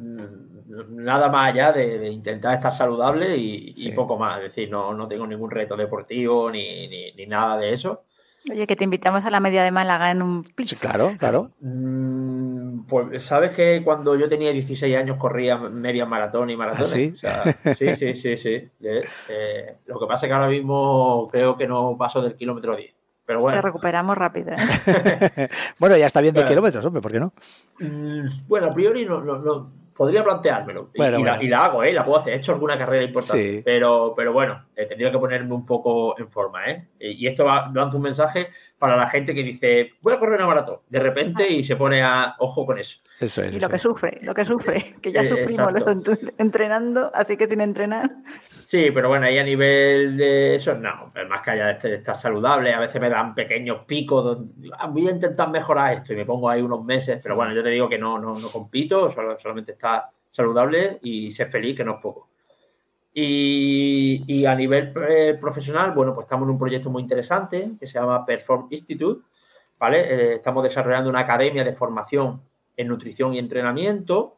nada 0.90 1.30
más 1.30 1.44
allá 1.54 1.72
de, 1.72 1.98
de 2.00 2.10
intentar 2.10 2.56
estar 2.56 2.74
saludable 2.74 3.36
y, 3.38 3.74
y 3.76 3.92
poco 3.92 4.18
más. 4.18 4.38
Es 4.38 4.44
decir, 4.46 4.70
no, 4.70 4.94
no 4.94 5.08
tengo 5.08 5.26
ningún 5.28 5.52
reto 5.52 5.76
deportivo 5.78 6.52
ni, 6.52 6.88
ni, 6.88 7.12
ni 7.14 7.26
nada 7.26 7.58
de 7.58 7.74
eso. 7.74 8.04
Oye, 8.52 8.68
que 8.68 8.76
te 8.76 8.84
invitamos 8.84 9.26
a 9.26 9.32
la 9.32 9.40
media 9.40 9.64
de 9.64 9.72
Málaga 9.72 10.12
en 10.12 10.22
un 10.22 10.44
Sí, 10.66 10.76
claro, 10.76 11.16
claro. 11.18 11.52
Mm, 11.62 12.86
Pues 12.86 13.24
sabes 13.24 13.52
que 13.52 13.82
cuando 13.84 14.16
yo 14.16 14.30
tenía 14.30 14.52
16 14.52 14.96
años 14.96 15.18
corría 15.18 15.58
media 15.58 16.06
maratón 16.06 16.52
y 16.52 16.56
maratones. 16.56 16.94
¿Ah, 16.94 16.96
sí? 16.96 17.12
O 17.16 17.18
sea, 17.18 17.76
sí, 17.76 17.96
sí, 17.96 18.16
sí, 18.16 18.38
sí. 18.38 18.50
Eh, 18.84 19.02
eh, 19.30 19.76
lo 19.88 20.00
que 20.00 20.06
pasa 20.06 20.26
es 20.26 20.30
que 20.30 20.34
ahora 20.34 20.50
mismo 20.50 21.28
creo 21.32 21.58
que 21.58 21.68
no 21.68 21.96
paso 21.98 22.22
del 22.22 22.36
kilómetro 22.36 22.76
10. 22.76 22.94
Pero 23.26 23.44
Te 23.50 23.62
recuperamos 23.62 24.18
rápido. 24.18 24.52
¿eh? 24.52 24.58
Bueno, 25.80 25.98
ya 25.98 26.06
está 26.06 26.22
bien 26.22 26.34
10 26.34 26.44
Bueno. 26.46 26.50
kilómetros, 26.50 26.86
hombre, 26.86 27.02
¿por 27.02 27.12
qué 27.12 27.20
no? 27.20 27.34
Mm, 27.80 28.48
Bueno, 28.48 28.68
a 28.68 28.72
priori 28.72 29.06
no, 29.06 29.22
no- 29.22 29.40
no- 29.40 29.72
podría 29.96 30.24
planteármelo. 30.24 30.90
Y- 30.94 30.98
Bueno, 30.98 31.20
y, 31.20 31.24
La, 31.24 31.32
bueno. 31.32 31.44
y 31.44 31.48
la 31.48 31.60
hago, 31.60 31.84
¿eh? 31.84 31.94
La 31.94 32.04
puedo 32.06 32.20
hacer. 32.20 32.34
He 32.34 32.38
hecho 32.38 32.52
alguna 32.52 32.78
carrera 32.78 33.04
importante. 33.06 33.56
Sí. 33.58 33.62
Pero, 33.64 34.14
pero 34.16 34.34
bueno, 34.34 34.66
eh, 34.76 34.86
tendría 34.86 35.10
que 35.12 35.18
ponerme 35.18 35.54
un 35.56 35.66
poco 35.66 36.20
en 36.20 36.30
forma, 36.30 36.66
¿eh? 36.66 36.88
Y 37.00 37.26
y 37.26 37.28
esto 37.28 37.46
va, 37.46 37.72
lanza 37.74 37.96
un 37.98 38.04
mensaje 38.04 38.50
para 38.78 38.98
la 38.98 39.08
gente 39.08 39.34
que 39.34 39.42
dice, 39.44 39.94
voy 40.02 40.14
a 40.14 40.20
correr 40.20 40.36
una 40.38 40.48
maratón. 40.48 40.80
De 40.90 41.00
repente 41.00 41.48
y 41.50 41.64
se 41.64 41.76
pone 41.76 42.04
a 42.04 42.36
ojo 42.40 42.66
con 42.66 42.78
eso. 42.78 43.00
Eso 43.20 43.42
es. 43.42 43.54
Y 43.54 43.58
eso 43.58 43.68
lo 43.68 43.70
que 43.70 43.76
es. 43.78 43.82
sufre, 43.82 44.20
lo 44.22 44.34
que 44.34 44.46
sufre, 44.46 44.96
que 45.02 45.12
ya 45.12 45.22
Eh, 45.22 45.26
sufrimos 45.26 45.72
los 45.74 45.84
entrenando, 46.38 47.10
así 47.14 47.38
que 47.38 47.48
sin 47.48 47.62
entrenar. 47.62 48.12
Sí, 48.42 48.90
pero 48.94 49.08
bueno, 49.10 49.26
ahí 49.28 49.38
a 49.38 49.44
nivel 49.44 50.18
de 50.18 50.56
eso, 50.56 50.74
no, 50.76 51.12
más 51.30 51.42
que 51.42 51.52
allá 51.52 51.72
estar 51.72 52.16
saludable, 52.18 52.74
a 52.74 52.80
veces 52.80 53.00
me 53.00 53.10
dan 53.10 53.34
pequeños 53.34 53.86
picos, 53.86 54.24
donde, 54.24 54.70
"Ah, 54.78 54.88
voy 54.88 55.08
a 55.08 55.12
intentar 55.12 55.50
mejorar 55.50 55.94
esto 55.94 56.14
y 56.14 56.18
me 56.18 56.26
pongo 56.26 56.50
ahí 56.50 56.62
unos 56.62 56.84
meses, 56.84 57.20
pero 57.24 57.36
bueno, 57.36 57.54
yo 57.54 57.64
te 57.64 57.70
digo 57.70 57.88
que 57.88 57.98
no, 57.98 58.20
no, 58.20 58.34
no 58.38 58.50
compito, 58.50 59.10
solo- 59.10 59.40
solamente 59.40 59.72
estar 59.74 60.04
saludable 60.30 61.00
y 61.02 61.32
ser 61.32 61.50
feliz, 61.50 61.78
que 61.78 61.86
no 61.86 61.96
es 61.96 62.02
poco. 62.02 62.28
Y, 63.18 64.26
y 64.28 64.46
a 64.46 64.54
nivel 64.54 64.92
eh, 65.08 65.38
profesional, 65.40 65.92
bueno, 65.92 66.14
pues 66.14 66.26
estamos 66.26 66.46
en 66.48 66.52
un 66.52 66.60
proyecto 66.60 66.90
muy 66.90 67.02
interesante 67.02 67.72
que 67.80 67.88
se 67.88 67.94
llama 67.98 68.26
Perform 68.26 68.68
Institute, 68.72 69.26
¿vale? 69.80 70.02
Eh, 70.02 70.34
estamos 70.36 70.62
desarrollando 70.64 71.10
una 71.10 71.22
academia 71.22 71.64
de 71.64 71.72
formación 71.72 72.42
en 72.76 72.90
nutrición 72.90 73.34
y 73.34 73.40
entrenamiento 73.40 74.36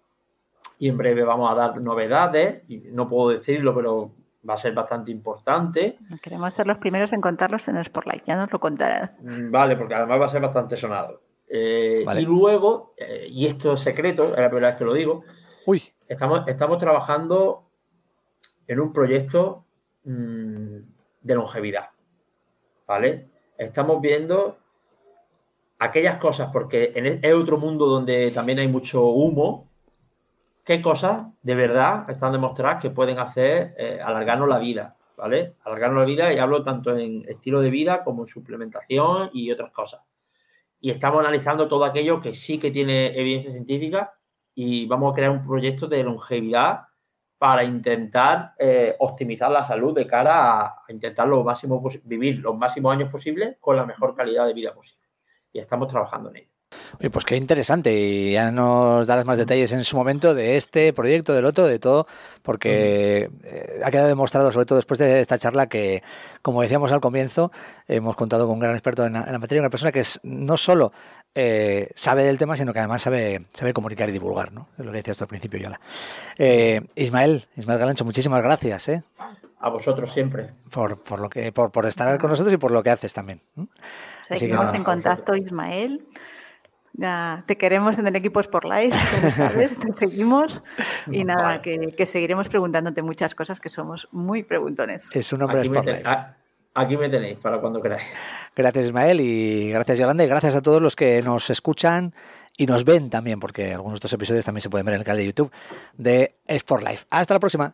y 0.78 0.89
en 0.89 0.97
breve 0.97 1.23
vamos 1.23 1.51
a 1.51 1.55
dar 1.55 1.82
novedades, 1.82 2.61
y 2.67 2.78
no 2.91 3.09
puedo 3.09 3.30
decirlo, 3.30 3.73
pero 3.73 4.11
va 4.47 4.53
a 4.53 4.57
ser 4.57 4.75
bastante 4.75 5.09
importante. 5.09 5.97
Queremos 6.21 6.53
ser 6.53 6.67
los 6.67 6.78
primeros 6.78 7.11
en 7.13 7.21
contarlos 7.21 7.67
en 7.67 7.84
Spotlight, 7.84 8.25
ya 8.25 8.36
nos 8.36 8.51
lo 8.53 8.59
contarán. 8.59 9.11
Mm, 9.23 9.49
Vale, 9.49 9.75
porque 9.75 9.95
además 9.95 10.21
va 10.21 10.25
a 10.28 10.30
ser 10.30 10.41
bastante 10.41 10.78
sonado. 10.78 11.19
Eh, 11.49 12.05
Y 12.15 12.21
luego, 12.25 12.93
eh, 12.95 13.25
y 13.28 13.47
esto 13.47 13.73
es 13.73 13.80
secreto, 13.80 14.36
es 14.36 14.39
la 14.39 14.49
primera 14.49 14.67
vez 14.67 14.78
que 14.78 14.86
lo 14.86 14.93
digo, 14.93 15.23
Uy. 15.65 15.82
Estamos, 16.07 16.47
estamos 16.47 16.78
trabajando 16.78 17.66
en 18.68 18.80
un 18.80 18.93
proyecto 18.93 19.65
mm, 20.03 20.78
de 21.22 21.36
longevidad. 21.36 21.89
¿Vale? 22.86 23.30
Estamos 23.57 24.01
viendo 24.01 24.57
aquellas 25.80 26.18
cosas, 26.18 26.49
porque 26.51 26.91
en 26.95 27.05
es 27.05 27.34
otro 27.34 27.57
mundo 27.57 27.86
donde 27.86 28.32
también 28.32 28.59
hay 28.59 28.68
mucho 28.68 29.03
humo, 29.07 29.70
qué 30.63 30.82
cosas 30.82 31.28
de 31.41 31.55
verdad 31.55 32.09
están 32.09 32.34
demostradas 32.34 32.82
que 32.82 32.89
pueden 32.89 33.20
hacer 33.20 33.74
eh, 33.78 33.99
alargarnos 34.03 34.49
la 34.49 34.59
vida, 34.59 34.95
¿vale? 35.15 35.55
Alargarnos 35.63 36.01
la 36.01 36.05
vida 36.05 36.34
y 36.34 36.39
hablo 36.39 36.63
tanto 36.63 36.95
en 36.97 37.24
estilo 37.28 37.61
de 37.61 37.70
vida 37.70 38.03
como 38.03 38.24
en 38.24 38.28
suplementación 38.28 39.30
y 39.34 39.51
otras 39.51 39.72
cosas. 39.72 40.01
Y 40.80 40.91
estamos 40.91 41.22
analizando 41.22 41.68
todo 41.68 41.86
aquello 41.86 42.22
que 42.22 42.34
sí 42.34 42.59
que 42.59 42.72
tiene 42.72 43.18
evidencia 43.20 43.51
científica 43.51 44.13
y 44.53 44.86
vamos 44.88 45.11
a 45.11 45.15
crear 45.15 45.32
un 45.32 45.45
proyecto 45.45 45.88
de 45.88 46.03
longevidad 46.03 46.82
para 47.38 47.64
intentar 47.64 48.56
eh, 48.58 48.96
optimizar 49.00 49.52
la 49.52 49.64
salud 49.64 49.94
de 49.94 50.08
cara 50.08 50.62
a, 50.62 50.84
intentar 50.90 51.28
lo 51.28 51.44
máximo 51.44 51.84
vivir 52.04 52.40
los 52.40 52.58
máximos 52.58 52.94
años 52.94 53.12
posibles 53.12 53.58
con 53.60 53.76
la 53.76 53.86
mejor 53.86 54.16
calidad 54.16 54.48
de 54.48 54.54
vida 54.54 54.74
posible. 54.74 55.08
Y 55.54 55.60
estamos 55.60 55.88
trabajando 55.88 56.30
en 56.30 56.38
ello. 56.38 56.57
Oye, 57.00 57.10
pues 57.10 57.26
qué 57.26 57.36
interesante 57.36 57.94
y 57.94 58.34
ya 58.34 58.52
nos 58.52 59.08
darás 59.08 59.26
más 59.26 59.38
detalles 59.38 59.72
en 59.72 59.84
su 59.84 59.96
momento 59.98 60.34
de 60.34 60.58
este 60.58 60.94
proyecto, 60.94 61.34
del 61.34 61.46
otro, 61.46 61.68
de 61.68 61.80
todo, 61.80 62.08
porque 62.42 63.30
eh, 63.44 63.80
ha 63.84 63.92
quedado 63.92 64.08
demostrado, 64.08 64.52
sobre 64.52 64.66
todo 64.66 64.78
después 64.78 64.98
de 64.98 65.20
esta 65.20 65.38
charla, 65.38 65.68
que, 65.68 66.04
como 66.42 66.62
decíamos 66.62 66.92
al 66.92 67.02
comienzo, 67.02 67.52
hemos 67.88 68.16
contado 68.16 68.46
con 68.46 68.56
un 68.56 68.60
gran 68.60 68.74
experto 68.74 69.06
en 69.06 69.14
la, 69.14 69.24
en 69.24 69.32
la 69.32 69.40
materia, 69.40 69.62
una 69.62 69.70
persona 69.70 69.92
que 69.92 70.00
es, 70.00 70.20
no 70.24 70.58
solo 70.58 70.92
eh, 71.36 71.90
sabe 71.94 72.24
del 72.24 72.38
tema, 72.38 72.56
sino 72.56 72.74
que 72.74 72.80
además 72.80 73.02
sabe, 73.02 73.46
sabe 73.54 73.74
comunicar 73.74 74.10
y 74.10 74.12
divulgar, 74.12 74.52
¿no? 74.52 74.70
Es 74.78 74.86
lo 74.86 74.92
que 74.92 74.98
decías 74.98 75.18
tú 75.18 75.26
al 75.26 75.28
principio, 75.28 75.60
Yola. 75.60 75.80
Eh, 76.38 76.82
Ismael, 76.96 77.46
Ismael 77.56 77.80
Galancho, 77.80 78.06
muchísimas 78.06 78.42
gracias, 78.42 78.90
¿eh? 78.90 79.04
A 79.60 79.70
vosotros 79.70 80.12
siempre. 80.14 80.52
Por, 80.72 81.02
por 81.02 81.20
lo 81.20 81.30
que, 81.30 81.52
por, 81.52 81.72
por 81.72 81.86
estar 81.86 82.18
con 82.20 82.30
nosotros 82.30 82.54
y 82.54 82.58
por 82.58 82.72
lo 82.72 82.82
que 82.84 82.92
haces 82.92 83.14
también. 83.14 83.42
Seguimos 84.30 84.74
en 84.74 84.84
contacto, 84.84 85.36
Ismael. 85.36 86.06
Ya, 86.98 87.43
te 87.45 87.58
queremos 87.58 87.98
en 88.00 88.08
el 88.08 88.16
equipo 88.16 88.41
lo 89.24 89.30
sabes, 89.32 89.78
te 89.80 89.93
seguimos. 90.00 90.64
Y 91.12 91.24
nada, 91.24 91.62
que, 91.62 91.78
que 91.95 92.06
seguiremos 92.08 92.50
preguntándote 92.50 93.04
muchas 93.04 93.36
cosas, 93.36 93.60
que 93.60 93.70
somos 93.70 94.08
muy 94.12 94.41
preguntones. 94.43 95.08
Es 95.14 95.32
un 95.32 95.43
hombre 95.43 95.60
a- 96.06 96.36
aquí 96.74 96.98
me 96.98 97.08
tenéis 97.10 97.38
para 97.38 97.60
cuando 97.62 97.82
queráis. 97.82 98.04
Gracias 98.56 98.88
Ismael 98.88 99.22
y 99.22 99.70
gracias 99.70 100.00
Yolanda 100.00 100.24
y 100.24 100.28
gracias 100.28 100.56
a 100.56 100.62
todos 100.62 100.82
los 100.82 100.95
que 100.95 101.22
nos 101.22 101.50
escuchan 101.52 102.14
y 102.58 102.66
nos 102.66 102.84
ven 102.84 103.12
también, 103.12 103.39
porque 103.39 103.72
algunos 103.74 103.93
de 103.93 103.98
estos 103.98 104.14
episodios 104.14 104.45
también 104.45 104.64
se 104.64 104.70
pueden 104.72 104.86
ver 104.86 104.95
en 104.95 105.02
el 105.02 105.06
canal 105.06 105.20
de 105.20 105.26
YouTube 105.28 105.52
de 105.95 106.34
Sport 106.48 106.84
Life. 106.84 107.06
Hasta 107.12 107.36
la 107.36 107.39
próxima. 107.39 107.74